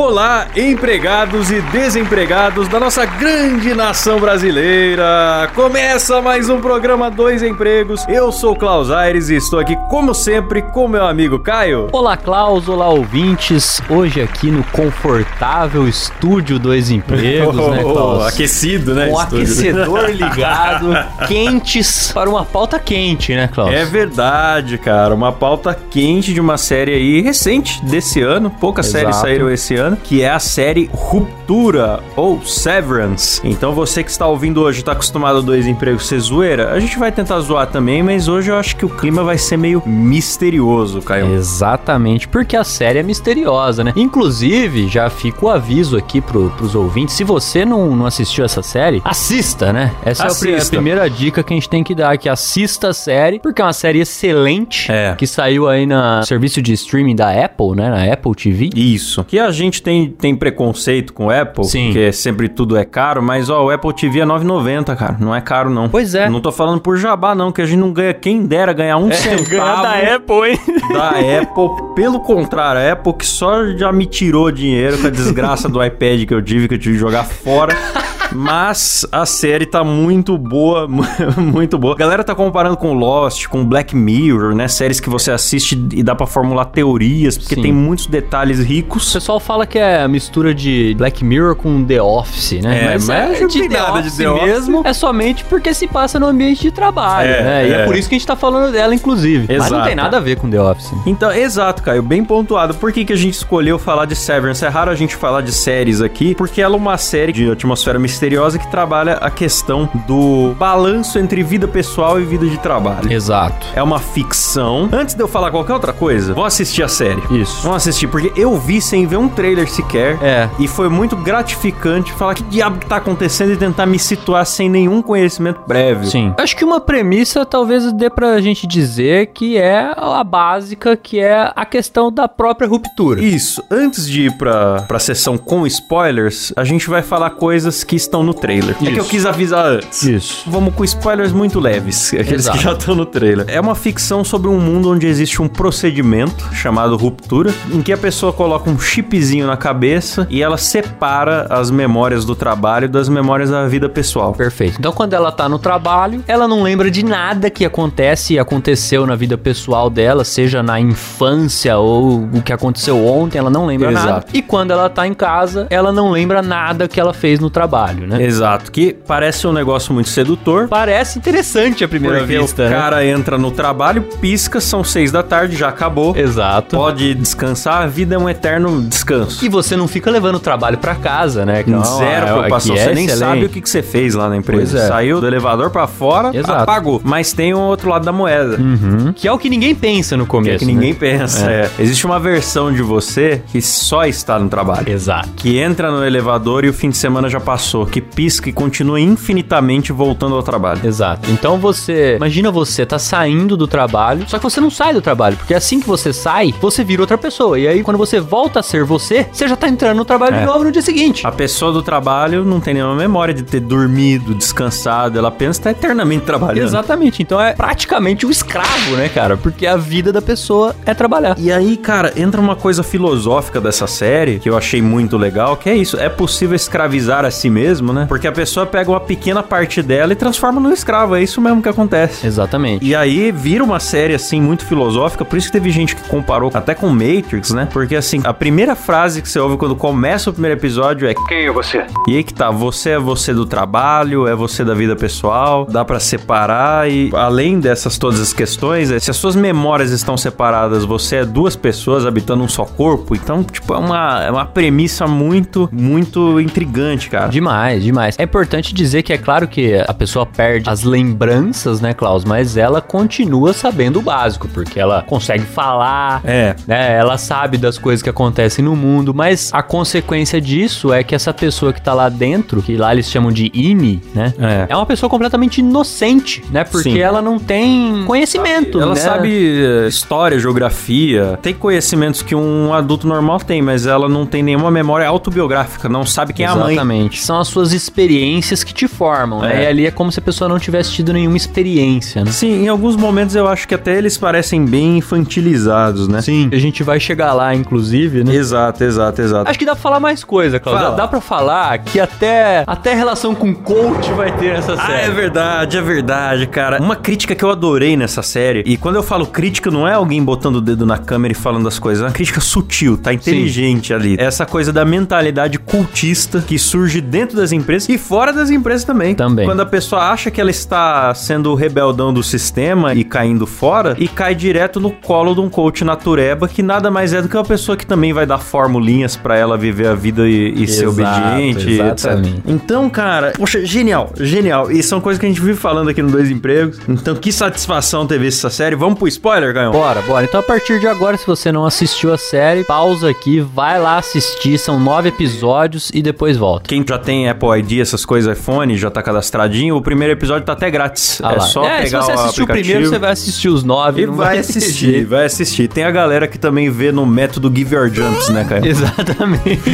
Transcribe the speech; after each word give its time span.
Olá, 0.00 0.46
empregados 0.56 1.50
e 1.50 1.60
desempregados 1.60 2.68
da 2.68 2.78
nossa 2.78 3.04
grande 3.04 3.74
nação 3.74 4.20
brasileira! 4.20 5.50
Começa 5.56 6.22
mais 6.22 6.48
um 6.48 6.60
programa 6.60 7.10
Dois 7.10 7.42
Empregos. 7.42 8.06
Eu 8.08 8.30
sou 8.30 8.54
Klaus 8.54 8.92
Aires 8.92 9.28
e 9.28 9.34
estou 9.34 9.58
aqui, 9.58 9.74
como 9.90 10.14
sempre, 10.14 10.62
com 10.62 10.86
meu 10.86 11.04
amigo 11.04 11.40
Caio. 11.40 11.88
Olá, 11.90 12.16
Klaus, 12.16 12.68
olá, 12.68 12.88
ouvintes. 12.88 13.82
Hoje 13.90 14.22
aqui 14.22 14.52
no 14.52 14.62
confortável 14.70 15.88
estúdio 15.88 16.60
Dois 16.60 16.92
Empregos, 16.92 17.56
né, 17.56 17.82
Klaus? 17.82 18.26
aquecido, 18.28 18.94
né? 18.94 19.10
Estúdio. 19.10 19.38
aquecedor 19.38 20.10
ligado, 20.14 20.96
quentes 21.26 22.12
para 22.12 22.30
uma 22.30 22.44
pauta 22.44 22.78
quente, 22.78 23.34
né, 23.34 23.48
Klaus? 23.52 23.72
É 23.72 23.84
verdade, 23.84 24.78
cara. 24.78 25.12
Uma 25.12 25.32
pauta 25.32 25.76
quente 25.90 26.32
de 26.32 26.40
uma 26.40 26.56
série 26.56 26.94
aí 26.94 27.20
recente 27.20 27.84
desse 27.84 28.22
ano. 28.22 28.48
Poucas 28.48 28.86
Exato. 28.86 29.00
séries 29.00 29.16
saíram 29.16 29.50
esse 29.50 29.74
ano, 29.74 29.87
que 29.96 30.22
é 30.22 30.30
a 30.30 30.38
série 30.38 30.88
Ruptura 30.92 32.00
ou 32.16 32.42
Severance. 32.44 33.40
Então 33.44 33.72
você 33.72 34.02
que 34.04 34.10
está 34.10 34.26
ouvindo 34.26 34.60
hoje, 34.62 34.80
está 34.80 34.92
acostumado 34.92 35.38
a 35.38 35.40
dois 35.40 35.66
empregos 35.66 36.06
ser 36.06 36.18
zoeira, 36.20 36.72
a 36.72 36.80
gente 36.80 36.98
vai 36.98 37.10
tentar 37.12 37.40
zoar 37.40 37.66
também, 37.66 38.02
mas 38.02 38.28
hoje 38.28 38.50
eu 38.50 38.56
acho 38.56 38.76
que 38.76 38.84
o 38.84 38.88
clima 38.88 39.22
vai 39.24 39.38
ser 39.38 39.56
meio 39.56 39.82
misterioso, 39.86 41.00
Caio. 41.02 41.34
Exatamente, 41.34 42.28
porque 42.28 42.56
a 42.56 42.64
série 42.64 42.98
é 42.98 43.02
misteriosa, 43.02 43.82
né? 43.82 43.92
Inclusive, 43.96 44.88
já 44.88 45.08
fica 45.08 45.46
o 45.46 45.48
aviso 45.48 45.96
aqui 45.96 46.20
pro, 46.20 46.50
pros 46.50 46.74
ouvintes, 46.74 47.14
se 47.14 47.24
você 47.24 47.64
não, 47.64 47.94
não 47.96 48.06
assistiu 48.06 48.44
essa 48.44 48.62
série, 48.62 49.00
assista, 49.04 49.72
né? 49.72 49.92
Essa 50.04 50.24
é 50.24 50.26
a 50.26 50.34
pri- 50.34 50.52
a 50.54 50.56
Assista. 50.56 50.76
primeira 50.76 51.08
dica 51.08 51.42
que 51.42 51.52
a 51.52 51.56
gente 51.56 51.68
tem 51.68 51.82
que 51.82 51.94
dar, 51.94 52.16
que 52.18 52.28
assista 52.28 52.88
a 52.88 52.92
série, 52.94 53.38
porque 53.38 53.62
é 53.62 53.64
uma 53.64 53.72
série 53.72 54.00
excelente, 54.00 54.90
É. 54.90 55.14
que 55.16 55.26
saiu 55.26 55.68
aí 55.68 55.86
no 55.86 56.22
serviço 56.24 56.60
de 56.60 56.72
streaming 56.72 57.16
da 57.16 57.30
Apple, 57.44 57.74
né? 57.74 57.88
Na 57.90 58.12
Apple 58.12 58.34
TV. 58.34 58.70
Isso. 58.74 59.24
Que 59.24 59.38
a 59.38 59.50
gente 59.50 59.77
tem, 59.82 60.10
tem 60.10 60.34
preconceito 60.34 61.12
com 61.12 61.26
o 61.26 61.30
Apple, 61.30 61.64
Sim. 61.64 61.86
porque 61.86 62.12
sempre 62.12 62.48
tudo 62.48 62.76
é 62.76 62.84
caro, 62.84 63.22
mas 63.22 63.48
ó, 63.50 63.66
o 63.66 63.70
Apple 63.70 63.92
TV 63.94 64.20
é 64.20 64.24
9,90, 64.24 64.96
cara. 64.96 65.16
Não 65.20 65.34
é 65.34 65.40
caro, 65.40 65.70
não. 65.70 65.88
Pois 65.88 66.14
é. 66.14 66.28
Não 66.28 66.40
tô 66.40 66.52
falando 66.52 66.80
por 66.80 66.96
jabá, 66.96 67.34
não, 67.34 67.52
que 67.52 67.62
a 67.62 67.66
gente 67.66 67.78
não 67.78 67.92
ganha, 67.92 68.14
quem 68.14 68.46
dera 68.46 68.72
ganhar 68.72 68.96
um 68.96 69.10
centavo 69.10 69.86
Apple, 70.14 70.50
hein? 70.50 70.60
da 70.92 71.10
Apple. 71.10 71.94
Pelo 71.94 72.20
contrário, 72.20 72.80
a 72.80 72.92
Apple 72.92 73.12
que 73.14 73.26
só 73.26 73.66
já 73.76 73.92
me 73.92 74.06
tirou 74.06 74.50
dinheiro 74.50 74.98
com 74.98 75.06
a 75.06 75.10
desgraça 75.10 75.68
do 75.68 75.82
iPad 75.82 76.26
que 76.26 76.34
eu 76.34 76.42
tive, 76.42 76.68
que 76.68 76.74
eu 76.74 76.78
tive 76.78 76.94
que 76.94 77.00
jogar 77.00 77.24
fora. 77.24 77.76
Mas 78.32 79.06
a 79.10 79.24
série 79.26 79.66
tá 79.66 79.82
muito 79.82 80.36
boa, 80.36 80.86
muito 81.36 81.78
boa. 81.78 81.94
A 81.94 81.96
galera 81.96 82.22
tá 82.22 82.34
comparando 82.34 82.76
com 82.76 82.92
Lost, 82.92 83.46
com 83.46 83.64
Black 83.64 83.96
Mirror, 83.96 84.54
né? 84.54 84.68
Séries 84.68 85.00
que 85.00 85.08
você 85.08 85.30
assiste 85.30 85.74
e 85.92 86.02
dá 86.02 86.14
pra 86.14 86.26
formular 86.26 86.66
teorias, 86.66 87.38
porque 87.38 87.54
Sim. 87.54 87.62
tem 87.62 87.72
muitos 87.72 88.06
detalhes 88.06 88.60
O 88.60 88.62
ricos. 88.62 89.12
pessoal 89.12 89.40
fala 89.40 89.66
que 89.66 89.78
é 89.78 90.06
mistura 90.06 90.54
de 90.54 90.94
Black 90.98 91.24
Mirror 91.24 91.56
com 91.56 91.84
The 91.84 92.02
Office, 92.02 92.60
né? 92.62 92.94
É, 92.94 92.98
mas 92.98 93.40
não 93.40 93.48
tem 93.48 93.68
nada 93.68 94.02
de 94.02 94.10
The 94.16 94.30
Office. 94.30 94.44
mesmo. 94.46 94.82
É 94.84 94.92
somente 94.92 95.44
porque 95.44 95.72
se 95.72 95.86
passa 95.88 96.18
no 96.20 96.26
ambiente 96.26 96.62
de 96.62 96.70
trabalho, 96.70 97.30
É, 97.30 97.42
né? 97.42 97.68
E 97.68 97.72
é 97.72 97.80
é. 97.80 97.84
por 97.86 97.96
isso 97.96 98.08
que 98.08 98.14
a 98.14 98.18
gente 98.18 98.26
tá 98.26 98.36
falando 98.36 98.70
dela, 98.72 98.94
inclusive. 98.94 99.46
Mas 99.48 99.58
não 99.58 99.66
Exato. 99.66 99.84
tem 99.86 99.94
nada 99.96 100.16
a 100.18 100.20
ver 100.20 100.36
com 100.36 100.50
The 100.50 100.60
Office. 100.60 100.90
Então, 101.06 101.32
exato, 101.32 101.82
Caio, 101.82 102.02
bem 102.02 102.22
pontuado. 102.24 102.74
Por 102.74 102.92
que, 102.92 103.04
que 103.04 103.12
a 103.12 103.16
gente 103.16 103.34
escolheu 103.34 103.78
falar 103.78 104.04
de 104.04 104.14
Severance? 104.14 104.64
É 104.64 104.68
raro 104.68 104.90
a 104.90 104.94
gente 104.94 105.16
falar 105.16 105.40
de 105.40 105.52
séries 105.52 106.00
aqui, 106.00 106.34
porque 106.34 106.60
ela 106.60 106.74
é 106.74 106.78
uma 106.78 106.98
série 106.98 107.32
de 107.32 107.50
atmosfera 107.50 107.98
misteriosa 107.98 108.17
que 108.58 108.70
trabalha 108.70 109.14
a 109.14 109.30
questão 109.30 109.88
do 110.06 110.54
balanço 110.58 111.18
entre 111.18 111.42
vida 111.42 111.68
pessoal 111.68 112.20
e 112.20 112.24
vida 112.24 112.46
de 112.46 112.58
trabalho. 112.58 113.12
Exato. 113.12 113.66
É 113.74 113.82
uma 113.82 113.98
ficção. 113.98 114.88
Antes 114.92 115.14
de 115.14 115.22
eu 115.22 115.28
falar 115.28 115.50
qualquer 115.50 115.72
outra 115.72 115.92
coisa, 115.92 116.34
vou 116.34 116.44
assistir 116.44 116.82
a 116.82 116.88
série. 116.88 117.22
Isso. 117.30 117.62
Vamos 117.62 117.76
assistir, 117.76 118.06
porque 118.08 118.32
eu 118.36 118.56
vi 118.58 118.80
sem 118.80 119.06
ver 119.06 119.16
um 119.16 119.28
trailer 119.28 119.68
sequer. 119.68 120.18
É. 120.22 120.48
E 120.58 120.66
foi 120.66 120.88
muito 120.88 121.16
gratificante 121.16 122.12
falar 122.12 122.34
que 122.34 122.42
diabo 122.44 122.78
que 122.78 122.86
tá 122.86 122.96
acontecendo 122.96 123.52
e 123.52 123.56
tentar 123.56 123.86
me 123.86 123.98
situar 123.98 124.44
sem 124.46 124.68
nenhum 124.68 125.00
conhecimento 125.02 125.60
prévio. 125.60 126.06
Sim. 126.06 126.34
Acho 126.38 126.56
que 126.56 126.64
uma 126.64 126.80
premissa 126.80 127.44
talvez 127.44 127.92
dê 127.92 128.10
pra 128.10 128.40
gente 128.40 128.66
dizer 128.66 129.28
que 129.28 129.56
é 129.56 129.92
a 129.96 130.24
básica, 130.24 130.96
que 130.96 131.18
é 131.18 131.52
a 131.54 131.64
questão 131.64 132.12
da 132.12 132.28
própria 132.28 132.68
ruptura. 132.68 133.22
Isso. 133.22 133.62
Antes 133.70 134.08
de 134.08 134.26
ir 134.26 134.32
pra, 134.36 134.82
pra 134.82 134.98
sessão 134.98 135.36
com 135.38 135.66
spoilers, 135.66 136.52
a 136.56 136.64
gente 136.64 136.88
vai 136.88 137.02
falar 137.02 137.30
coisas 137.30 137.84
que 137.84 137.96
estão 138.08 138.22
no 138.22 138.34
trailer. 138.34 138.70
É 138.70 138.74
que 138.74 138.86
eu 138.86 139.02
Isso. 139.02 139.10
quis 139.10 139.26
avisar 139.26 139.64
antes. 139.64 140.02
Isso. 140.02 140.42
Vamos 140.46 140.74
com 140.74 140.82
spoilers 140.84 141.32
muito 141.32 141.60
leves, 141.60 142.12
aqueles 142.14 142.42
Exato. 142.42 142.58
que 142.58 142.64
já 142.64 142.72
estão 142.72 142.94
no 142.94 143.06
trailer. 143.06 143.46
É 143.48 143.60
uma 143.60 143.74
ficção 143.74 144.24
sobre 144.24 144.48
um 144.48 144.58
mundo 144.58 144.90
onde 144.90 145.06
existe 145.06 145.40
um 145.40 145.48
procedimento 145.48 146.52
chamado 146.54 146.96
ruptura, 146.96 147.52
em 147.72 147.82
que 147.82 147.92
a 147.92 147.96
pessoa 147.96 148.32
coloca 148.32 148.68
um 148.68 148.78
chipzinho 148.78 149.46
na 149.46 149.56
cabeça 149.56 150.26
e 150.30 150.42
ela 150.42 150.56
separa 150.56 151.46
as 151.50 151.70
memórias 151.70 152.24
do 152.24 152.34
trabalho 152.34 152.88
das 152.88 153.08
memórias 153.08 153.50
da 153.50 153.66
vida 153.66 153.88
pessoal. 153.88 154.32
Perfeito. 154.32 154.76
Então, 154.78 154.92
quando 154.92 155.12
ela 155.12 155.30
tá 155.30 155.48
no 155.48 155.58
trabalho, 155.58 156.24
ela 156.26 156.48
não 156.48 156.62
lembra 156.62 156.90
de 156.90 157.04
nada 157.04 157.50
que 157.50 157.64
acontece 157.64 158.34
e 158.34 158.38
aconteceu 158.38 159.06
na 159.06 159.14
vida 159.14 159.36
pessoal 159.36 159.90
dela, 159.90 160.24
seja 160.24 160.62
na 160.62 160.80
infância 160.80 161.76
ou 161.78 162.24
o 162.32 162.42
que 162.42 162.52
aconteceu 162.52 163.06
ontem, 163.06 163.38
ela 163.38 163.50
não 163.50 163.66
lembra 163.66 163.90
Exato. 163.90 164.06
nada. 164.06 164.26
E 164.32 164.42
quando 164.42 164.70
ela 164.70 164.88
tá 164.88 165.06
em 165.06 165.14
casa, 165.14 165.66
ela 165.70 165.92
não 165.92 166.10
lembra 166.10 166.40
nada 166.40 166.88
que 166.88 166.98
ela 166.98 167.12
fez 167.12 167.38
no 167.40 167.50
trabalho, 167.50 167.97
né? 168.06 168.22
Exato, 168.22 168.70
que 168.70 168.92
parece 169.06 169.46
um 169.46 169.52
negócio 169.52 169.92
muito 169.92 170.08
sedutor. 170.08 170.68
Parece 170.68 171.18
interessante 171.18 171.84
à 171.84 171.88
primeira 171.88 172.18
Porque 172.18 172.38
vista, 172.38 172.62
o 172.62 172.68
né? 172.68 172.76
cara 172.76 173.04
entra 173.06 173.36
no 173.38 173.50
trabalho, 173.50 174.02
pisca, 174.20 174.60
são 174.60 174.82
seis 174.84 175.10
da 175.12 175.22
tarde, 175.22 175.56
já 175.56 175.68
acabou. 175.68 176.16
Exato. 176.16 176.76
Pode 176.76 177.14
descansar, 177.14 177.82
a 177.82 177.86
vida 177.86 178.14
é 178.14 178.18
um 178.18 178.28
eterno 178.28 178.82
descanso. 178.82 179.44
E 179.44 179.48
você 179.48 179.76
não 179.76 179.88
fica 179.88 180.10
levando 180.10 180.36
o 180.36 180.40
trabalho 180.40 180.78
pra 180.78 180.94
casa, 180.94 181.44
né? 181.44 181.62
Que 181.62 181.72
é 181.72 181.78
Zero 181.84 182.26
é- 182.26 182.32
preocupação. 182.32 182.74
que 182.74 182.80
é 182.80 182.84
você 182.84 182.94
nem 182.94 183.04
excelente. 183.06 183.28
sabe 183.30 183.44
o 183.44 183.48
que, 183.48 183.60
que 183.60 183.68
você 183.70 183.82
fez 183.82 184.14
lá 184.14 184.28
na 184.28 184.36
empresa. 184.36 184.78
É. 184.78 184.88
Saiu 184.88 185.20
do 185.20 185.26
elevador 185.26 185.70
pra 185.70 185.86
fora, 185.86 186.30
Exato. 186.36 186.62
apagou. 186.62 187.00
Mas 187.04 187.32
tem 187.32 187.54
um 187.54 187.60
outro 187.60 187.88
lado 187.90 188.04
da 188.04 188.12
moeda. 188.12 188.56
Uhum. 188.60 189.12
Que 189.14 189.26
é 189.28 189.32
o 189.32 189.38
que 189.38 189.48
ninguém 189.48 189.74
pensa 189.74 190.16
no 190.16 190.24
Que 190.24 190.30
começo. 190.30 190.54
é 190.56 190.58
que 190.58 190.64
ninguém 190.66 190.92
né? 190.92 190.98
pensa. 190.98 191.50
é. 191.50 191.70
Existe 191.78 192.04
uma 192.06 192.18
versão 192.20 192.72
de 192.72 192.82
você 192.82 193.42
que 193.50 193.60
só 193.62 194.04
está 194.04 194.38
no 194.38 194.48
trabalho. 194.48 194.88
Exato. 194.90 195.28
Que 195.36 195.58
entra 195.58 195.90
no 195.90 196.04
elevador 196.04 196.64
e 196.64 196.68
o 196.68 196.72
fim 196.72 196.90
de 196.90 196.96
semana 196.96 197.28
já 197.28 197.40
passou. 197.40 197.86
Que 197.90 198.00
pisca 198.00 198.48
e 198.48 198.52
continua 198.52 199.00
infinitamente 199.00 199.92
voltando 199.92 200.34
ao 200.34 200.42
trabalho. 200.42 200.80
Exato. 200.84 201.30
Então 201.30 201.58
você. 201.58 202.16
Imagina 202.16 202.50
você 202.50 202.84
tá 202.86 202.98
saindo 202.98 203.56
do 203.56 203.66
trabalho, 203.66 204.24
só 204.28 204.38
que 204.38 204.44
você 204.44 204.60
não 204.60 204.70
sai 204.70 204.92
do 204.92 205.00
trabalho, 205.00 205.36
porque 205.36 205.54
assim 205.54 205.80
que 205.80 205.86
você 205.86 206.12
sai, 206.12 206.54
você 206.60 206.82
vira 206.84 207.02
outra 207.02 207.16
pessoa. 207.18 207.58
E 207.58 207.66
aí, 207.66 207.82
quando 207.82 207.96
você 207.96 208.20
volta 208.20 208.60
a 208.60 208.62
ser 208.62 208.84
você, 208.84 209.26
você 209.32 209.46
já 209.48 209.56
tá 209.56 209.68
entrando 209.68 209.96
no 209.96 210.04
trabalho 210.04 210.36
É. 210.36 210.40
de 210.40 210.46
novo 210.46 210.64
no 210.64 210.72
dia 210.72 210.82
seguinte. 210.82 211.26
A 211.26 211.32
pessoa 211.32 211.72
do 211.72 211.82
trabalho 211.82 212.44
não 212.44 212.60
tem 212.60 212.74
nenhuma 212.74 212.94
memória 212.94 213.32
de 213.34 213.42
ter 213.42 213.60
dormido, 213.60 214.34
descansado. 214.34 215.18
Ela 215.18 215.30
pensa 215.30 215.60
que 215.60 215.68
está 215.68 215.70
eternamente 215.70 216.24
trabalhando. 216.24 216.66
Exatamente. 216.66 217.22
Então 217.22 217.40
é 217.40 217.52
praticamente 217.52 218.26
o 218.26 218.30
escravo, 218.30 218.96
né, 218.96 219.08
cara? 219.08 219.36
Porque 219.36 219.66
a 219.66 219.76
vida 219.76 220.12
da 220.12 220.20
pessoa 220.22 220.74
é 220.84 220.94
trabalhar. 220.94 221.36
E 221.38 221.50
aí, 221.52 221.76
cara, 221.76 222.12
entra 222.16 222.40
uma 222.40 222.56
coisa 222.56 222.82
filosófica 222.82 223.60
dessa 223.60 223.86
série 223.86 224.38
que 224.38 224.48
eu 224.48 224.56
achei 224.56 224.82
muito 224.82 225.16
legal, 225.16 225.56
que 225.56 225.68
é 225.68 225.76
isso. 225.76 225.96
É 225.98 226.08
possível 226.08 226.54
escravizar 226.56 227.24
a 227.24 227.30
si 227.30 227.48
mesmo, 227.50 227.77
né? 227.80 228.06
Porque 228.08 228.26
a 228.26 228.32
pessoa 228.32 228.66
pega 228.66 228.90
uma 228.90 229.00
pequena 229.00 229.42
parte 229.42 229.82
dela 229.82 230.12
e 230.12 230.16
transforma 230.16 230.60
no 230.60 230.72
escravo. 230.72 231.14
É 231.14 231.22
isso 231.22 231.40
mesmo 231.40 231.62
que 231.62 231.68
acontece. 231.68 232.26
Exatamente. 232.26 232.84
E 232.84 232.94
aí 232.94 233.30
vira 233.32 233.62
uma 233.64 233.80
série 233.80 234.14
assim 234.14 234.40
muito 234.40 234.64
filosófica, 234.64 235.24
por 235.24 235.36
isso 235.36 235.48
que 235.48 235.52
teve 235.52 235.70
gente 235.70 235.94
que 235.96 236.08
comparou 236.08 236.50
até 236.54 236.74
com 236.74 236.88
Matrix, 236.88 237.50
né? 237.50 237.68
Porque 237.72 237.96
assim, 237.96 238.20
a 238.24 238.32
primeira 238.32 238.74
frase 238.74 239.22
que 239.22 239.28
você 239.28 239.38
ouve 239.38 239.56
quando 239.56 239.76
começa 239.76 240.30
o 240.30 240.32
primeiro 240.32 240.58
episódio 240.58 241.08
é 241.08 241.14
Quem 241.28 241.46
é 241.46 241.52
você? 241.52 241.84
e 242.06 242.16
aí 242.16 242.24
que 242.24 242.34
tá, 242.34 242.50
você 242.50 242.90
é 242.90 242.98
você 242.98 243.32
do 243.32 243.46
trabalho, 243.46 244.26
é 244.26 244.34
você 244.34 244.64
da 244.64 244.74
vida 244.74 244.96
pessoal, 244.96 245.66
dá 245.66 245.84
pra 245.84 246.00
separar 246.00 246.90
e 246.90 247.10
além 247.14 247.58
dessas 247.60 247.98
todas 247.98 248.20
as 248.20 248.32
questões, 248.32 248.90
é, 248.90 248.98
se 248.98 249.10
as 249.10 249.16
suas 249.16 249.36
memórias 249.36 249.90
estão 249.90 250.16
separadas, 250.16 250.84
você 250.84 251.16
é 251.16 251.24
duas 251.24 251.56
pessoas 251.56 252.06
habitando 252.06 252.42
um 252.42 252.48
só 252.48 252.64
corpo, 252.64 253.14
então, 253.14 253.42
tipo, 253.42 253.74
é 253.74 253.78
uma, 253.78 254.24
é 254.24 254.30
uma 254.30 254.46
premissa 254.46 255.06
muito, 255.06 255.68
muito 255.72 256.40
intrigante, 256.40 257.08
cara. 257.10 257.28
Demais. 257.28 257.57
Demais, 257.58 257.82
demais. 257.82 258.14
É 258.18 258.22
importante 258.22 258.72
dizer 258.72 259.02
que 259.02 259.12
é 259.12 259.18
claro 259.18 259.48
que 259.48 259.74
a 259.74 259.92
pessoa 259.92 260.24
perde 260.24 260.70
as 260.70 260.84
lembranças, 260.84 261.80
né, 261.80 261.92
Klaus? 261.92 262.24
Mas 262.24 262.56
ela 262.56 262.80
continua 262.80 263.52
sabendo 263.52 263.98
o 263.98 264.02
básico, 264.02 264.46
porque 264.48 264.78
ela 264.78 265.02
consegue 265.02 265.44
falar, 265.44 266.20
É. 266.24 266.54
né? 266.66 266.96
Ela 266.96 267.18
sabe 267.18 267.58
das 267.58 267.76
coisas 267.76 268.00
que 268.02 268.08
acontecem 268.08 268.64
no 268.64 268.76
mundo, 268.76 269.12
mas 269.12 269.50
a 269.52 269.62
consequência 269.62 270.40
disso 270.40 270.92
é 270.92 271.02
que 271.02 271.14
essa 271.14 271.34
pessoa 271.34 271.72
que 271.72 271.80
tá 271.82 271.92
lá 271.92 272.08
dentro, 272.08 272.62
que 272.62 272.76
lá 272.76 272.92
eles 272.92 273.10
chamam 273.10 273.32
de 273.32 273.50
INI, 273.52 274.00
né? 274.14 274.32
É. 274.38 274.66
É 274.72 274.76
uma 274.76 274.86
pessoa 274.86 275.10
completamente 275.10 275.58
inocente, 275.58 276.44
né? 276.50 276.62
Porque 276.64 276.90
Sim. 276.92 276.98
ela 276.98 277.20
não 277.20 277.38
tem 277.40 278.04
conhecimento, 278.06 278.80
Ela 278.80 278.94
né? 278.94 279.00
sabe 279.00 279.64
eh, 279.64 279.88
história, 279.88 280.38
geografia, 280.38 281.38
tem 281.42 281.54
conhecimentos 281.54 282.22
que 282.22 282.34
um 282.34 282.72
adulto 282.72 283.06
normal 283.06 283.38
tem, 283.40 283.60
mas 283.60 283.84
ela 283.86 284.08
não 284.08 284.24
tem 284.24 284.42
nenhuma 284.42 284.70
memória 284.70 285.08
autobiográfica, 285.08 285.88
não 285.88 286.06
sabe 286.06 286.32
quem 286.32 286.46
é 286.46 286.48
a 286.48 286.54
mãe. 286.54 286.72
Exatamente. 286.74 287.20
São 287.20 287.40
as 287.40 287.47
suas 287.48 287.72
experiências 287.72 288.62
que 288.64 288.72
te 288.72 288.86
formam, 288.88 289.40
né? 289.40 289.62
É. 289.62 289.64
E 289.64 289.66
ali 289.66 289.86
é 289.86 289.90
como 289.90 290.10
se 290.12 290.18
a 290.18 290.22
pessoa 290.22 290.48
não 290.48 290.58
tivesse 290.58 290.92
tido 290.92 291.12
nenhuma 291.12 291.36
experiência, 291.36 292.24
né? 292.24 292.30
Sim, 292.30 292.64
em 292.64 292.68
alguns 292.68 292.96
momentos 292.96 293.34
eu 293.34 293.46
acho 293.48 293.66
que 293.66 293.74
até 293.74 293.96
eles 293.96 294.16
parecem 294.18 294.64
bem 294.64 294.98
infantilizados, 294.98 296.08
né? 296.08 296.20
Sim. 296.22 296.48
A 296.52 296.56
gente 296.56 296.82
vai 296.82 296.98
chegar 297.00 297.32
lá, 297.32 297.54
inclusive, 297.54 298.24
né? 298.24 298.34
Exato, 298.34 298.82
exato, 298.84 299.20
exato. 299.22 299.48
Acho 299.50 299.58
que 299.58 299.64
dá 299.64 299.72
pra 299.72 299.82
falar 299.82 300.00
mais 300.00 300.24
coisa, 300.24 300.58
Claudio. 300.58 300.82
Fala. 300.84 300.96
Dá, 300.96 301.02
dá 301.02 301.08
pra 301.08 301.20
falar 301.20 301.78
que 301.78 302.00
até, 302.00 302.64
até 302.66 302.94
relação 302.94 303.34
com 303.34 303.54
coach 303.54 304.10
vai 304.12 304.36
ter 304.36 304.54
nessa 304.54 304.74
Ah, 304.74 304.86
série. 304.86 305.02
é 305.06 305.10
verdade, 305.10 305.76
é 305.76 305.82
verdade, 305.82 306.46
cara. 306.46 306.80
Uma 306.82 306.96
crítica 306.96 307.34
que 307.34 307.44
eu 307.44 307.50
adorei 307.50 307.96
nessa 307.96 308.22
série, 308.22 308.62
e 308.66 308.76
quando 308.76 308.96
eu 308.96 309.02
falo 309.02 309.26
crítica, 309.26 309.70
não 309.70 309.86
é 309.86 309.94
alguém 309.94 310.22
botando 310.22 310.56
o 310.56 310.60
dedo 310.60 310.84
na 310.86 310.98
câmera 310.98 311.32
e 311.32 311.34
falando 311.36 311.66
as 311.68 311.78
coisas, 311.78 312.02
é 312.02 312.06
uma 312.06 312.12
crítica 312.12 312.40
sutil, 312.40 312.96
tá 312.98 313.12
inteligente 313.12 313.92
ali. 313.94 314.16
Essa 314.18 314.44
coisa 314.46 314.72
da 314.72 314.84
mentalidade 314.84 315.58
cultista 315.58 316.42
que 316.46 316.58
surge 316.58 317.00
dentro 317.00 317.36
das 317.38 317.52
empresas 317.52 317.88
e 317.88 317.96
fora 317.98 318.32
das 318.32 318.50
empresas 318.50 318.84
também. 318.84 319.14
Também. 319.14 319.46
Quando 319.46 319.60
a 319.60 319.66
pessoa 319.66 320.10
acha 320.10 320.30
que 320.30 320.40
ela 320.40 320.50
está 320.50 321.14
sendo 321.14 321.54
rebeldão 321.54 322.12
do 322.12 322.22
sistema 322.22 322.94
e 322.94 323.04
caindo 323.04 323.46
fora, 323.46 323.96
e 323.98 324.08
cai 324.08 324.34
direto 324.34 324.80
no 324.80 324.90
colo 324.90 325.34
de 325.34 325.40
um 325.40 325.48
coach 325.48 325.84
natureba, 325.84 326.48
que 326.48 326.62
nada 326.62 326.90
mais 326.90 327.12
é 327.12 327.22
do 327.22 327.28
que 327.28 327.36
uma 327.36 327.44
pessoa 327.44 327.76
que 327.76 327.86
também 327.86 328.12
vai 328.12 328.26
dar 328.26 328.38
formulinhas 328.38 329.16
pra 329.16 329.36
ela 329.36 329.56
viver 329.56 329.88
a 329.88 329.94
vida 329.94 330.28
e, 330.28 330.62
e 330.62 330.68
ser 330.68 330.86
Exato, 330.86 330.90
obediente, 330.90 331.70
etc. 331.70 331.80
exatamente. 331.80 332.42
Então, 332.46 332.90
cara, 332.90 333.32
poxa, 333.36 333.64
genial, 333.64 334.10
genial. 334.20 334.70
E 334.70 334.82
são 334.82 335.00
coisas 335.00 335.18
que 335.18 335.26
a 335.26 335.28
gente 335.28 335.40
vive 335.40 335.56
falando 335.56 335.88
aqui 335.88 336.02
no 336.02 336.10
Dois 336.10 336.30
Empregos. 336.30 336.78
Então, 336.88 337.14
que 337.14 337.32
satisfação 337.32 338.06
ter 338.06 338.18
visto 338.18 338.38
essa 338.38 338.50
série. 338.50 338.76
Vamos 338.76 338.98
pro 338.98 339.08
spoiler, 339.08 339.52
Ganhão? 339.52 339.72
Bora, 339.72 340.02
bora. 340.02 340.24
Então, 340.24 340.40
a 340.40 340.42
partir 340.42 340.80
de 340.80 340.86
agora, 340.86 341.16
se 341.16 341.26
você 341.26 341.52
não 341.52 341.64
assistiu 341.64 342.12
a 342.12 342.18
série, 342.18 342.64
pausa 342.64 343.08
aqui, 343.08 343.40
vai 343.40 343.80
lá 343.80 343.98
assistir. 343.98 344.58
São 344.58 344.78
nove 344.80 345.08
episódios 345.08 345.90
e 345.94 346.02
depois 346.02 346.36
volta. 346.36 346.68
Quem 346.68 346.84
já 346.86 346.98
tem 346.98 347.27
Apple 347.28 347.58
ID, 347.58 347.80
essas 347.80 348.04
coisas, 348.04 348.38
iPhone, 348.38 348.76
já 348.76 348.90
tá 348.90 349.02
cadastradinho, 349.02 349.76
o 349.76 349.82
primeiro 349.82 350.12
episódio 350.12 350.44
tá 350.44 350.52
até 350.52 350.70
grátis. 350.70 351.20
Ah 351.22 351.32
é 351.32 351.36
lá. 351.36 351.40
só 351.40 351.64
é, 351.64 351.76
se 351.78 351.82
pegar 351.84 352.02
você 352.02 352.12
o 352.12 352.14
assistiu 352.14 352.42
o 352.42 352.44
aplicativo. 352.44 352.64
primeiro, 352.64 352.90
você 352.90 352.98
vai 352.98 353.12
assistir 353.12 353.48
os 353.48 353.64
nove. 353.64 354.02
E 354.02 354.06
não 354.06 354.14
vai 354.14 354.34
ter 354.34 354.40
assistir, 354.40 354.92
jeito. 354.92 355.08
vai 355.08 355.24
assistir. 355.24 355.68
Tem 355.68 355.84
a 355.84 355.90
galera 355.90 356.26
que 356.26 356.38
também 356.38 356.70
vê 356.70 356.92
no 356.92 357.06
método 357.06 357.52
Give 357.54 357.74
Your 357.74 357.88
Jumps, 357.88 358.28
né, 358.28 358.44
cara? 358.44 358.66
Exatamente. 358.66 359.60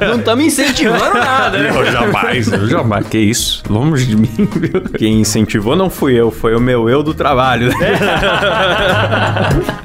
não 0.00 0.18
estamos 0.18 0.44
incentivando 0.44 1.14
nada, 1.14 1.58
né? 1.58 1.70
Eu 1.70 1.90
jamais, 1.90 2.52
eu 2.52 2.68
jamais. 2.68 3.06
Que 3.08 3.18
isso? 3.18 3.62
Longe 3.68 4.06
de 4.06 4.16
mim, 4.16 4.48
viu? 4.56 4.80
Quem 4.96 5.20
incentivou 5.20 5.76
não 5.76 5.90
fui 5.90 6.14
eu, 6.14 6.30
foi 6.30 6.54
o 6.54 6.60
meu 6.60 6.88
eu 6.88 7.02
do 7.02 7.14
trabalho. 7.14 7.70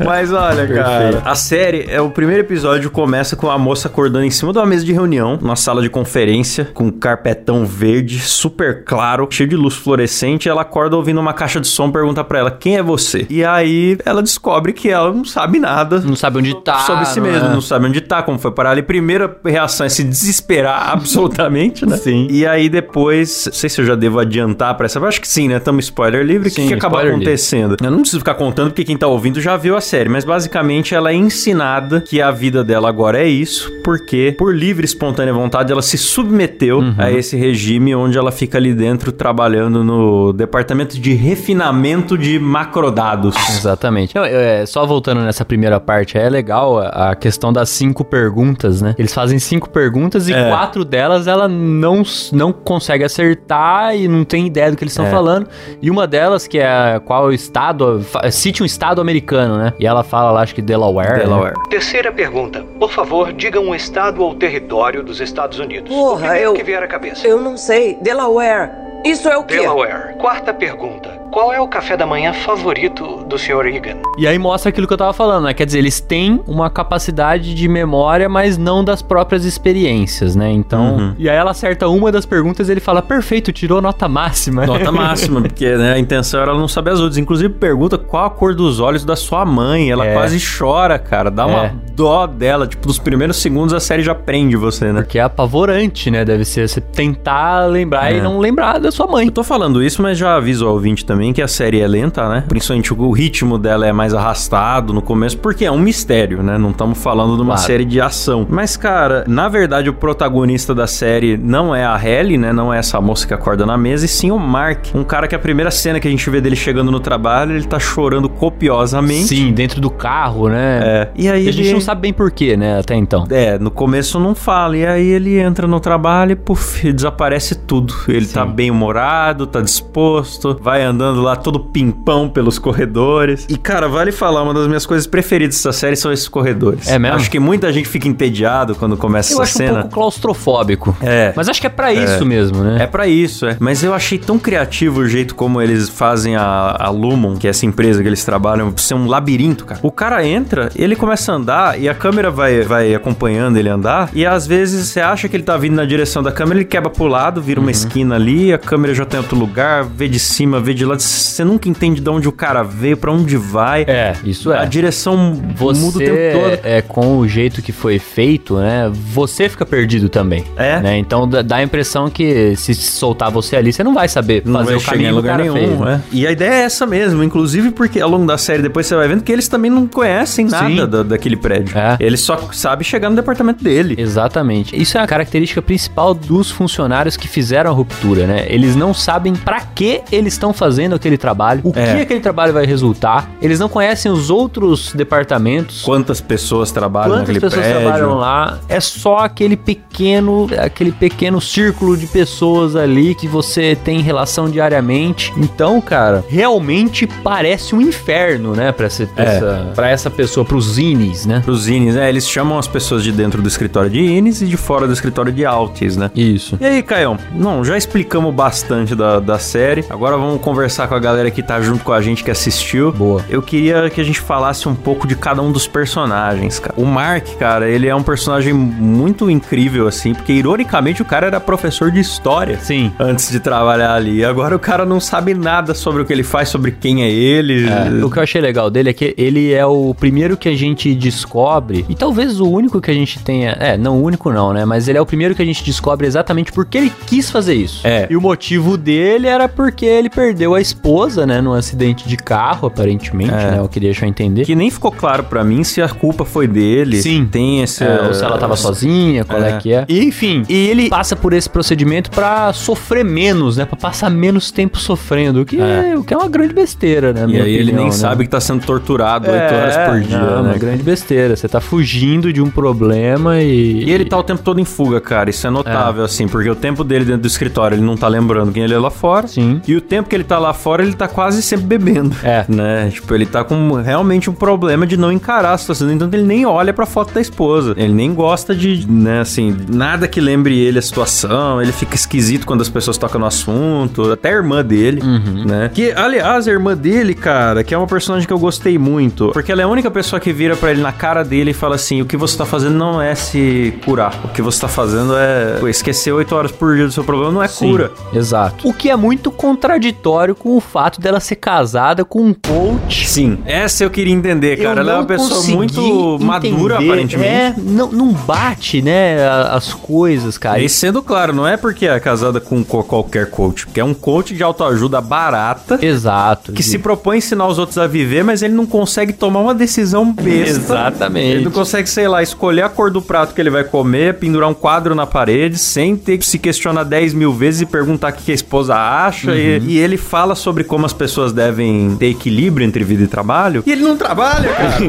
Mas 0.04 0.32
olha, 0.32 0.68
cara, 0.68 1.22
a 1.26 1.36
série, 1.36 1.86
é 1.90 2.02
o 2.02 2.10
primeiro 2.10 2.42
episódio 2.42 2.90
começa 2.90 3.36
com 3.36 3.50
a 3.50 3.58
moça 3.58 3.88
acordando 3.88 4.26
em 4.26 4.32
cima 4.32 4.52
de 4.52 4.60
uma 4.60 4.66
mesa 4.66 4.86
de 4.86 4.94
reunião, 4.94 5.38
numa 5.42 5.56
sala 5.56 5.77
de 5.82 5.90
conferência, 5.90 6.66
com 6.74 6.86
um 6.86 6.92
carpetão 6.92 7.66
verde, 7.66 8.20
super 8.20 8.84
claro, 8.84 9.28
cheio 9.30 9.50
de 9.50 9.56
luz 9.56 9.76
fluorescente, 9.76 10.48
e 10.48 10.50
ela 10.50 10.62
acorda 10.62 10.96
ouvindo 10.96 11.20
uma 11.20 11.34
caixa 11.34 11.60
de 11.60 11.68
som, 11.68 11.92
pergunta 11.92 12.24
pra 12.24 12.40
ela, 12.40 12.52
quem 12.52 12.78
é 12.78 12.84
você? 12.84 13.26
E 13.30 13.44
aí 13.44 13.98
ela 14.06 14.22
descobre 14.22 14.74
que 14.74 14.90
ela 14.90 15.12
não 15.12 15.26
sabe 15.26 15.60
nada 15.60 16.00
Não 16.00 16.16
sabe 16.16 16.40
onde 16.40 16.56
tá. 16.64 16.80
sobre 16.80 17.06
si 17.06 17.20
mesmo, 17.20 17.48
é? 17.48 17.54
não 17.54 17.62
sabe 17.62 17.88
onde 17.88 18.02
tá, 18.02 18.22
como 18.22 18.38
foi 18.40 18.52
parar 18.52 18.72
ali. 18.72 18.82
Primeira 18.82 19.36
reação 19.44 19.86
é 19.86 19.90
se 19.90 20.04
desesperar 20.04 20.92
absolutamente, 20.92 21.86
né? 21.86 21.98
Sim. 21.98 22.28
E 22.30 22.46
aí 22.46 22.70
depois, 22.70 23.46
não 23.46 23.54
sei 23.54 23.70
se 23.70 23.82
eu 23.82 23.86
já 23.86 23.96
devo 23.96 24.20
adiantar 24.20 24.76
pra 24.76 24.86
essa, 24.86 25.00
acho 25.00 25.22
que 25.22 25.28
sim, 25.28 25.48
né? 25.48 25.60
Tamo 25.60 25.80
spoiler 25.80 26.24
livre. 26.26 26.50
O 26.50 26.52
que, 26.52 26.68
que 26.68 26.74
acaba 26.74 26.98
spoiler 26.98 27.14
livre. 27.14 27.26
acontecendo? 27.26 27.78
Eu 27.82 27.92
não 27.92 28.00
preciso 28.00 28.20
ficar 28.20 28.36
contando 28.36 28.70
porque 28.70 28.84
quem 28.84 28.98
tá 28.98 29.08
ouvindo 29.08 29.40
já 29.40 29.56
viu 29.56 29.76
a 29.76 29.82
série, 29.82 30.10
mas 30.10 30.26
basicamente 30.26 30.94
ela 30.94 31.12
é 31.12 31.14
ensinada 31.14 32.02
que 32.02 32.22
a 32.22 32.32
vida 32.32 32.64
dela 32.64 32.90
agora 32.90 33.22
é 33.22 33.28
isso, 33.28 33.72
porque 33.84 34.36
por 34.38 34.54
livre 34.54 34.84
e 34.84 34.86
espontânea 34.86 35.34
vontade 35.34 35.67
ela 35.72 35.82
se 35.82 35.98
submeteu 35.98 36.78
Uhum. 36.80 36.96
a 36.98 37.12
esse 37.12 37.36
regime 37.38 37.96
onde 37.96 38.18
ela 38.18 38.32
fica 38.32 38.58
ali 38.58 38.74
dentro 38.74 39.12
trabalhando 39.12 39.84
no 39.84 40.32
departamento 40.34 41.00
de 41.00 41.14
refinamento 41.14 42.18
de 42.18 42.38
macrodados. 42.40 43.36
Exatamente. 43.50 44.16
Não, 44.16 44.24
é, 44.26 44.66
só 44.66 44.86
voltando 44.86 45.22
nessa 45.22 45.44
primeira 45.46 45.80
parte, 45.80 46.18
é 46.18 46.30
legal 46.30 46.80
a, 46.80 47.12
a 47.12 47.16
questão 47.16 47.52
das 47.52 47.70
cinco 47.70 48.04
perguntas, 48.04 48.82
né? 48.82 48.96
Eles 48.98 49.14
fazem 49.14 49.40
cinco 49.40 49.70
perguntas 49.70 50.28
e 50.28 50.34
É. 50.34 50.50
quatro 50.50 50.86
delas 50.86 51.28
ela 51.28 51.48
não, 51.48 52.04
não 52.32 52.52
consegue 52.54 53.04
acertar 53.04 53.96
e 53.96 54.08
não 54.08 54.24
tem 54.24 54.46
ideia 54.48 54.70
do 54.72 54.78
que 54.78 54.84
eles 54.84 54.94
estão 54.94 55.06
É. 55.06 55.12
falando. 55.12 55.48
E 55.82 55.90
uma 55.90 56.06
delas, 56.06 56.48
que 56.48 56.60
é 56.60 57.00
qual 57.06 57.26
é 57.26 57.28
o 57.30 57.34
estado, 57.34 58.02
cite 58.32 58.62
um 58.62 58.66
estado 58.66 59.02
americano, 59.02 59.58
né? 59.58 59.74
E 59.80 59.86
ela 59.88 60.04
fala 60.04 60.32
lá, 60.32 60.42
acho 60.42 60.54
que 60.56 60.62
Delaware. 60.62 61.14
né? 61.14 61.20
Delaware. 61.20 61.54
Terceira 61.70 62.12
pergunta. 62.12 62.64
Por 62.80 62.92
favor, 62.92 63.34
diga 63.34 63.60
um 63.60 63.74
estado 63.74 64.22
ou 64.22 64.36
território 64.36 65.04
dos 65.04 65.20
Estados 65.22 65.57
Unidos. 65.60 65.90
o 65.92 65.94
Porra, 65.96 66.20
primeiro 66.28 66.50
eu- 66.50 66.54
que 66.54 66.64
vier 66.64 66.82
à 66.84 66.88
cabeça. 66.88 67.28
Eu 67.28 67.40
não 67.42 67.58
sei. 67.58 67.96
Delaware. 68.02 68.72
Isso 69.06 69.30
é 69.30 69.38
o 69.38 69.44
quê? 69.44 69.58
Delaware. 69.60 70.16
Quarta 70.18 70.54
pergunta. 70.54 71.17
Qual 71.32 71.54
é 71.54 71.60
o 71.60 71.68
café 71.68 71.96
da 71.98 72.06
manhã 72.06 72.34
favorito 72.34 73.24
do 73.28 73.38
Sr. 73.38 73.68
Egan? 73.68 73.98
E 74.18 74.26
aí 74.28 74.40
mostra 74.40 74.70
aquilo 74.70 74.88
que 74.88 74.94
eu 74.94 74.98
tava 74.98 75.14
falando, 75.14 75.44
né? 75.46 75.54
Quer 75.54 75.66
dizer, 75.66 75.80
eles 75.80 76.00
têm 76.00 76.42
uma 76.48 76.70
capacidade 76.70 77.54
de 77.54 77.68
memória, 77.68 78.28
mas 78.30 78.58
não 78.58 78.84
das 78.84 79.02
próprias 79.02 79.46
experiências, 79.46 80.36
né? 80.36 80.50
Então. 80.52 80.96
Uhum. 80.98 81.16
E 81.18 81.30
aí 81.30 81.36
ela 81.36 81.52
acerta 81.52 81.88
uma 81.88 82.12
das 82.12 82.26
perguntas 82.26 82.70
e 82.70 82.72
ele 82.72 82.80
fala: 82.80 83.02
perfeito, 83.02 83.52
tirou 83.52 83.82
nota 83.82 84.08
máxima. 84.08 84.66
Nota 84.66 84.90
máxima, 84.94 85.42
porque 85.42 85.76
né, 85.76 85.94
a 85.94 86.00
intenção 86.00 86.42
era 86.42 86.52
ela 86.52 86.60
não 86.60 86.68
saber 86.68 86.92
as 86.92 87.00
outras. 87.00 87.18
Inclusive, 87.18 87.54
pergunta 87.54 87.98
qual 87.98 88.26
a 88.26 88.30
cor 88.30 88.56
dos 88.56 88.80
olhos 88.80 89.04
da 89.04 89.16
sua 89.16 89.46
mãe. 89.46 89.92
Ela 89.92 90.06
É. 90.08 90.14
quase 90.14 90.40
chora, 90.58 90.98
cara. 90.98 91.30
Dá 91.30 91.44
É. 91.44 91.46
uma 91.46 91.72
dó 91.94 92.26
dela. 92.26 92.66
Tipo, 92.68 92.88
nos 92.88 92.98
primeiros 93.00 93.38
segundos 93.38 93.74
a 93.74 93.80
série 93.80 94.02
já 94.02 94.16
prende 94.16 94.56
você, 94.56 94.92
né? 94.94 95.02
Porque 95.02 95.20
é 95.20 95.24
apavorante, 95.24 96.10
né? 96.10 96.24
Deve 96.24 96.46
ser 96.46 96.68
você 96.68 96.80
tentar 96.82 97.66
lembrar 97.66 98.12
É. 98.14 98.18
e 98.18 98.22
não 98.22 98.40
lembrar 98.40 98.80
da 98.80 98.92
sua 98.92 99.08
mãe. 99.08 99.26
Eu 99.28 99.32
tô 99.32 99.44
falando 99.44 99.84
isso, 99.84 100.02
mas 100.02 100.18
já 100.18 100.36
aviso 100.36 100.66
ao 100.66 100.74
ouvinte 100.74 101.06
também 101.06 101.17
que 101.34 101.42
a 101.42 101.48
série 101.48 101.80
é 101.82 101.88
lenta, 101.88 102.28
né? 102.30 102.44
Principalmente 102.48 102.94
o 102.94 103.12
ritmo 103.12 103.58
dela 103.58 103.86
é 103.86 103.92
mais 103.92 104.14
arrastado 104.14 104.94
no 104.94 105.02
começo, 105.02 105.38
porque 105.38 105.66
é 105.66 105.72
um 105.72 105.78
mistério, 105.80 106.42
né? 106.44 106.58
Não 106.58 106.72
estamos 106.72 106.98
falando 106.98 107.36
de 107.36 107.42
uma 107.42 107.54
Claro. 107.56 107.62
série 107.68 107.86
de 107.86 108.00
ação. 108.02 108.46
Mas, 108.50 108.76
cara, 108.78 109.24
na 109.28 109.48
verdade, 109.50 109.90
o 109.90 109.94
protagonista 109.94 110.74
da 110.76 110.88
série 110.88 111.38
não 111.38 111.76
é 111.76 111.84
a 111.86 111.96
Halle, 111.96 112.38
né? 112.38 112.52
Não 112.54 112.74
é 112.74 112.78
essa 112.80 113.00
moça 113.02 113.26
que 113.28 113.34
acorda 113.34 113.66
na 113.66 113.78
mesa, 113.78 114.06
e 114.06 114.08
sim 114.08 114.32
o 114.32 114.38
Mark. 114.40 114.88
Um 114.94 115.04
cara 115.04 115.28
que 115.28 115.36
a 115.36 115.40
primeira 115.40 115.72
cena 115.72 116.00
que 116.00 116.08
a 116.08 116.12
gente 116.12 116.30
vê 116.30 116.42
dele 116.42 116.56
chegando 116.56 116.92
no 116.92 117.00
trabalho, 117.00 117.54
ele 117.56 117.66
tá 117.66 117.80
chorando 117.80 118.28
copiosamente. 118.30 119.28
Sim, 119.28 119.52
dentro 119.54 119.80
do 119.80 119.90
carro, 119.90 120.50
né? 120.50 120.80
É. 120.84 121.08
E 121.16 121.30
aí 121.30 121.46
E 121.46 121.50
a 121.50 121.52
gente 121.52 121.66
ele- 121.66 121.74
não 121.74 121.82
sabe 121.82 122.02
bem 122.02 122.14
porquê, 122.14 122.58
né? 122.58 122.80
Até 122.80 122.96
então. 122.96 123.26
É, 123.30 123.58
no 123.58 123.72
começo 123.72 124.20
não 124.20 124.36
fala. 124.36 124.76
E 124.78 124.86
aí 124.86 125.08
ele 125.08 125.38
entra 125.40 125.68
no 125.68 125.80
trabalho 125.80 126.32
e, 126.34 126.36
puf, 126.36 126.92
desaparece 126.92 127.56
tudo. 127.56 127.94
Ele 128.08 128.26
Sim. 128.26 128.34
tá 128.34 128.46
bem 128.46 128.70
humorado, 128.72 129.48
tá 129.48 129.62
disposto, 129.62 130.58
vai 130.62 130.84
andando 130.84 131.07
lá 131.16 131.36
todo 131.36 131.60
pimpão 131.60 132.28
pelos 132.30 132.58
corredores. 132.60 133.46
E, 133.50 133.58
cara, 133.58 133.88
vale 133.88 134.12
falar, 134.12 134.44
uma 134.44 134.54
das 134.54 134.68
minhas 134.68 134.86
coisas 134.86 135.08
preferidas 135.08 135.56
dessa 135.58 135.72
série 135.72 135.96
são 135.96 136.12
esses 136.12 136.28
corredores. 136.28 136.88
É 136.88 136.98
mesmo? 137.00 137.18
Acho 137.18 137.30
que 137.32 137.40
muita 137.40 137.72
gente 137.72 137.88
fica 137.88 138.08
entediado 138.08 138.76
quando 138.76 138.98
começa 138.98 139.32
Eu 139.34 139.36
essa 139.36 139.44
acho 139.44 139.54
cena. 139.58 139.72
um 139.72 139.82
pouco 139.82 139.90
claustrofóbico. 139.94 140.98
É. 141.02 141.34
Mas 141.36 141.48
acho 141.50 141.60
que 141.62 141.68
é 141.68 141.70
pra 141.70 141.94
isso 141.94 142.26
mesmo, 142.26 142.64
né? 142.64 142.84
É 142.84 142.88
pra 142.88 143.08
isso, 143.08 143.46
é. 143.46 143.58
Mas 143.60 143.84
eu 143.84 143.94
achei 143.94 144.18
tão 144.18 144.38
criativo 144.40 145.02
o 145.02 145.08
jeito 145.08 145.36
como 145.36 145.62
eles 145.62 145.90
fazem 145.90 146.36
a, 146.36 146.76
a 146.80 146.90
Lumon, 146.90 147.36
que 147.38 147.48
é 147.48 147.50
essa 147.50 147.66
empresa 147.66 148.02
que 148.02 148.08
eles 148.10 148.24
trabalham, 148.24 148.74
ser 148.78 148.94
um 148.96 149.08
labirinto, 149.08 149.66
cara. 149.66 149.80
O 149.84 149.92
cara 149.92 150.26
entra, 150.26 150.70
ele 150.76 150.96
começa 150.96 151.32
a 151.32 151.36
andar 151.36 151.80
e 151.80 151.88
a 151.88 151.94
câmera 151.94 152.30
vai, 152.32 152.62
vai 152.62 152.94
acompanhando 152.94 153.58
ele 153.58 153.70
andar. 153.70 154.10
E 154.14 154.26
às 154.26 154.46
vezes 154.48 154.88
você 154.88 155.00
acha 155.00 155.28
que 155.28 155.36
ele 155.36 155.44
tá 155.44 155.58
vindo 155.58 155.76
na 155.76 155.86
direção 155.86 156.22
da 156.24 156.32
câmera, 156.32 156.60
ele 156.60 156.66
quebra 156.66 156.90
pro 156.90 157.06
lado, 157.08 157.42
vira 157.42 157.60
Uhum. 157.60 157.66
uma 157.66 157.72
esquina 157.72 158.16
ali, 158.16 158.54
a 158.54 158.58
câmera 158.58 158.94
já 158.94 159.04
tá 159.04 159.18
em 159.18 159.20
outro 159.20 159.38
lugar, 159.38 159.84
vê 159.84 160.08
de 160.08 160.20
cima, 160.20 160.60
vê 160.60 160.74
de 160.74 160.86
lado. 160.86 160.97
Você 161.00 161.44
nunca 161.44 161.68
entende 161.70 162.02
de 162.02 162.10
onde 162.10 162.28
o 162.28 162.32
cara 162.32 162.64
veio, 162.64 162.98
pra 162.98 163.12
onde 163.12 163.38
vai. 163.38 163.84
É, 163.88 164.14
isso 164.24 164.52
é. 164.52 164.60
A 164.60 164.66
direção 164.66 165.34
Você, 165.56 165.80
muda 165.82 165.98
o 165.98 166.00
tempo 166.00 166.40
todo. 166.40 166.60
é, 166.64 166.82
com 166.82 167.18
o 167.18 167.28
jeito 167.28 167.62
que 167.62 167.72
foi 167.72 168.00
feito, 168.00 168.58
né? 168.58 168.92
Você 169.14 169.50
fica 169.50 169.66
perdido 169.66 170.10
também. 170.10 170.44
É. 170.56 170.80
Né? 170.80 170.98
Então 170.98 171.28
dá 171.28 171.58
a 171.58 171.64
impressão 171.64 172.10
que 172.10 172.56
se 172.56 172.74
soltar 172.76 173.32
você 173.32 173.56
ali, 173.56 173.72
você 173.74 173.84
não 173.84 173.94
vai 173.94 174.08
saber 174.08 174.42
Não 174.46 174.60
fazer 174.60 174.66
vai 174.76 174.76
o 174.76 174.82
caminho 174.86 175.10
em 175.10 175.14
lugar 175.14 175.38
nenhum, 175.40 175.54
fez, 175.54 175.80
né? 175.80 176.02
é. 176.12 176.16
E 176.16 176.28
a 176.28 176.32
ideia 176.32 176.50
é 176.54 176.62
essa 176.62 176.86
mesmo, 176.86 177.24
inclusive 177.24 177.72
porque 177.72 178.00
ao 178.00 178.10
longo 178.10 178.26
da 178.26 178.38
série 178.38 178.62
depois 178.62 178.86
você 178.88 178.96
vai 178.96 179.08
vendo 179.08 179.24
que 179.24 179.32
eles 179.32 179.48
também 179.48 179.70
não 179.72 179.88
conhecem 179.88 180.46
nada 180.46 180.88
da- 180.88 181.04
daquele 181.04 181.36
prédio. 181.38 181.78
É. 181.78 181.98
Eles 182.00 182.22
só 182.22 182.50
sabem 182.52 182.84
chegar 182.86 183.10
no 183.10 183.16
departamento 183.16 183.64
dele. 183.64 183.96
Exatamente. 183.98 184.76
Isso 184.80 184.98
é 184.98 185.02
a 185.02 185.08
característica 185.08 185.62
principal 185.62 186.14
dos 186.14 186.50
funcionários 186.52 187.16
que 187.18 187.28
fizeram 187.28 187.70
a 187.72 187.74
ruptura, 187.74 188.26
né? 188.28 188.46
Eles 188.50 188.76
não 188.76 188.94
sabem 188.94 189.34
pra 189.36 189.62
que 189.62 190.02
eles 190.12 190.34
estão 190.34 190.54
fazendo 190.54 190.87
aquele 190.96 191.18
trabalho, 191.18 191.62
o 191.64 191.72
É. 191.76 191.96
que 191.96 192.02
aquele 192.02 192.20
trabalho 192.20 192.54
vai 192.54 192.66
resultar. 192.66 193.30
Eles 193.42 193.60
não 193.60 193.70
conhecem 193.70 194.12
os 194.12 194.30
outros 194.30 194.94
departamentos. 194.94 195.82
Quantas 195.82 196.22
pessoas 196.22 196.72
trabalham 196.72 197.10
Quantas 197.12 197.20
naquele 197.28 197.40
pessoas 197.40 197.66
prédio? 197.66 197.82
trabalham 197.82 198.14
lá? 198.16 198.60
É 198.70 198.80
só 198.80 199.18
aquele 199.18 199.56
pequeno, 199.58 200.48
aquele 200.60 200.92
pequeno 200.92 201.40
círculo 201.42 201.98
de 201.98 202.08
pessoas 202.08 202.76
ali 202.76 203.16
que 203.16 203.28
você 203.28 203.76
tem 203.76 204.02
relação 204.02 204.50
diariamente. 204.50 205.34
Então, 205.38 205.80
cara, 205.82 206.24
realmente 206.28 207.08
parece 207.24 207.74
um 207.76 207.82
inferno, 207.82 208.54
né, 208.56 208.72
para 208.72 208.86
essa, 208.86 209.04
É. 209.04 209.10
essa, 209.18 209.72
pra 209.76 209.90
essa 209.90 210.10
pessoa, 210.10 210.46
pros 210.46 210.78
Inis, 210.78 211.26
né? 211.26 211.42
Pros 211.44 211.68
Ines, 211.68 211.96
né? 211.96 212.08
Eles 212.10 212.28
chamam 212.28 212.58
as 212.58 212.68
pessoas 212.68 213.04
de 213.04 213.12
dentro 213.12 213.42
do 213.42 213.48
escritório 213.48 213.90
de 213.90 214.00
Ines 214.00 214.42
e 214.42 214.46
de 214.46 214.58
fora 214.58 214.86
do 214.88 214.94
escritório 214.94 215.32
de 215.32 215.46
Altis, 215.46 215.98
né? 215.98 216.12
Isso. 216.16 216.58
E 216.62 216.66
aí, 216.66 216.84
Caião? 216.84 217.18
Não, 217.34 217.64
já 217.64 217.76
explicamos 217.78 218.34
bastante 218.34 218.96
da, 218.96 219.20
da 219.20 219.40
série. 219.40 219.84
Agora 219.90 220.16
vamos 220.18 220.42
conversar 220.42 220.77
com 220.86 220.96
a 220.96 221.00
galera 221.00 221.32
que 221.32 221.42
tá 221.42 221.62
junto 221.62 221.86
com 221.86 221.94
a 221.94 222.02
gente 222.02 222.26
que 222.26 222.30
assistiu. 222.30 222.92
Boa. 222.92 223.24
Eu 223.30 223.42
queria 223.42 223.90
que 223.90 224.02
a 224.02 224.04
gente 224.04 224.20
falasse 224.20 224.68
um 224.68 224.76
pouco 224.76 225.08
de 225.08 225.16
cada 225.16 225.42
um 225.42 225.50
dos 225.50 225.66
personagens, 225.66 226.60
cara. 226.60 226.76
O 226.78 226.86
Mark, 226.86 227.26
cara, 227.40 227.70
ele 227.70 227.88
é 227.88 227.96
um 227.96 228.04
personagem 228.04 228.54
muito 228.54 229.30
incrível, 229.30 229.88
assim, 229.88 230.14
porque 230.14 230.34
ironicamente 230.34 231.02
o 231.02 231.06
cara 231.06 231.28
era 231.28 231.40
professor 231.40 231.90
de 231.90 232.02
história. 232.02 232.60
Sim. 232.60 232.92
Antes 233.00 233.32
de 233.32 233.40
trabalhar 233.40 233.94
ali. 233.94 234.26
Agora 234.26 234.56
o 234.56 234.60
cara 234.60 234.86
não 234.86 235.00
sabe 235.00 235.34
nada 235.34 235.74
sobre 235.74 236.02
o 236.02 236.06
que 236.06 236.12
ele 236.12 236.24
faz, 236.24 236.50
sobre 236.50 236.72
quem 236.72 237.04
é 237.04 237.10
ele. 237.10 237.68
É, 237.68 238.04
o 238.04 238.10
que 238.10 238.20
eu 238.20 238.24
achei 238.24 238.42
legal 238.42 238.70
dele 238.70 238.90
é 238.90 238.94
que 238.94 239.14
ele 239.18 239.54
é 239.54 239.66
o 239.66 239.94
primeiro 239.94 240.36
que 240.36 240.50
a 240.50 240.56
gente 240.56 240.94
descobre, 240.94 241.86
e 241.88 241.96
talvez 241.96 242.40
o 242.40 242.50
único 242.50 242.82
que 242.82 242.92
a 242.92 242.94
gente 242.94 243.20
tenha. 243.20 243.52
É, 243.60 243.78
não 243.78 244.00
o 244.00 244.04
único 244.04 244.32
não, 244.32 244.52
né? 244.52 244.66
Mas 244.66 244.88
ele 244.88 244.98
é 244.98 245.02
o 245.02 245.06
primeiro 245.06 245.36
que 245.36 245.42
a 245.42 245.46
gente 245.46 245.64
descobre 245.64 246.08
exatamente 246.08 246.52
porque 246.52 246.78
ele 246.78 246.94
quis 247.06 247.30
fazer 247.30 247.54
isso. 247.54 247.86
É. 247.86 248.08
E 248.10 248.18
o 248.18 248.22
motivo 248.22 248.78
dele 248.78 249.28
era 249.28 249.48
porque 249.48 249.86
ele 249.86 250.10
perdeu 250.10 250.56
a 250.56 250.62
esposa, 250.68 251.26
né? 251.26 251.42
Num 251.42 251.54
acidente 251.54 252.08
de 252.08 252.18
carro, 252.18 252.68
aparentemente, 252.68 253.32
É. 253.34 253.52
né? 253.52 253.62
O 253.62 253.68
que 253.68 253.80
deixa 253.80 254.06
eu 254.06 254.10
entender. 254.10 254.46
Que 254.46 254.56
nem 254.56 254.70
ficou 254.70 254.92
claro 254.92 255.24
pra 255.24 255.44
mim 255.44 255.64
se 255.64 255.82
a 255.82 255.90
culpa 255.90 256.26
foi 256.26 256.48
dele. 256.48 257.02
Sim. 257.02 257.28
Tem 257.30 257.62
esse. 257.62 257.84
É, 257.84 258.02
ou 258.08 258.14
se 258.14 258.24
ela 258.24 258.38
tava 258.38 258.56
sozinha, 258.56 259.24
qual 259.26 259.42
é. 259.42 259.50
É. 259.52 259.58
que 259.58 259.74
é. 259.74 259.86
E, 259.88 260.04
enfim, 260.04 260.44
e 260.50 260.68
ele 260.68 260.90
passa 260.90 261.16
por 261.16 261.34
esse 261.34 261.50
procedimento 261.50 262.12
pra 262.12 262.52
sofrer 262.54 263.04
menos, 263.04 263.58
né? 263.58 263.66
Pra 263.66 263.78
passar 263.78 264.10
menos 264.10 264.52
tempo 264.52 264.78
sofrendo, 264.78 265.42
o 265.42 265.46
que 265.46 265.60
é, 265.60 265.96
o 265.98 266.04
que 266.04 266.14
é 266.14 266.18
uma 266.18 266.28
grande 266.28 266.54
besteira, 266.54 267.14
né? 267.14 267.26
E 267.28 267.42
aí 267.42 267.54
ele 267.54 267.64
opinião, 267.64 267.78
nem 267.78 267.86
né? 267.86 267.92
sabe 267.92 268.24
que 268.26 268.30
tá 268.30 268.40
sendo 268.40 268.66
torturado 268.66 269.30
oito 269.30 269.54
horas 269.54 269.78
por 269.78 270.00
dia, 270.02 270.18
não, 270.18 270.44
né? 270.44 270.50
uma 270.50 270.58
grande 270.58 270.84
besteira. 270.84 271.36
Você 271.36 271.48
tá 271.48 271.62
fugindo 271.62 272.32
de 272.34 272.42
um 272.42 272.50
problema 272.50 273.40
e. 273.42 273.84
E 273.84 273.92
ele 273.92 274.06
tá 274.06 274.18
o 274.18 274.24
tempo 274.24 274.42
todo 274.44 274.60
em 274.60 274.66
fuga, 274.66 275.00
cara. 275.00 275.30
Isso 275.30 275.46
é 275.46 275.50
notável, 275.50 276.04
assim, 276.04 276.28
porque 276.28 276.50
o 276.50 276.56
tempo 276.56 276.84
dele 276.84 277.06
dentro 277.06 277.22
do 277.22 277.28
escritório, 277.28 277.76
ele 277.76 277.84
não 277.86 277.96
tá 277.96 278.08
lembrando 278.08 278.52
quem 278.52 278.64
ele 278.64 278.74
é 278.74 278.80
lá 278.80 278.90
fora. 278.90 279.28
Sim. 279.28 279.62
E 279.68 279.76
o 279.76 279.82
tempo 279.82 280.10
que 280.10 280.16
ele 280.16 280.24
tá 280.24 280.38
lá 280.40 280.47
fora, 280.54 280.84
ele 280.84 280.94
tá 280.94 281.08
quase 281.08 281.42
sempre 281.42 281.66
bebendo. 281.66 282.16
É. 282.24 282.46
Né? 282.48 282.90
Tipo, 282.92 283.14
ele 283.14 283.26
tá 283.26 283.44
com 283.44 283.74
realmente 283.74 284.30
um 284.30 284.34
problema 284.34 284.86
de 284.86 284.98
não 284.98 285.12
encarar 285.12 285.54
a 285.54 285.58
situação. 285.58 285.92
Então 285.92 286.10
ele 286.12 286.24
nem 286.24 286.46
olha 286.46 286.74
pra 286.74 286.86
foto 286.86 287.14
da 287.14 287.22
esposa. 287.22 287.74
Ele 287.78 287.94
nem 287.94 288.14
gosta 288.14 288.56
de, 288.56 288.90
né, 288.90 289.22
assim, 289.22 289.56
nada 289.70 290.08
que 290.08 290.20
lembre 290.22 290.58
ele 290.58 290.80
a 290.80 290.82
situação. 290.82 291.62
Ele 291.62 291.72
fica 291.72 291.96
esquisito 291.96 292.46
quando 292.46 292.62
as 292.62 292.70
pessoas 292.70 292.98
tocam 292.98 293.20
no 293.20 293.26
assunto. 293.28 294.12
Até 294.12 294.30
a 294.30 294.34
irmã 294.34 294.64
dele, 294.64 295.02
Uhum. 295.02 295.46
né? 295.46 295.72
Que, 295.74 295.92
aliás, 295.92 296.48
a 296.48 296.52
irmã 296.52 296.76
dele, 296.76 297.14
cara, 297.14 297.64
que 297.64 297.74
é 297.74 297.78
uma 297.78 297.88
personagem 297.88 298.28
que 298.28 298.34
eu 298.34 298.40
gostei 298.40 298.78
muito. 298.78 299.30
Porque 299.34 299.52
ela 299.52 299.62
é 299.62 299.66
a 299.66 299.68
única 299.68 299.90
pessoa 299.92 300.20
que 300.20 300.32
vira 300.34 300.56
pra 300.56 300.72
ele 300.72 300.82
na 300.82 300.92
cara 300.92 301.24
dele 301.24 301.52
e 301.52 301.54
fala 301.54 301.76
assim: 301.76 302.02
o 302.02 302.06
que 302.06 302.18
você 302.18 302.38
tá 302.38 302.46
fazendo 302.46 302.76
não 302.76 303.02
é 303.02 303.16
se 303.16 303.74
curar. 303.86 304.14
O 304.24 304.30
que 304.30 304.42
você 304.42 304.62
tá 304.62 304.68
fazendo 304.68 305.14
é 305.16 305.60
esquecer 305.70 306.12
oito 306.12 306.36
horas 306.36 306.52
por 306.52 306.76
dia 306.76 306.86
do 306.86 306.92
seu 306.92 307.04
problema, 307.04 307.32
não 307.32 307.44
é 307.44 307.48
Sim, 307.48 307.70
cura. 307.72 307.92
Exato. 308.14 308.68
O 308.68 308.74
que 308.74 308.90
é 308.90 308.96
muito 308.96 309.32
contraditório 309.32 310.36
com 310.38 310.56
o 310.56 310.62
fato 310.62 311.02
dela 311.02 311.20
ser 311.20 311.36
casada 311.36 312.06
com 312.06 312.22
um 312.22 312.34
coach. 312.34 313.08
Sim, 313.08 313.40
essa 313.46 313.84
eu 313.84 313.90
queria 313.90 314.14
entender, 314.14 314.58
cara. 314.58 314.82
Eu 314.82 314.84
Ela 314.84 314.92
é 314.94 314.96
uma 314.98 315.06
pessoa 315.06 315.44
muito 315.56 316.18
madura, 316.22 316.76
entender. 316.76 316.92
aparentemente. 316.92 317.28
É, 317.30 317.54
não, 317.58 317.92
não 317.92 318.14
bate, 318.14 318.82
né, 318.82 319.28
as 319.52 319.74
coisas, 319.74 320.38
cara. 320.38 320.60
E 320.60 320.70
sendo 320.70 321.02
claro, 321.02 321.34
não 321.34 321.48
é 321.48 321.58
porque 321.58 321.86
é 321.88 322.00
casada 322.00 322.40
com 322.40 322.64
co- 322.64 322.84
qualquer 322.84 323.30
coach, 323.30 323.66
porque 323.66 323.80
é 323.80 323.84
um 323.84 323.94
coach 323.94 324.34
de 324.34 324.44
autoajuda 324.44 325.02
barata 325.02 325.80
Exato. 325.84 326.52
que 326.54 326.64
se 326.64 326.78
propõe 326.78 327.16
a 327.16 327.18
ensinar 327.18 327.48
os 327.48 327.58
outros 327.60 327.78
a 327.78 327.88
viver, 327.88 328.24
mas 328.24 328.42
ele 328.42 328.54
não 328.54 328.66
consegue 328.66 329.14
tomar 329.14 329.40
uma 329.40 329.56
decisão 329.56 330.12
besta. 330.14 330.50
Exatamente. 330.60 331.28
Ele 331.28 331.44
não 331.46 331.52
consegue, 331.52 331.90
sei 331.90 332.08
lá, 332.08 332.22
escolher 332.22 332.62
a 332.64 332.70
cor 332.70 332.92
do 332.92 333.02
prato 333.02 333.34
que 333.34 333.42
ele 333.42 333.50
vai 333.50 333.64
comer, 333.64 334.16
pendurar 334.16 334.50
um 334.50 334.54
quadro 334.54 334.94
na 334.96 335.06
parede, 335.06 335.58
sem 335.58 335.96
ter 335.96 336.18
que 336.18 336.26
se 336.26 336.38
questionar 336.38 336.84
10 336.84 337.14
mil 337.14 337.34
vezes 337.34 337.62
e 337.62 337.66
perguntar 337.66 338.12
o 338.12 338.16
que 338.16 338.32
a 338.32 338.36
esposa 338.36 338.76
acha. 338.76 339.36
E, 339.36 339.60
e 339.60 339.78
ele 339.78 339.98
fala 339.98 340.27
sobre 340.36 340.64
como 340.64 340.86
as 340.86 340.94
pessoas 340.94 341.32
devem 341.34 341.96
ter 341.98 342.08
equilíbrio 342.08 342.66
entre 342.66 342.84
vida 342.84 343.04
e 343.04 343.08
trabalho. 343.08 343.64
E 343.66 343.72
ele 343.72 343.84
não 343.84 343.98
trabalha, 343.98 344.50
cara. 344.50 344.78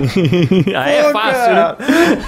Ah, 0.74 0.88
é 0.90 1.12
fácil, 1.12 1.54
né? 1.54 1.76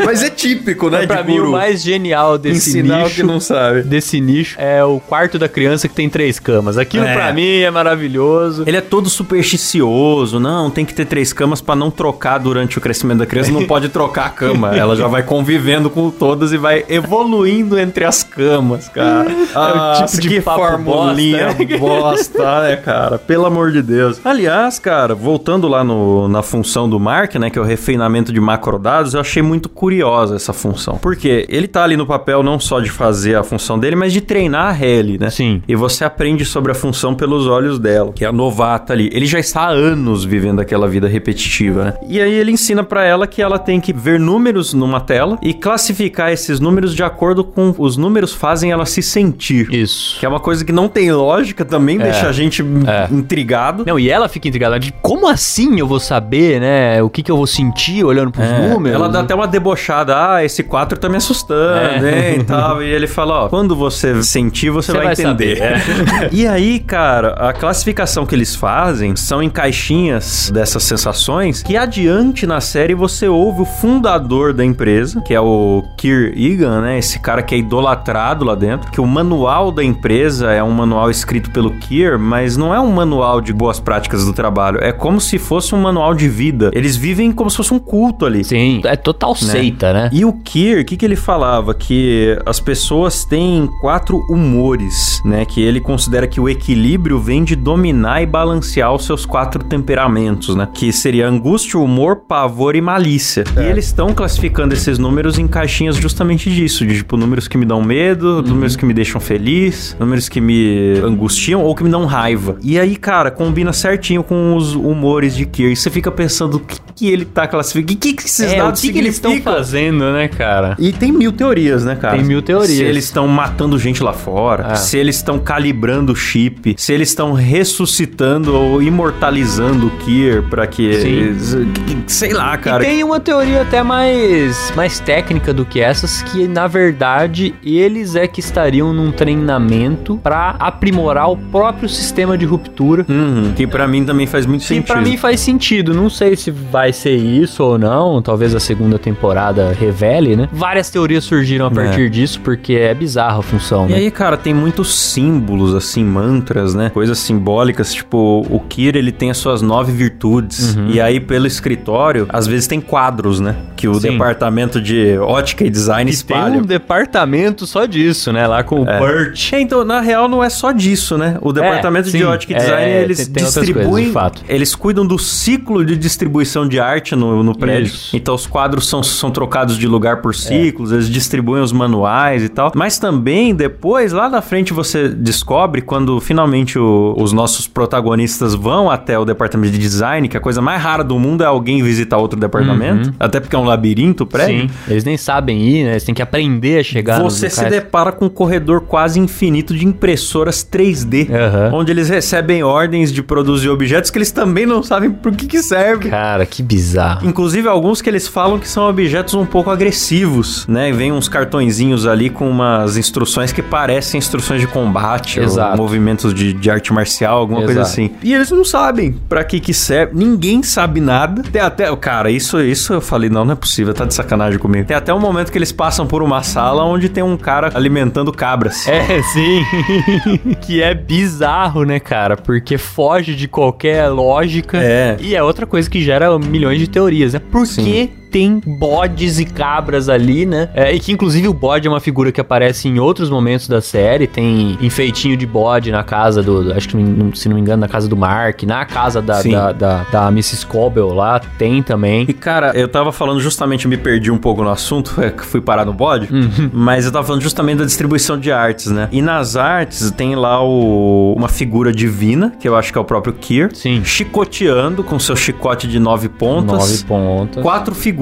Mas 0.05 0.23
é 0.23 0.31
típico, 0.31 0.89
né? 0.91 1.07
Pra 1.07 1.23
de 1.23 1.29
mim, 1.33 1.39
o 1.41 1.51
mais 1.53 1.83
genial 1.83 2.37
desse 2.39 2.71
Ensinar 2.71 3.05
nicho 3.05 3.15
que 3.17 3.23
não 3.23 3.39
sabe. 3.41 3.83
desse 3.83 4.21
nicho 4.21 4.57
é 4.59 4.83
o 4.85 4.99
quarto 5.01 5.39
da 5.39 5.49
criança 5.49 5.89
que 5.89 5.95
tem 5.95 6.09
três 6.09 6.39
camas. 6.39 6.77
Aquilo 6.79 7.05
É. 7.05 7.15
pra 7.15 7.33
mim 7.33 7.59
é 7.61 7.71
maravilhoso. 7.71 8.65
Ele 8.67 8.77
é 8.77 8.81
todo 8.81 9.09
supersticioso, 9.09 10.39
não, 10.41 10.71
tem 10.71 10.85
que 10.85 10.95
ter 10.95 11.05
três 11.05 11.33
camas 11.33 11.61
pra 11.61 11.75
não 11.77 11.91
trocar 11.91 12.39
durante 12.39 12.79
o 12.79 12.81
crescimento 12.81 13.19
da 13.19 13.27
criança, 13.27 13.51
não 13.51 13.67
pode 13.67 13.89
trocar 13.89 14.27
a 14.27 14.31
cama. 14.31 14.75
Ela 14.77 14.97
já 14.97 15.07
vai 15.07 15.23
convivendo 15.23 15.91
com 15.91 16.11
todas 16.11 16.53
e 16.53 16.57
vai 16.57 16.85
evoluindo 16.89 17.79
entre 17.79 18.05
as 18.05 18.23
camas, 18.23 18.89
cara. 18.89 19.31
Ah, 19.55 19.95
É 19.99 20.03
o 20.03 20.07
tipo 20.07 20.21
de 20.23 20.29
que 20.29 20.41
papo 20.41 20.61
formulinha 20.67 21.57
bosta, 21.79 22.63
né, 22.63 22.77
cara? 22.77 23.00
Pelo 23.27 23.47
amor 23.47 23.73
de 23.73 23.83
Deus. 23.83 24.21
Aliás, 24.25 24.79
cara, 24.79 25.15
voltando 25.15 25.69
lá 25.69 25.83
no, 25.85 26.29
na 26.29 26.43
função 26.43 26.89
do 26.89 26.99
Mark, 26.99 27.35
né, 27.37 27.51
que 27.51 27.59
é 27.59 27.63
o 27.63 27.65
refinamento 27.65 28.33
de 28.33 28.41
macrodados, 28.41 29.15
eu 29.15 29.21
achei 29.21 29.43
muito 29.43 29.69
curiosa 29.69 30.37
essa 30.37 30.53
função. 30.53 30.99
Porque 30.99 31.47
ele 31.49 31.67
tá 31.67 31.85
ali 31.85 31.97
no 31.97 32.07
papel 32.07 32.43
não 32.43 32.59
só 32.59 32.81
de 32.81 32.91
fazer 32.91 33.37
a 33.37 33.43
função 33.43 33.79
dele, 33.79 33.97
mas 33.97 34.13
de 34.13 34.21
treinar 34.21 34.75
a 34.75 34.85
Helly, 34.85 35.19
né? 35.19 35.31
Sim. 35.31 35.63
E 35.67 35.75
você 35.75 36.05
aprende 36.05 36.45
sobre 36.45 36.73
a 36.73 36.75
função 36.75 37.15
pelos 37.15 37.47
olhos 37.47 37.79
dela, 37.79 38.13
que 38.13 38.25
é 38.25 38.29
a 38.29 38.33
novata 38.33 38.93
ali. 38.93 39.11
Ele 39.13 39.27
já 39.27 39.39
está 39.39 39.63
há 39.63 39.71
anos 39.71 40.25
vivendo 40.25 40.61
aquela 40.61 40.89
vida 40.89 41.09
repetitiva, 41.09 41.85
né? 41.85 41.95
E 42.09 42.21
aí 42.21 42.33
ele 42.33 42.53
ensina 42.53 42.83
pra 42.83 43.05
ela 43.05 43.27
que 43.27 43.43
ela 43.43 43.59
tem 43.59 43.81
que 43.81 43.93
ver 43.93 44.19
números 44.19 44.75
numa 44.75 45.01
tela 45.01 45.39
e 45.43 45.55
classificar 45.55 46.33
esses 46.33 46.61
números 46.61 46.95
de 46.95 47.03
acordo 47.03 47.45
com 47.45 47.75
os 47.79 47.97
números 47.97 48.33
fazem 48.33 48.71
ela 48.71 48.87
se 48.87 49.03
sentir. 49.03 49.73
Isso. 49.73 50.19
Que 50.19 50.27
é 50.27 50.29
uma 50.29 50.41
coisa 50.41 50.65
que 50.65 50.73
não 50.73 50.89
tem 50.89 51.13
lógica, 51.13 51.65
também 51.65 51.99
deixa 51.99 52.29
a 52.29 52.33
gente 52.33 52.63
É. 52.91 53.09
intrigado. 53.11 53.85
Não, 53.87 53.99
e 53.99 54.11
ela 54.11 54.29
fica 54.29 54.49
intrigada 54.49 54.79
de 54.79 54.93
como 55.01 55.29
assim 55.29 55.79
eu 55.79 55.87
vou 55.87 56.01
saber, 56.01 56.61
né? 56.61 57.03
O 57.03 57.09
que, 57.11 57.23
que 57.23 57.31
eu 57.31 57.37
vou 57.37 57.47
sentir 57.47 58.05
olhando 58.05 58.31
pros 58.31 58.47
É, 58.47 58.69
números? 58.69 58.99
Ela 59.01 59.09
dá 59.09 59.21
até 59.21 59.35
uma 59.35 59.47
debochada, 59.47 60.35
ah, 60.35 60.45
esse 60.45 60.63
4 60.63 60.99
tá 60.99 61.09
me 61.09 61.17
assustando, 61.17 62.07
É. 62.07 62.33
hein, 62.33 62.41
e 62.41 62.45
tal. 62.45 62.83
E 62.83 62.87
ele 62.89 63.07
fala, 63.07 63.45
ó, 63.45 63.49
quando 63.49 63.75
você 63.77 64.23
sentir, 64.23 64.71
você, 64.71 64.93
Você 64.93 64.99
vai, 64.99 65.07
vai 65.07 65.13
entender. 65.15 65.57
saber, 65.57 66.29
e 66.33 66.47
aí, 66.47 66.79
cara, 66.81 67.33
a 67.35 67.53
classificação 67.53 68.27
que 68.27 68.35
eles 68.35 68.55
fazem 68.55 69.15
são 69.17 69.43
em 69.43 69.49
caixinhas 69.51 70.51
dessas 70.53 70.83
sensações 70.83 71.63
que 71.63 71.77
adiante 71.77 72.47
na 72.47 72.61
série 72.61 72.95
você 72.95 73.29
ouve 73.29 73.63
o 73.63 73.65
fundador 73.65 74.53
da 74.53 74.65
empresa, 74.65 75.21
que 75.21 75.35
é 75.35 75.41
o 75.41 75.85
Keir 75.97 76.33
Egan, 76.37 76.81
né, 76.83 76.99
esse 76.99 77.19
cara 77.19 77.43
que 77.43 77.55
é 77.55 77.59
idolatrado 77.59 78.45
lá 78.45 78.55
dentro, 78.55 78.91
que 78.91 79.01
o 79.01 79.07
manual 79.07 79.71
da 79.71 79.85
empresa 79.85 80.51
é 80.53 80.63
um 80.63 80.71
manual 80.71 81.11
escrito 81.11 81.51
pelo 81.51 81.71
Keir, 81.73 82.19
mas 82.19 82.57
não 82.57 82.75
é 82.75 82.80
um 82.81 82.93
manual 82.93 83.41
de 83.41 83.53
boas 83.53 83.81
práticas 83.81 84.25
do 84.25 84.33
trabalho, 84.33 84.79
é 84.81 84.93
como 84.93 85.21
se 85.21 85.39
fosse 85.39 85.75
um 85.75 85.81
manual 85.81 86.15
de 86.15 86.29
vida. 86.29 86.71
Eles 86.75 86.97
vivem 86.97 87.33
como 87.33 87.51
se 87.51 87.57
fosse 87.57 87.73
um 87.73 87.79
culto 87.79 88.27
ali. 88.27 88.45
Sim, 88.45 88.81
é 88.85 88.97
total 88.97 89.35
seita, 89.35 89.93
né? 89.93 90.11
E 90.13 90.25
o 90.25 90.33
Kier, 90.33 90.81
o 90.81 90.85
que, 90.85 90.97
que 90.97 91.05
ele 91.05 91.17
falava? 91.17 91.75
Que 91.75 92.39
as 92.47 92.61
pessoas 92.61 93.25
têm 93.25 93.69
quatro 93.81 94.19
humores, 94.29 95.21
né? 95.25 95.45
Que 95.45 95.63
ele 95.63 95.81
considera 95.81 96.27
que 96.27 96.41
o 96.41 96.49
equilíbrio 96.49 97.19
vem 97.19 97.45
de 97.45 97.57
dominar 97.57 98.23
e 98.23 98.27
balancear 98.27 98.93
os 98.95 99.05
seus 99.05 99.25
quatro 99.25 99.63
temperamentos, 99.65 100.55
né? 100.55 100.69
Que 100.73 100.93
seria 100.93 101.29
angústia, 101.29 101.79
humor, 101.79 102.17
pavor 102.29 102.77
e 102.77 102.81
malícia. 102.81 103.45
E 103.57 103.63
eles 103.63 103.87
estão 103.87 104.13
classificando 104.13 104.75
esses 104.75 104.99
números 104.99 105.39
em 105.39 105.47
caixinhas 105.47 105.97
justamente 105.97 106.51
disso, 106.51 106.87
de 106.87 106.97
tipo 106.97 107.17
números 107.17 107.49
que 107.49 107.59
me 107.59 107.65
dão 107.65 107.83
medo, 107.83 108.43
números 108.43 108.77
que 108.77 108.85
me 108.85 108.95
deixam 108.95 109.21
feliz, 109.21 109.97
números 109.99 110.29
que 110.29 110.41
me 110.41 110.99
angustiam 111.05 111.63
ou 111.63 111.75
que 111.75 111.85
me 111.85 111.91
dão 111.91 112.05
raiva. 112.07 112.59
E 112.63 112.70
aí, 112.79 112.97
cara, 112.97 113.31
combina 113.31 113.73
certinho 113.73 114.23
com 114.23 114.55
os 114.57 114.75
humores 114.75 115.35
de 115.35 115.47
Kier. 115.47 115.71
E 115.73 115.77
você 115.77 115.91
fica 115.91 116.11
pensando 116.11 116.57
o 116.57 116.61
que, 116.61 116.79
que 116.95 117.09
ele 117.11 117.25
tá 117.25 117.47
classificando. 117.47 117.93
O 117.93 117.97
que, 117.97 118.13
que 118.15 118.25
esses 118.27 118.53
É, 118.53 118.57
o 118.61 118.65
dados 118.67 118.81
que, 118.81 118.93
que 118.93 118.99
eles 118.99 119.15
estão 119.15 119.41
fazendo, 119.41 120.13
né, 120.13 120.29
cara? 120.29 120.77
E 120.79 120.93
tem 120.93 121.11
mil 121.13 121.33
teorias, 121.33 121.85
né, 121.85 121.97
cara? 121.97 122.17
Tem 122.17 122.25
mil 122.25 122.43
teorias. 122.43 122.77
Se 122.77 122.83
eles 122.85 123.05
estão 123.05 123.27
matando 123.27 123.79
gente 123.79 124.03
lá 124.03 124.13
fora, 124.13 124.73
É. 124.73 124.75
se 124.77 124.99
eles 124.99 125.17
estão 125.17 125.39
calibrando 125.39 126.13
o 126.13 126.17
chip, 126.17 126.75
se 126.77 126.93
eles 126.93 127.09
estão 127.09 127.33
ressuscitando 127.33 128.55
ou 128.55 128.83
imortalizando 128.83 129.87
o 129.87 129.91
Kier 129.99 130.43
pra 130.49 130.67
que. 130.67 130.91
que- 130.99 131.97
Sei 132.07 132.33
lá, 132.33 132.57
cara. 132.59 132.83
E 132.83 132.87
tem 132.87 133.05
uma 133.05 133.21
teoria 133.21 133.63
até 133.63 133.83
mais, 133.83 134.73
mais 134.77 134.99
técnica 135.01 135.53
do 135.55 135.65
que 135.65 135.81
essas, 135.81 136.23
que 136.23 136.47
na 136.49 136.67
verdade 136.67 137.55
eles 137.65 138.15
é 138.17 138.27
que 138.27 138.41
estariam 138.41 138.93
num 138.93 139.11
treinamento 139.13 140.19
pra 140.23 140.57
aprimorar 140.59 141.31
o 141.31 141.37
próprio 141.37 141.89
sistema 141.89 142.37
de 142.37 142.45
ruptura. 142.45 142.60
Uhum, 143.09 143.53
que 143.57 143.67
pra 143.67 143.87
mim 143.89 144.05
também 144.05 144.27
faz 144.27 144.47
muito 144.47 144.65
sentido. 144.65 144.87
pra 144.87 145.01
mim 145.01 145.17
faz 145.17 145.41
sentido. 145.41 145.95
Não 145.95 146.09
sei 146.11 146.37
se 146.37 146.51
vai 146.51 146.93
ser 146.93 147.15
isso 147.17 147.63
ou 147.63 147.79
não. 147.79 148.21
Talvez 148.23 148.55
a 148.55 148.61
segunda 148.61 148.99
temporada 148.99 149.73
revele, 149.79 150.37
né? 150.37 150.49
Várias 150.53 150.91
teorias 150.91 151.25
surgiram 151.25 151.67
a 151.67 151.71
partir 151.71 152.11
disso, 152.11 152.41
porque 152.41 152.75
é 152.75 152.95
bizarra 152.95 153.39
a 153.39 153.43
função, 153.43 153.87
E 153.89 153.93
né? 153.93 153.97
aí, 153.99 154.11
cara, 154.11 154.37
tem 154.37 154.53
muitos 154.55 154.95
símbolos, 154.95 155.75
assim, 155.75 156.05
mantras, 156.05 156.75
né? 156.75 156.91
Coisas 156.91 157.19
simbólicas, 157.19 157.93
tipo, 157.95 158.47
o 158.51 158.61
Kira, 158.61 158.99
ele 158.99 159.13
tem 159.13 159.31
as 159.31 159.39
suas 159.39 159.63
nove 159.63 159.93
virtudes. 159.93 160.77
Uhum. 160.77 160.91
E 160.91 161.01
aí, 161.01 161.21
pelo 161.21 161.47
escritório, 161.47 162.27
às 162.31 162.47
vezes 162.47 162.67
tem 162.67 162.81
quadros, 162.81 163.41
né? 163.41 163.57
Que 163.77 163.89
o 163.89 163.95
Sim. 163.95 164.13
departamento 164.13 164.81
de 164.81 165.17
ótica 165.19 165.65
e 165.65 165.71
design 165.71 166.11
E 166.11 166.15
tem 166.15 166.37
espalha. 166.37 166.59
um 166.59 166.63
departamento 166.63 167.67
só 167.67 167.85
disso, 167.87 168.33
né? 168.33 168.47
Lá 168.47 168.63
com 168.63 168.81
o 168.81 168.85
Burt. 168.85 169.53
É, 169.53 169.61
então, 169.61 169.85
na 169.85 170.01
real, 170.01 170.29
não 170.29 170.43
é 170.43 170.51
só 170.51 170.73
disso, 170.73 171.17
né? 171.17 171.39
O 171.41 171.53
departamento 171.53 172.11
de 172.11 172.25
e 172.49 172.55
É, 172.55 172.59
design, 172.59 172.91
é, 172.93 173.03
eles 173.03 173.29
tem- 173.29 173.45
distribuem. 173.45 173.89
coisas, 173.89 174.07
de 174.09 174.13
fato. 174.13 174.43
Eles 174.49 174.75
cuidam 174.75 175.07
do 175.07 175.19
ciclo 175.19 175.85
de 175.85 175.97
distribuição 175.97 176.67
de 176.69 176.79
arte 176.81 177.15
no, 177.17 177.43
no 177.43 177.57
prédio. 177.57 177.87
Isso. 177.93 178.17
Então, 178.17 178.35
os 178.35 178.47
quadros 178.47 178.89
são, 178.89 179.03
são 179.03 179.31
trocados 179.31 179.77
de 179.79 179.87
lugar 179.87 180.21
por 180.23 180.35
ciclos, 180.35 180.93
eles 180.93 181.09
distribuem 181.09 181.63
os 181.63 181.73
manuais 181.73 182.43
e 182.43 182.49
tal. 182.49 182.73
Mas 182.75 182.99
também, 182.99 183.55
depois, 183.55 184.13
lá 184.13 184.29
na 184.29 184.41
frente, 184.43 184.73
você 184.73 185.09
descobre, 185.09 185.81
quando 185.83 186.21
finalmente 186.21 186.79
o- 186.79 187.15
os 187.19 187.33
nossos 187.33 187.67
protagonistas 187.67 188.55
vão 188.55 188.91
até 188.91 189.19
o 189.19 189.25
departamento 189.25 189.73
de 189.73 189.79
design, 189.79 190.29
que 190.29 190.37
a 190.37 190.41
coisa 190.41 190.61
mais 190.63 190.81
rara 190.83 191.03
do 191.05 191.19
mundo 191.19 191.43
é 191.43 191.47
alguém 191.47 191.83
visitar 191.83 192.17
outro 192.19 192.39
departamento. 192.39 193.13
Até 193.19 193.41
porque 193.41 193.55
é 193.57 193.59
um 193.59 193.65
labirinto 193.65 194.25
o 194.25 194.27
prédio. 194.27 194.63
Uhum. 194.63 194.69
Sim, 194.69 194.75
eles 194.89 195.05
nem 195.05 195.17
sabem 195.17 195.61
ir, 195.61 195.85
né? 195.85 195.91
Eles 195.93 196.05
têm 196.05 196.15
que 196.15 196.23
aprender 196.23 196.79
a 196.81 196.83
chegar 196.83 197.21
Você 197.23 197.51
se 197.51 197.65
depara 197.69 198.13
com 198.13 198.27
um 198.27 198.29
corredor 198.29 198.83
quase 198.83 199.19
infinito 199.19 199.75
de 199.75 199.85
impressoras 199.87 200.63
3D, 200.63 201.29
Aham. 201.31 201.71
onde 201.75 201.91
eles 201.93 202.09
recebem 202.09 202.30
ordens 202.63 203.13
de 203.13 203.23
produzir 203.23 203.69
objetos 203.69 204.11
que 204.11 204.19
eles 204.19 204.31
também 204.31 204.67
não 204.67 204.83
sabem 204.83 205.11
por 205.11 205.33
que, 205.33 205.47
que 205.47 205.63
serve. 205.63 206.09
Cara, 206.11 206.45
que 206.47 206.63
bizarro. 206.63 207.27
Inclusive 207.27 207.69
alguns 207.69 208.01
que 208.01 208.09
eles 208.09 208.27
falam 208.29 208.59
que 208.59 208.69
são 208.69 208.89
objetos 208.89 209.35
um 209.35 209.47
pouco 209.47 209.71
agressivos, 209.71 210.67
né? 210.67 210.93
Vem 210.93 211.13
uns 211.13 211.29
cartõezinhos 211.29 212.07
ali 212.07 212.31
com 212.31 212.49
umas 212.49 212.97
instruções 212.97 213.53
que 213.53 213.63
parecem 213.63 214.19
instruções 214.19 214.61
de 214.61 214.67
combate, 214.67 215.41
Exato. 215.41 215.77
movimentos 215.77 216.33
de, 216.35 216.53
de 216.53 216.71
arte 216.71 216.93
marcial, 216.93 217.39
alguma 217.39 217.63
coisa 217.63 217.81
Exato. 217.81 217.91
assim. 217.93 218.11
E 218.23 218.35
eles 218.35 218.51
não 218.51 218.65
sabem 218.65 219.13
pra 219.29 219.45
que 219.45 219.61
que 219.61 219.75
serve. 219.75 220.13
Ninguém 220.15 220.63
sabe 220.63 221.01
nada. 221.01 221.43
Tem 221.43 221.61
até, 221.61 221.95
cara, 221.97 222.31
isso, 222.31 222.61
isso 222.61 222.93
eu 222.93 223.01
falei, 223.01 223.29
não, 223.31 223.45
não 223.45 223.53
é 223.53 223.57
possível, 223.57 223.93
tá 223.95 224.05
de 224.05 224.15
sacanagem 224.15 224.59
comigo. 224.59 224.87
Tem 224.87 224.97
até 224.97 225.13
um 225.13 225.21
momento 225.21 225.51
que 225.51 225.59
eles 225.59 225.73
passam 225.73 226.07
por 226.07 226.23
uma 226.23 226.43
sala 226.43 226.85
onde 226.85 227.09
tem 227.09 227.23
um 227.23 227.37
cara 227.37 227.71
alimentando 227.75 228.33
cabras. 228.33 228.87
É, 228.87 229.23
sim. 229.23 229.65
que 230.61 230.83
é 230.83 230.95
bizarro, 230.95 231.85
né, 231.85 231.99
cara? 231.99 232.20
Porque 232.37 232.79
foge 232.79 233.35
de 233.35 233.49
qualquer 233.49 234.09
lógica. 234.09 234.79
É. 234.83 235.17
E 235.21 235.35
é 235.35 235.43
outra 235.43 235.67
coisa 235.67 235.89
que 235.89 236.03
gera 236.03 236.39
milhões 236.39 236.79
de 236.79 236.89
teorias, 236.89 237.35
né? 237.35 237.41
Por 237.51 237.67
Sim. 237.67 237.85
que 237.85 238.20
tem 238.31 238.61
bodes 238.65 239.39
e 239.39 239.45
cabras 239.45 240.09
ali, 240.09 240.47
né? 240.47 240.69
É, 240.75 240.95
e 240.95 241.01
que 241.01 241.13
inclusive 241.13 241.49
o 241.49 241.53
bode 241.55 241.87
é 241.87 241.91
uma 241.91 242.01
figura 242.01 242.31
que 242.31 242.41
aparece 242.41 242.89
em 242.89 242.99
outros 242.99 243.29
momentos 243.31 243.67
da 243.69 243.81
série. 243.81 244.27
Tem 244.27 244.79
enfeitinho 244.81 245.37
de 245.37 245.47
bode 245.47 245.91
na 245.91 246.03
casa 246.03 246.43
do. 246.43 246.65
do- 246.65 246.73
Acho 246.73 246.89
que 246.89 246.97
se 247.39 247.49
não 247.49 247.55
me 247.57 247.61
engano, 247.61 247.81
na 247.81 247.89
casa 247.89 248.09
do 248.09 248.17
Mark, 248.17 248.63
na 248.63 248.85
casa 248.85 249.21
da, 249.21 249.43
da, 249.43 249.73
da, 249.73 250.03
da 250.11 250.29
Mrs. 250.29 250.65
Cobble 250.67 251.03
lá, 251.15 251.41
tem 251.59 251.83
também. 251.83 252.25
E 252.29 252.33
cara, 252.33 252.73
eu 252.75 252.87
tava 252.89 253.11
falando 253.13 253.41
justamente, 253.41 253.89
me 253.89 253.97
perdi 253.97 254.31
um 254.31 254.39
pouco 254.39 254.63
no 254.63 254.71
assunto, 254.71 255.21
é 255.21 255.31
que 255.31 255.45
fui 255.45 255.61
parar 255.61 255.85
no 255.85 255.93
bode, 255.93 256.29
mas 256.73 257.05
eu 257.07 257.13
tava 257.13 257.27
falando 257.27 257.43
justamente 257.43 257.79
da 257.79 257.85
distribuição 257.85 258.39
de 258.39 258.53
artes, 258.53 258.87
né? 258.91 259.09
E 259.11 259.21
nas 259.21 259.57
artes 259.57 260.11
tem 260.13 260.35
lá 260.37 260.63
o, 260.65 261.35
uma 261.37 261.49
figura 261.49 261.93
divina, 261.93 262.53
que 262.61 262.69
eu 262.69 262.77
acho 262.77 262.93
que 262.93 262.99
é 262.99 263.01
o 263.01 263.05
próprio 263.05 263.33
Kier, 263.35 263.71
Sim. 263.75 264.03
chicoteando 264.05 265.03
com 265.03 265.19
seu 265.19 265.35
chicote 265.37 265.87
de 265.89 265.99
nove 265.99 266.29
pontas. 266.29 266.79
Nove 266.79 267.05
pontas. 267.05 267.63
Quatro 267.63 267.95
figuras 267.95 268.20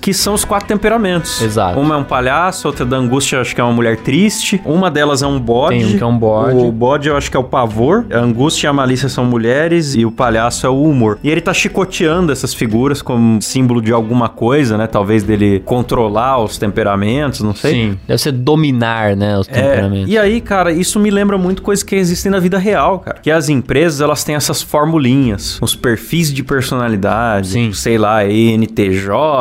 que 0.00 0.12
são 0.12 0.34
os 0.34 0.44
quatro 0.44 0.68
temperamentos. 0.68 1.40
Exato. 1.42 1.78
Uma 1.80 1.94
é 1.94 1.98
um 1.98 2.04
palhaço, 2.04 2.66
outra 2.68 2.84
é 2.84 2.88
da 2.88 2.96
angústia, 2.96 3.40
acho 3.40 3.54
que 3.54 3.60
é 3.60 3.64
uma 3.64 3.72
mulher 3.72 3.96
triste. 3.98 4.60
Uma 4.64 4.90
delas 4.90 5.22
é 5.22 5.26
um 5.26 5.38
bode. 5.40 5.78
Tem 5.78 5.86
um 5.94 5.98
que 5.98 6.02
é 6.02 6.06
um 6.06 6.18
bode. 6.18 6.56
O 6.56 6.70
bode 6.72 7.08
eu 7.08 7.16
acho 7.16 7.30
que 7.30 7.36
é 7.36 7.40
o 7.40 7.44
pavor. 7.44 8.06
A 8.12 8.18
angústia 8.18 8.66
e 8.66 8.68
a 8.68 8.72
malícia 8.72 9.08
são 9.08 9.24
mulheres. 9.24 9.94
E 9.94 10.04
o 10.04 10.10
palhaço 10.10 10.66
é 10.66 10.70
o 10.70 10.82
humor. 10.82 11.18
E 11.22 11.30
ele 11.30 11.40
tá 11.40 11.52
chicoteando 11.54 12.30
essas 12.32 12.52
figuras 12.54 13.00
como 13.02 13.40
símbolo 13.42 13.80
de 13.80 13.92
alguma 13.92 14.28
coisa, 14.28 14.76
né? 14.76 14.86
Talvez 14.86 15.22
dele 15.22 15.60
controlar 15.64 16.38
os 16.42 16.58
temperamentos, 16.58 17.40
não 17.40 17.54
sei. 17.54 17.72
Sim. 17.72 17.98
Deve 18.06 18.20
ser 18.20 18.32
dominar, 18.32 19.16
né? 19.16 19.38
Os 19.38 19.48
É, 19.48 19.52
temperamentos. 19.52 20.10
e 20.12 20.18
aí, 20.18 20.40
cara, 20.40 20.72
isso 20.72 20.98
me 20.98 21.10
lembra 21.10 21.38
muito 21.38 21.62
coisas 21.62 21.82
que 21.82 21.94
existem 21.96 22.30
na 22.30 22.38
vida 22.38 22.58
real, 22.58 22.98
cara. 23.00 23.18
Que 23.22 23.30
as 23.30 23.48
empresas, 23.48 24.00
elas 24.00 24.24
têm 24.24 24.34
essas 24.34 24.62
formulinhas, 24.62 25.58
os 25.60 25.74
perfis 25.74 26.32
de 26.32 26.42
personalidade, 26.42 27.48
Sim. 27.48 27.72
sei 27.72 27.98
lá, 27.98 28.24
NTJ, 28.24 29.37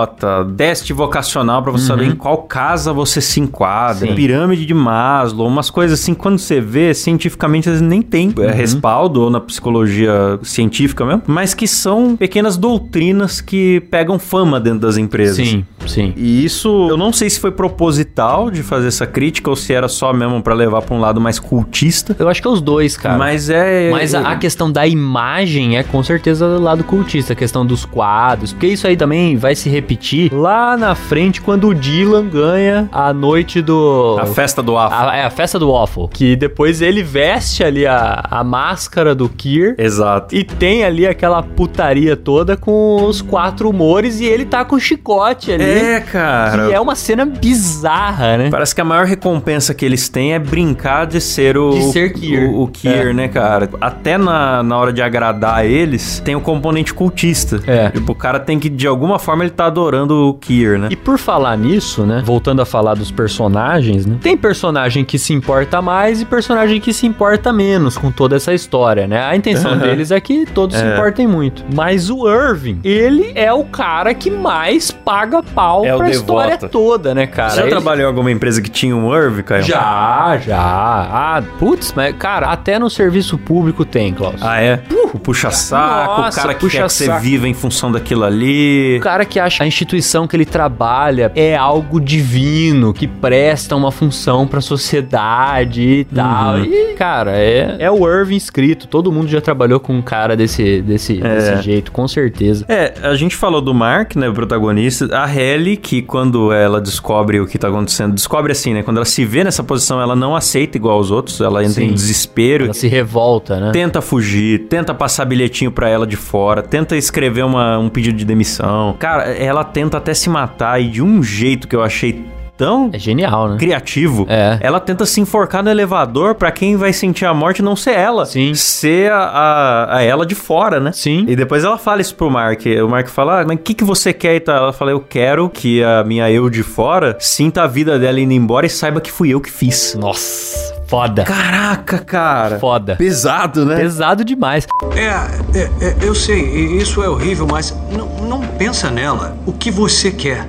teste 0.57 0.93
vocacional 0.93 1.63
pra 1.63 1.71
você 1.71 1.85
saber 1.85 2.05
em 2.05 2.15
qual 2.15 2.39
casa 2.43 2.91
você 2.93 3.21
se 3.21 3.39
enquadra, 3.39 4.03
Uhum. 4.05 4.09
Sim. 4.11 4.15
pirâmide 4.15 4.65
de 4.65 4.73
Maslow, 4.73 5.47
umas 5.47 5.69
coisas 5.69 5.99
assim, 5.99 6.13
quando 6.13 6.37
você 6.37 6.59
vê, 6.61 6.93
cientificamente 6.93 7.69
eles 7.69 7.81
nem 7.81 8.01
têm 8.01 8.33
Uhum. 8.37 8.47
respaldo 8.51 9.21
ou 9.21 9.29
na 9.29 9.39
psicologia 9.39 10.37
científica 10.43 11.05
mesmo, 11.05 11.23
mas 11.27 11.53
que 11.53 11.67
são 11.67 12.15
pequenas 12.17 12.57
doutrinas 12.57 13.41
que 13.41 13.79
pegam 13.89 14.19
fama 14.19 14.59
dentro 14.59 14.79
das 14.79 14.97
empresas. 14.97 15.37
Sim, 15.47 15.65
sim. 15.85 16.13
E 16.17 16.43
isso, 16.43 16.87
eu 16.89 16.97
não 16.97 17.11
sei 17.13 17.29
se 17.29 17.39
foi 17.39 17.51
proposital 17.51 18.51
de 18.51 18.61
fazer 18.63 18.87
essa 18.87 19.05
crítica 19.07 19.49
ou 19.49 19.55
se 19.55 19.73
era 19.73 19.87
só 19.87 20.11
mesmo 20.13 20.41
pra 20.41 20.53
levar 20.53 20.81
pra 20.81 20.95
um 20.95 20.99
lado 20.99 21.19
mais 21.21 21.39
cultista. 21.39 22.15
Eu 22.19 22.27
acho 22.29 22.41
que 22.41 22.47
é 22.47 22.51
os 22.51 22.61
dois, 22.61 22.97
cara. 22.97 23.17
Mas 23.17 23.49
é. 23.49 23.89
Mas 23.91 24.13
a, 24.13 24.31
a 24.31 24.35
questão 24.35 24.71
da 24.71 24.85
imagem 24.85 25.77
é 25.77 25.83
com 25.83 26.01
certeza 26.03 26.47
do 26.47 26.61
lado 26.61 26.83
cultista, 26.83 27.33
a 27.33 27.35
questão 27.35 27.65
dos 27.65 27.85
quadros, 27.85 28.51
porque 28.53 28.67
isso 28.67 28.85
aí 28.87 28.97
também 28.97 29.37
vai 29.37 29.55
se 29.55 29.69
repetir 29.69 29.86
lá 30.33 30.75
na 30.77 30.95
frente 30.95 31.41
quando 31.41 31.67
o 31.69 31.73
Dylan 31.75 32.27
ganha 32.27 32.89
a 32.91 33.13
noite 33.13 33.61
do. 33.61 34.17
A 34.19 34.25
festa 34.25 34.61
do 34.63 34.77
afro. 34.77 34.97
A- 35.09 35.15
é 35.15 35.23
a 35.25 35.29
festa 35.29 35.57
do 35.59 35.71
Waffle. 35.71 36.07
Que 36.09 36.35
depois 36.35 36.81
ele 36.81 37.01
veste 37.03 37.63
ali 37.63 37.85
a, 37.85 38.23
a 38.29 38.43
máscara 38.43 39.13
do 39.15 39.27
Kier. 39.29 39.75
Exato. 39.77 40.35
E 40.35 40.43
tem 40.43 40.83
ali 40.83 41.05
aquela 41.07 41.41
putaria 41.43 42.15
toda 42.15 42.55
com 42.57 43.03
os 43.05 43.21
quatro 43.21 43.69
humores 43.69 44.19
e 44.19 44.25
ele 44.25 44.45
tá 44.45 44.63
com 44.65 44.79
chicote 44.79 45.51
ali. 45.51 45.63
É, 45.63 45.99
cara. 46.01 46.67
Que 46.67 46.73
é 46.73 46.79
uma 46.79 46.95
cena 46.95 47.25
bizarra, 47.25 48.37
né? 48.37 48.49
Parece 48.49 48.73
que 48.73 48.81
a 48.81 48.85
maior 48.85 49.05
recompensa 49.05 49.73
que 49.73 49.85
eles 49.85 50.07
têm 50.09 50.33
é 50.33 50.39
brincar 50.39 51.05
de 51.05 51.19
ser 51.21 51.57
o. 51.57 51.71
De 51.71 51.83
ser 51.91 52.13
Kier. 52.13 52.49
O, 52.49 52.63
o 52.63 52.67
Kier, 52.67 53.07
É. 53.07 53.13
né, 53.13 53.27
cara? 53.27 53.69
Até 53.81 54.17
na, 54.17 54.61
na 54.63 54.77
hora 54.77 54.93
de 54.93 55.01
agradar 55.01 55.65
eles, 55.65 56.21
tem 56.23 56.35
o 56.35 56.41
componente 56.41 56.93
cultista. 56.93 57.59
É. 57.67 57.89
Tipo, 57.89 58.11
o 58.11 58.15
cara 58.15 58.39
tem 58.39 58.59
que, 58.59 58.69
de 58.69 58.87
alguma 58.87 59.19
forma, 59.19 59.43
ele 59.43 59.51
tá 59.51 59.69
adorando 59.81 60.27
o 60.29 60.33
Kier, 60.33 60.79
né? 60.79 60.87
E 60.91 60.95
por 60.95 61.19
falar 61.19 61.55
nisso, 61.55 62.03
né? 62.03 62.23
Voltando 62.25 62.61
a 62.61 62.65
falar 62.65 62.95
dos 62.95 63.11
personagens, 63.11 64.05
né? 64.07 64.17
Tem 64.21 64.35
personagem 64.35 65.05
que 65.05 65.19
se 65.19 65.33
importa 65.33 65.81
mais 65.83 66.19
e 66.19 66.25
personagem 66.25 66.81
que 66.81 66.91
se 66.91 67.05
importa 67.05 67.53
menos 67.53 67.95
com 67.97 68.11
toda 68.11 68.35
essa 68.35 68.53
história, 68.53 69.05
né? 69.05 69.23
A 69.23 69.35
intenção 69.35 69.77
deles 69.77 70.09
é 70.09 70.19
que 70.19 70.45
todos 70.47 70.75
se 70.75 70.83
É. 70.83 70.93
importem 70.93 71.27
muito. 71.27 71.63
Mas 71.75 72.09
o 72.09 72.27
Irving, 72.27 72.79
ele 72.83 73.31
é 73.35 73.53
o 73.53 73.63
cara 73.65 74.13
que 74.15 74.31
mais 74.31 74.89
paga 74.89 75.43
pau 75.43 75.85
É 75.85 75.95
pra 75.95 76.07
devoto. 76.07 76.11
história 76.11 76.57
toda, 76.57 77.13
né, 77.13 77.27
cara? 77.27 77.49
Você 77.51 77.55
já 77.57 77.61
Ele- 77.63 77.69
trabalhou 77.71 78.03
em 78.05 78.07
alguma 78.07 78.31
empresa 78.31 78.59
que 78.61 78.69
tinha 78.71 78.95
um 78.95 79.13
Irv, 79.15 79.43
Caio? 79.43 79.61
Já, 79.63 80.37
já. 80.43 80.57
Ah, 80.59 81.43
putz, 81.59 81.93
mas, 81.95 82.15
cara, 82.17 82.47
até 82.47 82.79
no 82.79 82.89
serviço 82.89 83.37
público 83.37 83.85
tem, 83.85 84.11
Klaus. 84.13 84.41
Ah, 84.41 84.59
é? 84.59 84.81
puxa-saco, 85.23 86.21
o 86.21 86.31
cara 86.33 86.53
que 86.53 86.69
quer 86.69 86.83
que 86.83 86.89
você 86.93 87.19
viva 87.19 87.47
em 87.47 87.53
função 87.53 87.91
daquilo 87.91 88.23
ali. 88.23 88.97
O 88.97 89.01
cara 89.01 89.25
que 89.25 89.39
acha 89.39 89.65
instituição 89.67 90.27
que 90.27 90.35
ele 90.35 90.45
trabalha 90.45 91.31
é 91.35 91.55
algo 91.55 91.99
divino, 91.99 92.93
que 92.93 93.07
presta 93.07 93.75
uma 93.75 93.91
função 93.91 94.47
pra 94.47 94.61
sociedade 94.61 95.81
e 95.81 96.03
tal. 96.05 96.55
Uhum. 96.55 96.63
E, 96.65 96.93
cara, 96.93 97.31
é, 97.37 97.75
é 97.79 97.91
o 97.91 98.07
Irving 98.07 98.35
escrito. 98.35 98.87
Todo 98.87 99.11
mundo 99.11 99.27
já 99.27 99.41
trabalhou 99.41 99.79
com 99.79 99.93
um 99.93 100.01
cara 100.01 100.35
desse, 100.35 100.81
desse, 100.81 101.19
É. 101.23 101.35
desse 101.35 101.61
jeito, 101.63 101.91
com 101.91 102.07
certeza. 102.07 102.65
É, 102.67 102.93
a 103.03 103.15
gente 103.15 103.35
falou 103.35 103.61
do 103.61 103.73
Mark, 103.73 104.15
né, 104.15 104.27
o 104.29 104.33
protagonista. 104.33 105.07
A 105.17 105.33
Ellie, 105.35 105.77
que 105.77 106.01
quando 106.01 106.51
ela 106.51 106.79
descobre 106.81 107.39
o 107.39 107.45
que 107.47 107.57
tá 107.57 107.67
acontecendo, 107.67 108.13
descobre 108.13 108.51
assim, 108.51 108.73
né, 108.73 108.83
quando 108.83 108.97
ela 108.97 109.05
se 109.05 109.25
vê 109.25 109.43
nessa 109.43 109.63
posição, 109.63 110.01
ela 110.01 110.15
não 110.15 110.35
aceita 110.35 110.77
igual 110.77 110.97
aos 110.97 111.11
outros, 111.11 111.41
ela 111.41 111.61
entra 111.63 111.75
Sim. 111.81 111.87
em 111.89 111.93
desespero. 111.93 112.65
Ela 112.65 112.73
se 112.73 112.87
revolta, 112.87 113.59
né? 113.59 113.71
Tenta 113.71 114.01
fugir, 114.01 114.67
tenta 114.67 114.93
passar 114.93 115.25
bilhetinho 115.25 115.71
pra 115.71 115.89
ela 115.89 116.05
de 116.07 116.15
fora, 116.15 116.61
tenta 116.61 116.95
escrever 116.95 117.43
uma- 117.45 117.77
um 117.77 117.89
pedido 117.89 118.17
de 118.17 118.25
demissão. 118.25 118.95
Cara, 118.99 119.23
ela 119.31 119.56
tenta 119.63 119.97
até 119.97 120.13
se 120.13 120.29
matar 120.29 120.81
e 120.81 120.89
de 120.89 121.01
um 121.01 121.21
jeito 121.23 121.67
que 121.67 121.75
eu 121.75 121.81
achei 121.83 122.25
tão 122.57 122.89
É 122.91 122.97
genial, 122.97 123.49
né? 123.49 123.57
criativo. 123.59 124.25
É. 124.27 124.57
Ela 124.61 124.79
tenta 124.79 125.05
se 125.05 125.21
enforcar 125.21 125.63
no 125.63 125.69
elevador 125.69 126.33
pra 126.33 126.49
quem 126.51 126.75
vai 126.75 126.91
sentir 126.91 127.23
a 127.25 127.31
morte 127.33 127.61
não 127.61 127.75
ser 127.75 127.91
ela. 127.91 128.25
Sim. 128.25 128.55
Ser 128.55 129.11
a, 129.11 129.19
a, 129.19 129.97
a 129.97 130.01
ela 130.01 130.25
de 130.25 130.33
fora, 130.33 130.79
né? 130.79 130.91
Sim. 130.91 131.23
E 131.27 131.35
depois 131.35 131.63
ela 131.63 131.77
fala 131.77 132.01
isso 132.01 132.15
pro 132.15 132.31
Mark. 132.31 132.61
O 132.83 132.87
Mark 132.89 133.07
fala, 133.09 133.41
ah, 133.41 133.45
mas 133.45 133.57
o 133.57 133.61
que, 133.61 133.75
que 133.75 133.83
você 133.83 134.11
quer 134.11 134.35
e 134.37 134.39
tal? 134.39 134.57
Ela 134.57 134.73
fala, 134.73 134.89
eu 134.89 134.99
quero 134.99 135.47
que 135.49 135.83
a 135.83 136.03
minha 136.03 136.31
eu 136.31 136.49
de 136.49 136.63
fora 136.63 137.15
sinta 137.19 137.61
a 137.61 137.67
vida 137.67 137.99
dela 137.99 138.19
indo 138.19 138.33
embora 138.33 138.65
e 138.65 138.69
saiba 138.71 138.99
que 138.99 139.11
fui 139.11 139.29
eu 139.29 139.39
que 139.39 139.51
fiz. 139.51 139.93
Nossa, 139.93 140.73
foda. 140.87 141.23
Caraca, 141.23 141.99
cara. 141.99 142.59
Foda. 142.59 142.95
Pesado, 142.95 143.65
né? 143.65 143.75
Pesado 143.77 144.23
demais. 144.23 144.65
É, 144.95 145.59
é, 145.59 145.63
é, 145.81 145.97
eu 146.01 146.15
sei, 146.15 146.41
isso 146.77 147.03
é 147.03 147.09
horrível, 147.09 147.47
mas 147.49 147.75
não, 147.91 148.07
não 148.27 148.41
pensa 148.41 148.89
nela. 148.89 149.37
O 149.45 149.53
que 149.53 149.69
você 149.69 150.11
quer 150.11 150.47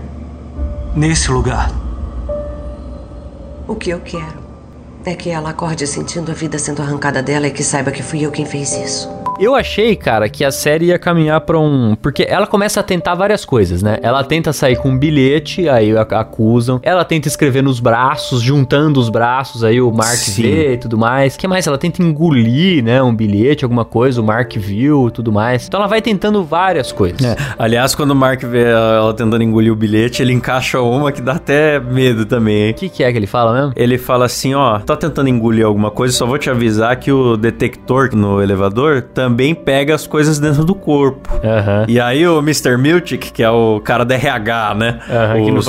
nesse 0.95 1.31
lugar? 1.31 1.71
O 3.67 3.75
que 3.75 3.91
eu 3.91 4.01
quero 4.01 4.39
é 5.05 5.15
que 5.15 5.31
ela 5.31 5.51
acorde 5.51 5.87
sentindo 5.87 6.31
a 6.31 6.35
vida 6.35 6.59
sendo 6.59 6.83
arrancada 6.83 7.23
dela 7.23 7.47
e 7.47 7.51
que 7.51 7.63
saiba 7.63 7.91
que 7.91 8.03
fui 8.03 8.25
eu 8.25 8.31
quem 8.31 8.47
fez 8.47 8.73
isso. 8.73 9.18
Eu 9.39 9.55
achei, 9.55 9.95
cara, 9.95 10.29
que 10.29 10.45
a 10.45 10.51
série 10.51 10.87
ia 10.87 10.99
caminhar 10.99 11.41
pra 11.43 11.57
um. 11.61 11.95
Porque 11.95 12.27
ela 12.29 12.45
começa 12.45 12.81
a 12.81 12.83
tentar 12.83 13.15
várias 13.15 13.45
coisas, 13.45 13.85
né? 13.85 13.97
Ela 14.03 14.25
tenta 14.25 14.53
sair 14.53 14.77
com 14.77 14.91
um 14.91 14.99
bilhete, 14.99 15.69
aí 15.69 15.97
acusam. 15.97 16.81
Ela 16.83 17.05
tenta 17.05 17.29
escrever 17.29 17.63
nos 17.63 17.79
braços, 17.79 18.43
juntando 18.43 18.99
os 18.99 19.09
braços, 19.09 19.63
aí 19.63 19.81
o 19.81 19.93
Mark 19.93 20.17
Sim. 20.17 20.43
vê 20.43 20.73
e 20.73 20.77
tudo 20.77 20.99
mais. 20.99 21.37
O 21.37 21.39
que 21.39 21.47
mais? 21.47 21.69
Ela 21.69 21.79
tenta 21.79 22.03
engolir, 22.03 22.83
né? 22.83 23.01
Um 23.01 23.15
bilhete, 23.15 23.65
alguma 23.65 23.85
coisa, 23.85 24.21
o 24.21 24.25
Mark 24.25 24.57
viu 24.57 25.07
e 25.07 25.11
tudo 25.13 25.31
mais. 25.31 25.69
Então 25.69 25.79
ela 25.79 25.89
vai 25.89 26.03
tentando 26.03 26.43
várias 26.43 26.91
coisas. 26.91 27.25
É, 27.25 27.37
Aliás, 27.57 27.95
quando 27.95 28.11
o 28.11 28.17
Mark 28.17 28.43
vê 28.43 28.65
ela 28.65 29.15
tentando 29.15 29.43
engolir 29.45 29.73
o 29.73 29.77
bilhete, 29.77 30.21
ele 30.21 30.33
encaixa 30.33 30.81
uma 30.81 31.13
que 31.13 31.23
dá 31.23 31.35
até 31.35 31.79
medo 31.79 32.27
também, 32.27 32.67
hein? 32.67 32.71
O 32.73 32.75
que, 32.75 32.89
que 32.89 33.05
é 33.05 33.13
que 33.13 33.17
ele 33.17 33.27
fala 33.29 33.53
mesmo? 33.53 33.73
Ele 33.77 33.99
fala 33.99 34.25
assim, 34.25 34.55
ó, 34.55 34.81
tá 34.81 34.97
tentando 34.97 35.29
engolir 35.29 35.65
alguma 35.65 35.93
coisa, 35.93 36.13
só 36.13 36.27
vou 36.27 36.39
te 36.39 36.51
avisar 36.51 36.97
que 36.97 37.13
o 37.13 37.37
detector 37.37 38.11
no 38.17 38.43
elevador 38.43 39.03
também 39.03 39.28
pega 39.55 39.95
as 39.95 40.07
coisas 40.07 40.39
dentro 40.39 40.65
do 40.65 40.75
corpo. 40.75 41.29
Aham. 41.45 41.85
E 41.89 42.01
aí 42.01 42.27
o 42.27 42.39
Mr. 42.41 42.77
Miltic, 42.77 43.31
que 43.33 43.43
é 43.43 43.51
o 43.51 43.81
cara 43.81 44.05
da 44.05 44.15
RH, 44.15 44.75
né? 44.75 44.99
Aham, 45.09 45.33
o, 45.41 45.45
que 45.45 45.51
não- 45.51 45.59
o 45.59 45.63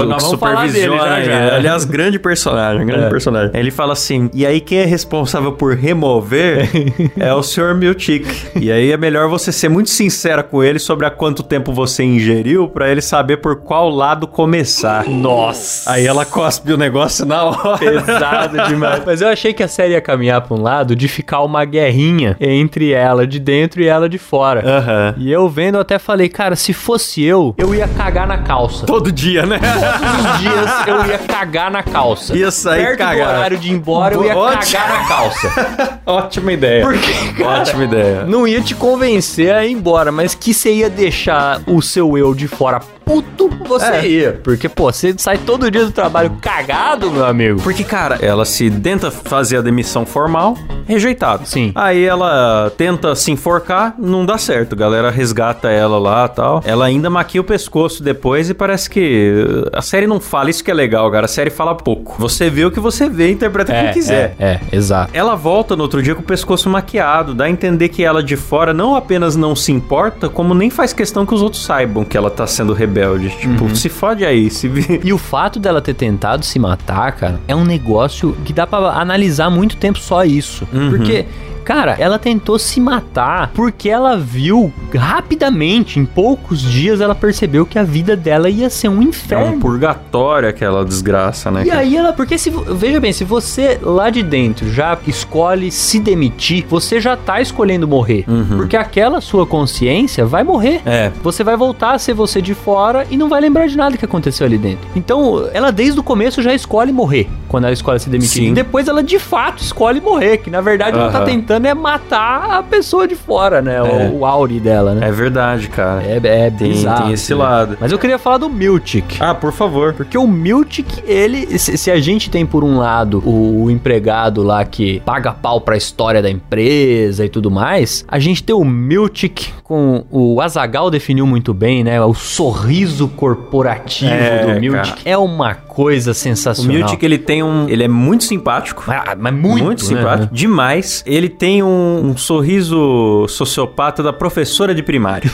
dele 0.73 0.97
já, 0.97 1.21
já. 1.21 1.41
ele. 1.45 1.55
Aliás, 1.55 1.85
grande 1.85 2.19
personagem, 2.19 2.85
grande 2.85 3.05
É. 3.05 3.09
personagem. 3.09 3.51
Ele 3.53 3.71
fala 3.71 3.93
assim, 3.93 4.29
e 4.33 4.45
aí 4.45 4.59
quem 4.59 4.79
é 4.79 4.85
responsável 4.85 5.51
por 5.53 5.75
remover 5.75 6.69
é 7.19 7.33
o 7.33 7.41
Sr. 7.43 7.75
Miltic. 7.75 8.25
E 8.55 8.71
aí 8.71 8.91
é 8.91 8.97
melhor 8.97 9.27
você 9.27 9.51
ser 9.51 9.69
muito 9.69 9.89
sincera 9.89 10.43
com 10.43 10.63
ele 10.63 10.79
sobre 10.79 11.05
há 11.05 11.09
quanto 11.11 11.43
tempo 11.43 11.71
você 11.73 12.03
ingeriu 12.03 12.67
pra 12.67 12.89
ele 12.89 13.01
saber 13.01 13.37
por 13.37 13.57
qual 13.57 13.89
lado 13.89 14.27
começar. 14.27 15.05
Nossa! 15.07 15.91
Aí 15.91 16.05
ela 16.05 16.25
cospe 16.25 16.71
o 16.73 16.77
negócio 16.77 17.25
na 17.25 17.43
hora. 17.43 17.77
Pesado 17.77 18.63
demais. 18.67 19.01
Mas 19.05 19.21
eu 19.21 19.27
achei 19.27 19.53
que 19.53 19.63
a 19.63 19.67
série 19.67 19.93
ia 19.93 20.01
caminhar 20.01 20.41
pra 20.41 20.55
um 20.55 20.61
lado 20.61 20.95
de 20.95 21.07
ficar 21.07 21.41
uma 21.41 21.63
guerrinha 21.65 22.35
entre 22.39 22.91
ela 22.91 23.25
de 23.27 23.39
dentro 23.49 23.81
e 23.81 23.87
ela 23.87 24.07
de 24.07 24.19
fora. 24.19 24.61
Aham. 24.63 25.15
E 25.17 25.31
eu 25.31 25.49
vendo, 25.49 25.75
eu 25.75 25.81
até 25.81 25.97
falei, 25.97 26.29
cara, 26.29 26.55
se 26.55 26.71
fosse 26.71 27.23
eu, 27.23 27.55
eu 27.57 27.73
ia 27.73 27.87
cagar 27.87 28.27
na 28.27 28.37
calça. 28.37 28.85
Todo 28.85 29.11
dia, 29.11 29.43
né? 29.45 29.57
Todos 29.59 30.31
os 30.33 30.39
dias 30.39 30.87
eu 30.87 31.05
ia 31.07 31.17
cagar 31.17 31.71
na 31.71 31.81
calça. 31.81 32.37
Ia 32.37 32.51
sair 32.51 32.83
Perto 32.85 32.97
cagar. 32.99 33.27
do 33.27 33.37
horário 33.37 33.57
de 33.57 33.69
ir 33.69 33.71
embora, 33.73 34.13
eu 34.13 34.23
ia 34.23 34.37
Ótimo. 34.37 34.61
cagar 34.79 35.01
na 35.01 35.07
calça. 35.07 35.99
Ótima 36.05 36.51
ideia. 36.53 36.85
Porque, 36.85 37.33
cara, 37.43 37.61
Ótima 37.61 37.83
ideia. 37.85 38.23
não 38.25 38.47
ia 38.47 38.61
te 38.61 38.75
convencer 38.75 39.51
a 39.53 39.65
ir 39.65 39.71
embora, 39.71 40.11
mas 40.11 40.35
que 40.35 40.53
você 40.53 40.71
ia 40.73 40.89
deixar 40.89 41.61
o 41.65 41.81
seu 41.81 42.15
eu 42.17 42.35
de 42.35 42.47
fora 42.47 42.79
puto, 43.09 43.49
você 43.67 43.85
É. 43.87 44.07
ia. 44.07 44.39
Porque, 44.43 44.69
pô, 44.69 44.91
você 44.91 45.15
sai 45.17 45.39
todo 45.39 45.71
dia 45.71 45.83
do 45.83 45.91
trabalho 45.91 46.37
cagado, 46.39 47.09
meu 47.09 47.25
amigo. 47.25 47.59
Porque, 47.61 47.83
cara, 47.83 48.19
ela 48.21 48.45
se 48.45 48.69
tenta 48.69 49.09
fazer 49.09 49.57
a 49.57 49.61
demissão 49.61 50.05
formal, 50.05 50.55
rejeitado. 50.85 51.47
Sim. 51.47 51.71
Aí 51.73 52.03
ela 52.05 52.71
tenta 52.77 53.15
se 53.15 53.31
enforcar, 53.31 53.95
não 53.97 54.23
dá 54.25 54.37
certo. 54.37 54.73
A 54.73 54.77
galera 54.77 55.09
resgata 55.09 55.69
ela 55.71 55.97
lá 55.97 56.27
tal. 56.27 56.61
Ela 56.63 56.85
ainda 56.85 57.09
maquia 57.09 57.41
o 57.41 57.43
pescoço 57.43 58.03
depois 58.03 58.47
e 58.49 58.53
parece 58.53 58.87
que 58.87 59.43
uh, 59.43 59.69
a 59.73 59.81
série 59.81 60.05
não 60.05 60.19
fala 60.19 60.51
isso 60.51 60.63
que 60.63 60.69
é 60.69 60.73
legal, 60.73 61.09
cara. 61.11 61.25
A 61.25 61.29
série 61.29 61.49
fala 61.49 61.73
pouco. 61.73 62.15
Você 62.19 62.47
vê 62.47 62.63
o 62.65 62.69
que 62.71 62.79
você 62.79 63.09
vê, 63.09 63.31
interpreta 63.31 63.73
como 63.73 63.91
quiser. 63.91 64.35
É, 64.37 64.45
é, 64.45 64.59
exato. 64.71 65.09
Ela 65.15 65.33
volta 65.35 65.75
no 65.75 65.81
outro 65.81 66.03
dia 66.03 66.13
com 66.13 66.21
o 66.21 66.25
pescoço 66.25 66.69
maquiado, 66.69 67.33
dá 67.33 67.45
a 67.45 67.49
entender 67.49 67.89
que 67.89 68.03
ela 68.03 68.21
de 68.21 68.35
fora 68.35 68.71
não 68.71 68.95
apenas 68.95 69.35
não 69.35 69.55
se 69.55 69.71
importa, 69.71 70.29
como 70.29 70.53
nem 70.53 70.69
faz 70.69 70.93
questão 70.93 71.25
que 71.25 71.33
os 71.33 71.41
outros 71.41 71.63
saibam 71.63 72.03
que 72.05 72.15
ela 72.15 72.29
tá 72.29 72.45
sendo 72.45 72.71
rebelde. 72.73 72.98
Tipo, 73.39 73.75
se 73.75 73.89
fode 73.89 74.25
aí, 74.25 74.49
se 74.49 74.67
vi- 74.67 74.99
E 75.03 75.13
o 75.13 75.17
fato 75.17 75.59
dela 75.59 75.81
ter 75.81 75.93
tentado 75.93 76.45
se 76.45 76.57
matar, 76.59 77.11
cara, 77.13 77.39
é 77.47 77.55
um 77.55 77.63
negócio 77.65 78.35
que 78.45 78.51
dá 78.53 78.65
pra 78.67 78.77
analisar 78.99 79.49
muito 79.49 79.77
tempo 79.77 79.99
só 79.99 80.23
isso. 80.23 80.67
Porque. 80.89 81.25
Cara, 81.69 81.95
ela 81.99 82.17
tentou 82.17 82.57
se 82.57 82.81
matar 82.81 83.51
porque 83.53 83.87
ela 83.89 84.17
viu 84.17 84.73
rapidamente, 84.91 85.99
em 85.99 86.05
poucos 86.05 86.63
dias, 86.63 86.99
ela 86.99 87.13
percebeu 87.13 87.63
que 87.63 87.77
a 87.77 87.83
vida 87.83 88.15
dela 88.15 88.49
ia 88.49 88.71
ser 88.71 88.87
um 88.89 89.01
É 89.01 89.05
inferno. 89.05 89.53
um 89.53 89.59
purgatório 89.59 90.49
aquela 90.49 90.83
desgraça, 90.83 91.51
né? 91.51 91.63
E 91.65 91.69
aí 91.69 91.95
ela, 91.95 92.11
porque 92.11 92.39
se, 92.39 92.49
veja 92.49 92.99
bem, 92.99 93.13
se 93.13 93.23
você 93.23 93.77
lá 93.83 94.09
de 94.09 94.23
dentro 94.23 94.67
já 94.73 94.97
escolhe 95.05 95.69
se 95.69 95.99
demitir, 95.99 96.65
você 96.67 96.99
já 96.99 97.15
tá 97.15 97.39
escolhendo 97.39 97.87
morrer. 97.87 98.25
Porque 98.57 98.75
aquela 98.75 99.21
sua 99.21 99.45
consciência 99.45 100.25
vai 100.25 100.43
morrer. 100.43 100.81
É. 100.87 101.11
Você 101.21 101.43
vai 101.43 101.55
voltar 101.55 101.91
a 101.91 101.99
ser 101.99 102.15
você 102.15 102.41
de 102.41 102.55
fora 102.55 103.05
e 103.11 103.15
não 103.15 103.29
vai 103.29 103.39
lembrar 103.41 103.67
de 103.67 103.77
nada 103.77 103.95
que 103.95 104.05
aconteceu 104.05 104.47
ali 104.47 104.57
dentro. 104.57 104.87
Então, 104.95 105.47
ela 105.53 105.71
desde 105.71 105.99
o 105.99 106.03
começo 106.03 106.41
já 106.41 106.51
escolhe 106.51 106.91
morrer 106.91 107.29
quando 107.47 107.65
ela 107.65 107.73
escolhe 107.73 107.99
se 107.99 108.09
demitir. 108.09 108.43
Sim. 108.43 108.49
E 108.49 108.53
depois 108.53 108.87
ela 108.87 109.03
de 109.03 109.19
fato 109.19 109.61
escolhe 109.61 110.01
morrer, 110.01 110.37
que 110.37 110.49
na 110.49 110.61
verdade 110.61 110.97
ela 110.97 111.11
tá 111.11 111.17
Aham. 111.19 111.25
Tentando 111.59 111.67
é 111.67 111.73
matar 111.73 112.51
a 112.51 112.63
pessoa 112.63 113.07
de 113.07 113.15
fora, 113.15 113.61
né? 113.61 113.75
É. 113.77 113.81
O, 114.09 114.19
o 114.19 114.25
auri 114.25 114.59
dela, 114.59 114.93
né? 114.93 115.07
É 115.07 115.11
verdade, 115.11 115.67
cara. 115.67 116.01
É, 116.03 116.17
é, 116.23 116.49
Tem- 116.51 116.69
bizarro, 116.69 117.03
tem 117.03 117.13
esse 117.13 117.33
né? 117.33 117.39
lado. 117.39 117.77
Mas 117.79 117.91
eu 117.91 117.99
queria 117.99 118.17
falar 118.17 118.37
do 118.37 118.49
Miltic. 118.49 119.17
Ah, 119.19 119.33
por 119.35 119.51
favor. 119.51 119.93
Porque 119.93 120.17
o 120.17 120.27
Miltic, 120.27 120.87
ele. 121.05 121.57
Se, 121.59 121.77
se 121.77 121.91
a 121.91 121.99
gente 121.99 122.29
tem 122.29 122.45
por 122.45 122.63
um 122.63 122.77
lado 122.77 123.21
o, 123.25 123.63
o 123.65 123.71
empregado 123.71 124.43
lá 124.43 124.63
que 124.65 124.99
paga 125.01 125.31
pau 125.31 125.61
pra 125.61 125.75
história 125.77 126.21
da 126.21 126.29
empresa 126.29 127.25
e 127.25 127.29
tudo 127.29 127.51
mais, 127.51 128.05
a 128.07 128.19
gente 128.19 128.43
tem 128.43 128.55
o 128.55 128.63
Miltic 128.63 129.49
com. 129.63 130.03
O 130.09 130.41
Azagal 130.41 130.89
definiu 130.89 131.25
muito 131.27 131.53
bem, 131.53 131.83
né? 131.83 132.01
O 132.01 132.13
sorriso 132.13 133.07
corporativo 133.09 134.11
É, 134.11 134.45
do 134.53 134.59
Miltic. 134.59 134.85
cara. 134.89 134.99
É 135.05 135.17
uma 135.17 135.53
coisa 135.79 136.11
O 136.11 136.13
sensacional. 136.13 136.75
Miltic, 136.75 137.01
ele 137.03 137.17
tem 137.17 137.41
um... 137.41 137.69
Ele 137.69 137.85
é 137.85 137.87
muito 137.87 138.25
simpático. 138.25 138.83
Ah, 138.89 139.15
mas 139.17 139.33
muito, 139.33 139.81
né? 139.83 139.97
simpático. 139.97 140.33
Demais. 140.33 141.01
Ele 141.07 141.29
tem 141.29 141.63
um, 141.63 142.09
um 142.09 142.17
sorriso 142.17 143.25
sociopata 143.29 144.03
da 144.03 144.11
professora 144.11 144.75
de 144.75 144.83
primário. 144.83 145.31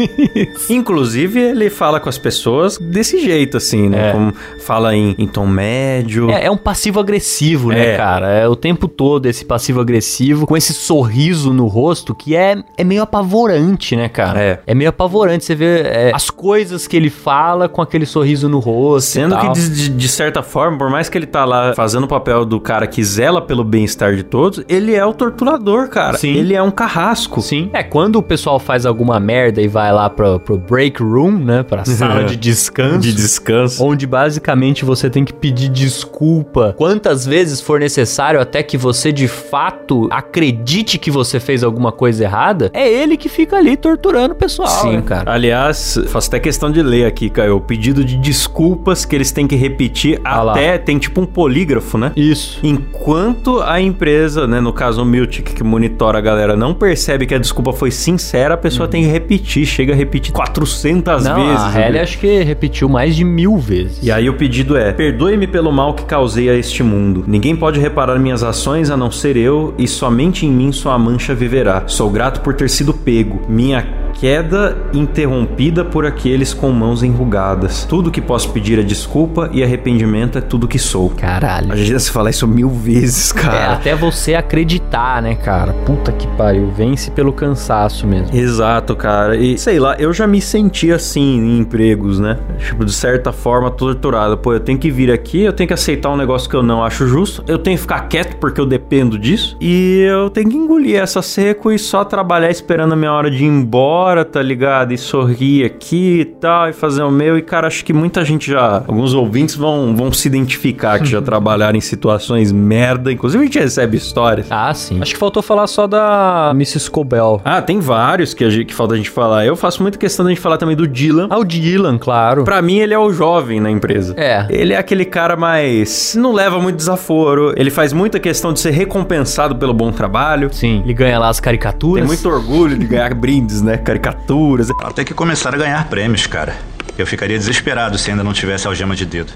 Inclusive, 0.68 1.40
ele 1.40 1.70
fala 1.70 1.98
com 1.98 2.10
as 2.10 2.18
pessoas 2.18 2.76
desse 2.76 3.20
jeito, 3.20 3.56
assim, 3.56 3.88
né? 3.88 4.10
É. 4.10 4.12
Como 4.12 4.34
fala 4.60 4.94
em, 4.94 5.14
em 5.18 5.26
tom 5.26 5.46
médio. 5.46 6.30
É, 6.30 6.44
é 6.44 6.50
um 6.50 6.58
passivo-agressivo, 6.58 7.70
né, 7.70 7.94
É. 7.94 7.96
cara? 7.96 8.30
É 8.30 8.46
o 8.46 8.54
tempo 8.56 8.86
todo 8.86 9.24
esse 9.24 9.46
passivo-agressivo, 9.46 10.46
com 10.46 10.56
esse 10.58 10.74
sorriso 10.74 11.54
no 11.54 11.66
rosto, 11.66 12.14
que 12.14 12.36
é, 12.36 12.62
é 12.76 12.84
meio 12.84 13.00
apavorante, 13.02 13.96
né, 13.96 14.10
cara? 14.10 14.60
É. 14.66 14.74
meio 14.74 14.90
apavorante 14.90 15.42
você 15.44 15.54
ver 15.54 15.86
é, 15.86 16.12
as 16.14 16.28
coisas 16.28 16.86
que 16.86 16.96
ele 16.96 17.08
fala 17.08 17.66
com 17.66 17.80
aquele 17.80 18.04
sorriso 18.04 18.46
no 18.46 18.58
rosto. 18.58 19.08
Sendo 19.08 19.36
que, 19.36 19.46
tal. 19.46 19.54
De, 19.70 19.88
de- 19.88 20.08
certa 20.10 20.42
forma, 20.42 20.76
por 20.76 20.90
mais 20.90 21.08
que 21.08 21.16
ele 21.16 21.26
tá 21.26 21.44
lá 21.44 21.72
fazendo 21.74 22.04
o 22.04 22.08
papel 22.08 22.44
do 22.44 22.60
cara 22.60 22.86
que 22.86 23.02
zela 23.02 23.40
pelo 23.40 23.62
bem-estar 23.64 24.14
de 24.16 24.22
todos, 24.24 24.62
ele 24.68 24.94
é 24.94 25.04
o 25.06 25.12
torturador, 25.14 25.88
cara. 25.88 26.18
Sim. 26.18 26.34
Ele 26.34 26.54
é 26.54 26.62
um 26.62 26.70
carrasco. 26.70 27.40
Sim. 27.40 27.70
É, 27.72 27.82
quando 27.82 28.16
o 28.16 28.22
pessoal 28.22 28.58
faz 28.58 28.84
alguma 28.84 29.18
merda 29.20 29.62
e 29.62 29.68
vai 29.68 29.92
lá 29.92 30.10
pro, 30.10 30.40
pro 30.40 30.58
break 30.58 31.02
room, 31.02 31.30
né? 31.32 31.62
Pra 31.62 31.84
sala 31.86 32.24
de 32.24 32.36
descanso. 32.36 32.98
De 32.98 33.12
descanso. 33.12 33.82
Onde 33.84 34.06
basicamente 34.06 34.84
você 34.84 35.08
tem 35.08 35.24
que 35.24 35.32
pedir 35.32 35.68
desculpa 35.68 36.74
quantas 36.76 37.24
vezes 37.24 37.60
for 37.60 37.78
necessário 37.78 38.40
até 38.40 38.62
que 38.62 38.76
você 38.76 39.12
de 39.12 39.28
fato 39.28 40.08
acredite 40.10 40.98
que 40.98 41.10
você 41.10 41.38
fez 41.38 41.62
alguma 41.62 41.92
coisa 41.92 42.24
errada, 42.24 42.70
é 42.74 42.88
ele 42.90 43.16
que 43.16 43.28
fica 43.28 43.56
ali 43.56 43.76
torturando 43.76 44.34
o 44.34 44.36
pessoal. 44.36 44.68
Sim, 44.68 44.96
né, 44.96 45.02
cara. 45.02 45.32
Aliás, 45.32 45.98
faço 46.08 46.28
até 46.28 46.40
questão 46.40 46.70
de 46.70 46.82
ler 46.82 47.04
aqui, 47.06 47.30
Caio, 47.30 47.56
o 47.56 47.60
pedido 47.60 48.04
de 48.04 48.16
desculpas 48.16 49.04
que 49.04 49.14
eles 49.14 49.30
têm 49.30 49.46
que 49.46 49.56
repetir 49.60 50.20
Ah 50.24 50.42
lá. 50.42 50.52
até 50.52 50.78
tem 50.78 50.98
tipo 50.98 51.20
um 51.20 51.26
polígrafo, 51.26 51.98
né? 51.98 52.12
Isso. 52.16 52.58
Enquanto 52.62 53.60
a 53.60 53.80
empresa, 53.80 54.46
né, 54.46 54.60
no 54.60 54.72
caso 54.72 55.02
o 55.02 55.04
Miltic, 55.04 55.54
que 55.54 55.62
monitora 55.62 56.18
a 56.18 56.20
galera, 56.20 56.56
não 56.56 56.74
percebe 56.74 57.26
que 57.26 57.34
a 57.34 57.38
desculpa 57.38 57.72
foi 57.72 57.90
sincera, 57.90 58.54
a 58.54 58.56
pessoa 58.56 58.88
tem 58.88 59.02
que 59.04 59.08
repetir, 59.08 59.66
chega 59.66 59.92
a 59.92 59.96
repetir 59.96 60.32
400 60.32 61.24
Não, 61.24 61.36
vezes. 61.36 61.60
a? 61.60 61.68
Halle 61.68 61.98
acho 61.98 62.18
que 62.18 62.42
repetiu 62.42 62.88
mais 62.88 63.14
de 63.14 63.24
mil 63.24 63.56
vezes. 63.58 64.00
E 64.02 64.10
aí 64.10 64.28
o 64.28 64.34
pedido 64.34 64.76
é: 64.76 64.92
perdoe-me 64.92 65.46
pelo 65.46 65.70
mal 65.70 65.94
que 65.94 66.04
causei 66.04 66.48
a 66.48 66.54
este 66.54 66.82
mundo. 66.82 67.24
Ninguém 67.26 67.54
pode 67.54 67.78
reparar 67.78 68.18
minhas 68.18 68.42
ações 68.42 68.90
a 68.90 68.96
não 68.96 69.10
ser 69.10 69.36
eu, 69.36 69.74
e 69.78 69.86
somente 69.86 70.46
em 70.46 70.50
mim 70.50 70.72
sua 70.72 70.98
mancha 70.98 71.34
viverá. 71.34 71.84
Sou 71.86 72.10
grato 72.10 72.40
por 72.40 72.54
ter 72.54 72.68
sido 72.70 72.92
pego. 72.94 73.40
Minha 73.48 73.86
queda 74.12 74.76
interrompida 74.92 75.84
por 75.84 76.04
aqueles 76.06 76.52
com 76.54 76.70
mãos 76.70 77.02
enrugadas. 77.02 77.84
Tudo 77.84 78.10
que 78.10 78.20
posso 78.20 78.50
pedir 78.52 78.78
é 78.78 78.82
desculpa 78.82 79.48
e 79.52 79.62
arrependimento 79.62 80.38
é 80.38 80.40
tudo 80.40 80.66
que 80.68 80.78
sou. 80.78 81.10
Caralho. 81.10 81.72
A 81.72 81.76
gente 81.76 82.00
se 82.00 82.10
falar 82.10 82.30
isso 82.30 82.46
mil 82.46 82.68
vezes, 82.70 83.30
É, 83.36 83.40
cara. 83.40 83.72
até 83.74 83.94
você 83.94 84.34
acreditar, 84.34 85.22
né, 85.22 85.34
cara? 85.34 85.72
Puta 85.84 86.12
que 86.12 86.26
pariu. 86.36 86.70
Vence 86.76 87.10
pelo 87.10 87.32
cansaço 87.32 88.06
mesmo. 88.06 88.34
Exato, 88.36 88.94
cara. 88.96 89.36
E 89.36 89.58
sei 89.58 89.78
lá, 89.78 89.96
eu 89.98 90.12
já 90.12 90.26
me 90.26 90.40
senti 90.40 90.90
assim 90.92 91.20
em 91.38 91.58
empregos, 91.58 92.18
né? 92.18 92.38
Tipo, 92.58 92.84
de 92.84 92.92
certa 92.92 93.32
forma, 93.32 93.70
torturado. 93.70 94.36
Pô, 94.38 94.52
eu 94.52 94.60
tenho 94.60 94.78
que 94.78 94.90
vir 94.90 95.10
aqui, 95.10 95.42
eu 95.42 95.52
tenho 95.52 95.66
que 95.68 95.74
aceitar 95.74 96.10
um 96.10 96.16
negócio 96.16 96.48
que 96.48 96.56
eu 96.56 96.62
não 96.62 96.82
acho 96.84 97.06
justo, 97.06 97.42
eu 97.46 97.58
tenho 97.58 97.76
que 97.76 97.82
ficar 97.82 98.00
quieto 98.08 98.36
porque 98.36 98.60
eu 98.60 98.66
dependo 98.66 99.18
disso, 99.18 99.56
e 99.60 99.98
eu 100.08 100.30
tenho 100.30 100.48
que 100.48 100.56
engolir 100.56 100.96
essa 101.00 101.22
seco 101.22 101.70
e 101.72 101.78
só 101.78 102.04
trabalhar 102.04 102.50
esperando 102.50 102.92
a 102.92 102.96
minha 102.96 103.12
hora 103.12 103.30
de 103.30 103.44
ir 103.44 103.46
embora, 103.48 103.99
tá 104.24 104.42
ligado? 104.42 104.92
E 104.92 104.98
sorrir 104.98 105.64
aqui 105.64 106.20
e 106.20 106.24
tal, 106.24 106.68
e 106.68 106.72
fazer 106.72 107.02
o 107.02 107.10
meu. 107.10 107.36
E, 107.36 107.42
cara, 107.42 107.66
acho 107.66 107.84
que 107.84 107.92
muita 107.92 108.24
gente 108.24 108.50
já. 108.50 108.76
Alguns 108.86 109.14
ouvintes 109.14 109.54
vão, 109.54 109.94
vão 109.94 110.12
se 110.12 110.26
identificar 110.28 110.98
que 110.98 111.06
já 111.06 111.20
trabalharam 111.22 111.76
em 111.76 111.80
situações 111.80 112.52
merda. 112.52 113.12
Inclusive, 113.12 113.42
a 113.42 113.46
gente 113.46 113.58
recebe 113.58 113.96
histórias. 113.96 114.46
Ah, 114.50 114.72
sim. 114.74 115.00
Acho 115.00 115.12
que 115.14 115.18
faltou 115.18 115.42
falar 115.42 115.66
só 115.66 115.86
da 115.86 116.50
Mrs. 116.54 116.90
Cobell. 116.90 117.40
Ah, 117.44 117.60
tem 117.62 117.80
vários 117.80 118.34
que, 118.34 118.44
a 118.44 118.50
gente, 118.50 118.66
que 118.66 118.74
falta 118.74 118.94
a 118.94 118.96
gente 118.96 119.10
falar. 119.10 119.44
Eu 119.44 119.56
faço 119.56 119.82
muita 119.82 119.98
questão 119.98 120.24
da 120.24 120.30
gente 120.30 120.40
falar 120.40 120.56
também 120.56 120.76
do 120.76 120.86
Dylan. 120.86 121.28
Ah, 121.30 121.38
o 121.38 121.44
Dylan, 121.44 121.98
claro. 121.98 122.44
Pra 122.44 122.60
mim, 122.62 122.78
ele 122.78 122.94
é 122.94 122.98
o 122.98 123.12
jovem 123.12 123.60
na 123.60 123.70
empresa. 123.70 124.14
É. 124.16 124.46
Ele 124.50 124.72
é 124.72 124.76
aquele 124.76 125.04
cara 125.04 125.36
mais. 125.36 126.14
não 126.14 126.32
leva 126.32 126.58
muito 126.60 126.76
desaforo. 126.76 127.52
Ele 127.56 127.70
faz 127.70 127.92
muita 127.92 128.18
questão 128.18 128.52
de 128.52 128.60
ser 128.60 128.70
recompensado 128.70 129.56
pelo 129.56 129.74
bom 129.74 129.92
trabalho. 129.92 130.48
Sim, 130.52 130.80
ele 130.84 130.94
ganha 130.94 131.18
lá 131.18 131.28
as 131.28 131.40
caricaturas. 131.40 132.00
Tem 132.00 132.06
muito 132.06 132.28
orgulho 132.28 132.76
de 132.78 132.86
ganhar 132.86 133.12
brindes, 133.14 133.62
né? 133.62 133.76
Caricaturas. 133.90 134.68
Que 135.04 135.12
começar 135.12 135.52
a 135.52 135.58
ganhar 135.58 135.88
prêmios, 135.88 136.24
cara. 136.24 136.56
Eu 136.96 137.04
ficaria 137.04 137.36
desesperado 137.36 137.98
se 137.98 138.08
ainda 138.08 138.22
não 138.22 138.32
tivesse 138.32 138.68
algema 138.68 138.94
de 138.94 139.04
dedo. 139.04 139.32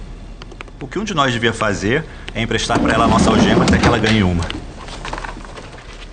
O 0.80 0.86
que 0.86 0.96
um 0.96 1.02
de 1.02 1.12
nós 1.12 1.32
devia 1.32 1.52
fazer 1.52 2.04
é 2.32 2.40
emprestar 2.40 2.78
pra 2.78 2.94
ela 2.94 3.04
a 3.06 3.08
nossa 3.08 3.30
algema 3.30 3.64
até 3.64 3.78
que 3.78 3.84
ela 3.84 3.98
ganhe 3.98 4.22
uma. 4.22 4.44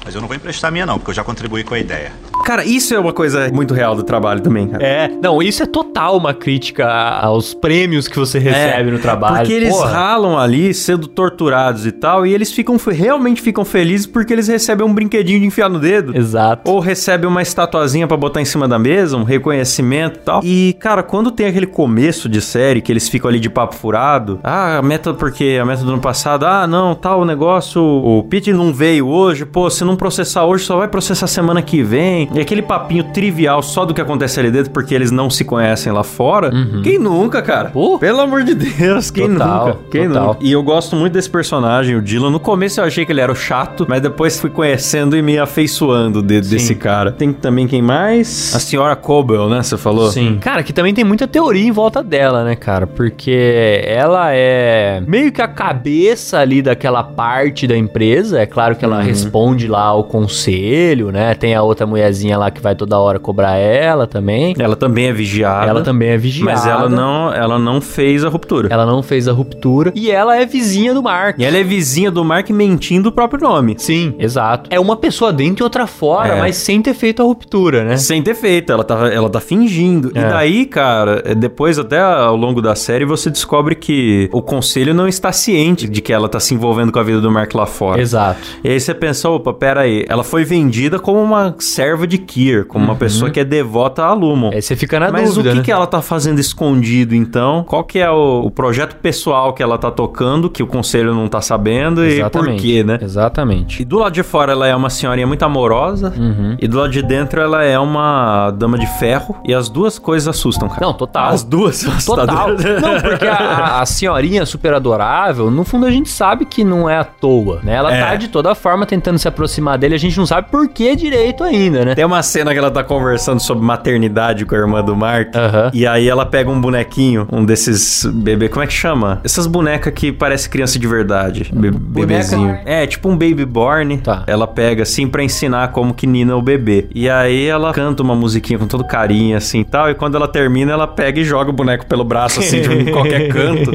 Mas 0.04 0.16
eu 0.16 0.22
não 0.22 0.28
vou 0.28 0.36
emprestar 0.36 0.72
minha 0.72 0.88
não, 0.88 0.98
porque 0.98 1.12
eu 1.12 1.16
já 1.16 1.24
contribuí 1.24 1.64
com 1.64 1.76
a 1.76 1.80
ideia. 1.80 2.12
Cara, 2.44 2.66
isso 2.66 2.94
é 2.94 3.00
uma 3.00 3.14
coisa 3.14 3.50
muito 3.54 3.74
real 3.74 3.96
do 3.96 4.04
trabalho 4.04 4.42
também, 4.42 4.68
cara. 4.68 4.84
É, 4.84 5.10
não, 5.22 5.42
isso 5.42 5.64
é 5.64 5.66
total 5.66 6.18
uma 6.18 6.34
crítica 6.34 6.88
aos 6.88 7.54
prêmios 7.54 8.08
que 8.08 8.18
você 8.18 8.40
recebe 8.40 8.92
no 8.92 9.00
trabalho. 9.00 9.36
É, 9.36 9.40
Porque 9.40 9.54
eles 9.54 9.76
Porra. 9.76 9.92
ralam 9.92 10.38
ali, 10.38 10.74
sendo 10.74 11.08
torturados 11.08 11.86
e 11.86 11.92
tal, 11.92 12.26
e 12.26 12.34
eles 12.34 12.52
ficam 12.52 12.78
realmente 12.92 13.42
ficam 13.42 13.64
felizes 13.64 14.06
porque 14.06 14.34
eles 14.34 14.48
recebem 14.48 14.86
um 14.86 14.94
brinquedinho 14.94 15.40
de 15.40 15.46
enfiar 15.46 15.70
no 15.70 15.80
dedo. 15.80 16.16
Exato. 16.16 16.70
Ou 16.70 16.80
recebe 16.80 17.26
uma 17.28 17.42
estatuazinha 17.42 18.08
pra 18.08 18.18
botar 18.18 18.42
em 18.42 18.46
cima 18.46 18.68
da 18.68 18.80
mesa, 18.80 19.18
um 19.18 19.24
reconhecimento 19.24 20.18
e 20.18 20.24
tal. 20.24 20.42
E, 20.44 20.74
cara, 20.80 21.04
quando 21.04 21.32
tem 21.32 21.46
aquele 21.46 21.68
começo 21.68 22.28
de 22.28 22.42
série 22.42 22.82
que 22.82 22.92
eles 22.92 23.08
ficam 23.08 23.30
ali 23.30 23.40
de 23.40 23.50
papo 23.50 23.76
furado, 23.76 24.40
ah, 24.44 24.78
a 24.78 24.82
meta 24.82 25.14
porque 25.14 25.58
a 25.62 25.66
meta 25.66 25.84
do 25.84 25.92
ano 25.92 26.02
passado, 26.02 26.46
ah, 26.46 26.66
não, 26.68 26.96
tal, 26.96 27.22
o 27.22 27.26
negócio, 27.26 27.82
o 27.82 28.24
Pete 28.24 28.52
não 28.54 28.74
veio 28.74 29.08
hoje, 29.08 29.46
pô, 29.46 29.70
se 29.70 29.84
não 29.84 29.96
processar 29.96 30.46
hoje, 30.46 30.64
só 30.66 30.78
vai 30.78 30.88
processar 30.88 31.28
semana 31.28 31.62
que 31.62 31.84
vem. 31.84 32.30
E 32.34 32.40
aquele 32.40 32.62
papinho 32.62 33.04
trivial 33.12 33.62
só 33.62 33.84
do 33.86 33.94
que 33.94 34.00
acontece 34.02 34.40
ali 34.40 34.50
dentro 34.50 34.72
porque 34.72 34.96
eles 34.96 35.12
não 35.12 35.30
se 35.30 35.44
conhecem 35.44 35.92
lá 35.92 36.04
fora. 36.04 36.50
Quem 36.84 36.98
nunca, 36.98 37.42
cara? 37.42 37.70
Pô. 37.70 38.00
Pelo 38.00 38.22
amor 38.22 38.44
de 38.44 38.54
Deus, 38.56 39.12
quem 39.12 39.28
Total, 39.34 39.66
nunca? 39.68 39.80
Quem 39.92 40.08
total. 40.08 40.28
nunca? 40.28 40.40
E 40.42 40.52
eu 40.52 40.64
gosto 40.64 40.96
muito 40.96 41.12
desse 41.14 41.30
personagem, 41.30 41.96
o 41.96 42.02
Dylan. 42.02 42.30
No 42.32 42.40
começo 42.40 42.80
eu 42.80 42.86
achei 42.86 43.06
que 43.06 43.12
ele 43.12 43.20
era 43.22 43.32
o 43.32 43.36
chato, 43.36 43.86
mas 43.90 44.02
depois 44.02 44.40
fui 44.40 44.50
conhecendo 44.50 45.18
e 45.18 45.22
me 45.22 45.38
afeiçoando 45.38 46.22
de- 46.22 46.40
desse 46.42 46.74
cara. 46.76 47.12
Tem 47.12 47.34
também 47.34 47.68
quem 47.68 47.82
mais? 47.82 48.56
A 48.56 48.60
senhora 48.60 48.96
Cobel, 48.96 49.50
né? 49.50 49.62
Você 49.62 49.78
falou? 49.78 50.10
Sim. 50.10 50.38
Cara, 50.40 50.64
que 50.64 50.72
também 50.72 50.94
tem 50.94 51.04
muita 51.04 51.28
teoria 51.28 51.68
em 51.68 51.72
volta 51.72 52.02
dela, 52.02 52.44
né, 52.46 52.56
cara? 52.56 52.88
Porque 52.88 53.82
ela 53.86 54.34
é 54.34 55.02
meio 55.06 55.32
que 55.32 55.42
a 55.42 55.48
cabeça 55.48 56.40
ali 56.40 56.62
daquela 56.62 57.04
parte 57.04 57.68
da 57.68 57.76
empresa. 57.76 58.40
É 58.40 58.46
claro 58.46 58.76
que 58.76 58.86
ela 58.86 59.00
Uhum. 59.00 59.04
responde 59.04 59.68
lá 59.68 59.84
ao 59.84 60.06
conselho, 60.06 61.12
né? 61.12 61.34
Tem 61.36 61.54
a 61.56 61.62
outra 61.62 61.86
mulherzinha 61.86 62.21
lá 62.38 62.52
que 62.52 62.62
vai 62.62 62.76
toda 62.76 62.98
hora 63.00 63.20
cobrar 63.20 63.56
ela 63.58 64.08
também. 64.08 64.54
Ela 64.58 64.76
também 64.76 65.08
é 65.08 65.14
vigiada. 65.14 65.68
Ela 65.68 65.82
também 65.82 66.10
é 66.10 66.18
vigiada. 66.18 66.52
Mas 66.52 66.66
ela 66.68 66.90
não, 66.90 67.34
ela 67.34 67.58
não 67.60 67.82
fez 67.82 68.24
a 68.24 68.30
ruptura. 68.30 68.68
Ela 68.72 68.86
não 68.86 69.02
fez 69.02 69.28
a 69.28 69.32
ruptura. 69.32 69.92
E 69.96 70.12
ela 70.12 70.36
é 70.38 70.46
vizinha 70.46 70.94
do 70.94 71.02
Mark. 71.04 71.38
E 71.40 71.44
ela 71.46 71.58
é 71.58 71.64
vizinha 71.64 72.12
do 72.12 72.24
Mark 72.24 72.50
mentindo 72.50 73.10
o 73.10 73.12
próprio 73.12 73.42
nome. 73.42 73.76
Sim, 73.78 74.14
exato. 74.20 74.70
É 74.72 74.80
uma 74.80 74.96
pessoa 74.96 75.32
dentro 75.34 75.64
e 75.64 75.66
outra 75.66 75.88
fora, 75.88 76.36
É. 76.36 76.40
mas 76.40 76.56
sem 76.58 76.82
ter 76.82 76.94
feito 76.94 77.22
a 77.22 77.26
ruptura, 77.26 77.84
né? 77.84 77.98
Sem 77.98 78.22
ter 78.22 78.36
feito, 78.36 78.72
ela 78.72 78.84
tá, 78.84 79.08
ela 79.08 79.30
tá 79.30 79.40
fingindo. 79.40 80.12
É. 80.16 80.20
E 80.20 80.24
daí, 80.24 80.66
cara, 80.66 81.22
é, 81.26 81.34
depois 81.36 81.78
até 81.80 82.00
ao 82.00 82.36
longo 82.36 82.62
da 82.62 82.76
série 82.76 83.06
você 83.06 83.30
descobre 83.30 83.76
que 83.76 84.30
o 84.32 84.42
conselho 84.42 84.94
não 84.94 85.08
está 85.08 85.32
ciente 85.32 85.88
de 85.88 86.02
que 86.02 86.12
ela 86.14 86.28
tá 86.30 86.40
se 86.40 86.54
envolvendo 86.54 86.92
com 86.92 87.00
a 87.00 87.04
vida 87.04 87.20
do 87.22 87.32
Mark 87.32 87.54
lá 87.56 87.66
fora. 87.66 88.02
Exato. 88.02 88.40
E 88.64 88.70
aí 88.70 88.80
você 88.80 88.94
pensa, 88.94 89.30
opa, 89.30 89.54
pera 89.54 89.82
aí, 89.82 90.06
ela 90.08 90.24
foi 90.24 90.44
vendida 90.44 91.00
como 91.00 91.22
uma 91.22 91.56
serva 91.60 92.06
de 92.08 92.11
Kier, 92.18 92.66
como 92.66 92.84
uma 92.86 92.96
pessoa 92.96 93.30
que 93.32 93.40
é 93.40 93.44
devota 93.46 94.04
a 94.04 94.14
Lumon. 94.14 94.52
Aí 94.54 94.62
você 94.62 94.76
fica 94.76 95.00
na 95.00 95.12
Mas 95.12 95.30
dúvida, 95.36 95.50
o 95.50 95.52
que, 95.54 95.58
né? 95.60 95.64
que 95.66 95.72
ela 95.72 95.88
tá 95.88 96.02
fazendo 96.02 96.40
escondido, 96.40 97.14
então? 97.16 97.64
Qual 97.68 97.84
que 97.84 98.00
é 98.00 98.10
o, 98.10 98.42
o 98.46 98.52
projeto 98.52 98.96
pessoal 98.98 99.54
que 99.54 99.62
ela 99.64 99.78
tá 99.78 99.90
tocando, 99.92 100.50
que 100.50 100.62
o 100.64 100.68
conselho 100.68 101.14
não 101.14 101.28
tá 101.28 101.42
sabendo 101.42 102.06
e 102.06 102.28
por 102.30 102.54
quê, 102.56 102.84
né? 102.84 103.00
Exatamente. 103.02 103.82
E 103.82 103.86
do 103.86 104.00
lado 104.00 104.14
de 104.14 104.24
fora 104.24 104.52
ela 104.52 104.68
é 104.68 104.76
uma 104.76 104.90
senhorinha 104.90 105.28
muito 105.28 105.44
amorosa, 105.44 106.14
Uhum. 106.18 106.56
e 106.60 106.68
do 106.68 106.78
lado 106.78 106.90
de 106.92 107.02
dentro 107.02 107.42
ela 107.42 107.64
é 107.64 107.78
uma 107.80 108.52
dama 108.52 108.78
de 108.78 108.88
ferro, 109.00 109.36
e 109.46 109.54
as 109.54 109.70
duas 109.70 109.98
coisas 110.00 110.28
assustam, 110.28 110.68
cara. 110.70 110.82
Não, 110.86 110.94
total. 110.94 111.30
As 111.30 111.44
duas 111.44 111.78
são 111.78 112.16
Total. 112.16 112.50
Não, 112.82 113.02
porque 113.02 113.26
a, 113.28 113.82
a 113.82 113.86
senhorinha 113.86 114.46
super 114.46 114.74
adorável, 114.74 115.50
no 115.52 115.64
fundo 115.64 115.86
a 115.86 115.92
gente 115.92 116.10
sabe 116.10 116.46
que 116.46 116.64
não 116.64 116.90
é 116.90 116.98
à 116.98 117.04
toa, 117.04 117.60
né? 117.64 117.76
Ela 117.76 117.94
É. 117.94 118.00
tá 118.02 118.16
de 118.16 118.28
toda 118.28 118.54
forma 118.56 118.86
tentando 118.86 119.18
se 119.18 119.28
aproximar 119.28 119.78
dele, 119.78 119.96
a 119.96 119.98
gente 120.00 120.18
não 120.18 120.26
sabe 120.26 120.50
por 120.50 120.68
que 120.68 120.96
direito 120.96 121.44
ainda, 121.44 121.86
né? 121.86 121.94
Tem 122.02 122.06
uma 122.08 122.24
cena 122.24 122.52
que 122.52 122.58
ela 122.58 122.72
tá 122.72 122.84
conversando 122.84 123.40
sobre 123.40 123.64
maternidade 123.64 124.44
com 124.44 124.56
a 124.56 124.58
irmã 124.58 124.84
do 124.84 124.96
Mark. 124.96 125.36
E 125.72 125.86
aí 125.86 126.10
ela 126.10 126.26
pega 126.26 126.50
um 126.50 126.60
bonequinho, 126.60 127.28
um 127.32 127.46
desses 127.46 128.04
bebê, 128.12 128.50
como 128.50 128.64
é 128.64 128.66
que 128.66 128.74
chama? 128.74 129.22
Essas 129.24 129.46
bonecas 129.46 129.94
que 129.94 130.12
parece 130.12 130.50
criança 130.50 130.80
de 130.80 130.88
verdade. 130.88 131.52
Be 131.54 131.70
bebezinho. 131.70 132.58
É, 132.66 132.88
tipo 132.88 133.08
um 133.08 133.12
baby 133.16 133.46
born. 133.46 134.00
Tá. 134.00 134.24
Ela 134.26 134.48
pega 134.48 134.82
assim 134.82 135.08
pra 135.08 135.22
ensinar 135.24 135.68
como 135.74 135.94
que 135.94 136.08
nina 136.08 136.36
o 136.36 136.42
bebê. 136.42 136.88
E 136.96 137.08
aí 137.08 137.46
ela 137.46 137.72
canta 137.72 138.02
uma 138.02 138.16
musiquinha 138.16 138.58
com 138.58 138.66
todo 138.66 138.84
carinho 138.84 139.38
assim 139.38 139.60
e 139.60 139.64
tal. 139.66 139.88
E 139.88 139.94
quando 139.94 140.16
ela 140.16 140.28
termina, 140.28 140.72
ela 140.72 140.88
pega 140.88 141.20
e 141.20 141.24
joga 141.24 141.52
o 141.52 141.54
boneco 141.54 141.86
pelo 141.86 142.04
braço 142.04 142.40
assim 142.40 142.62
de 142.64 142.68
um- 142.68 142.86
qualquer 142.92 143.28
canto. 143.28 143.74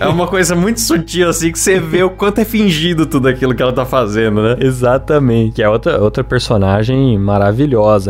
É 0.00 0.08
uma 0.08 0.26
coisa 0.26 0.56
muito 0.56 0.80
sutil 0.80 1.28
assim 1.28 1.52
que 1.52 1.58
você 1.60 1.78
vê 1.78 2.02
o 2.02 2.10
quanto 2.10 2.40
é 2.40 2.44
fingido 2.44 3.06
tudo 3.06 3.28
aquilo 3.28 3.54
que 3.54 3.62
ela 3.62 3.72
tá 3.72 3.84
fazendo, 3.84 4.42
né? 4.42 4.56
Exatamente. 4.58 5.52
Que 5.54 5.62
é 5.62 5.68
outra, 5.68 6.02
outra 6.02 6.24
personagem 6.24 7.16
maravilhosa, 7.16 7.59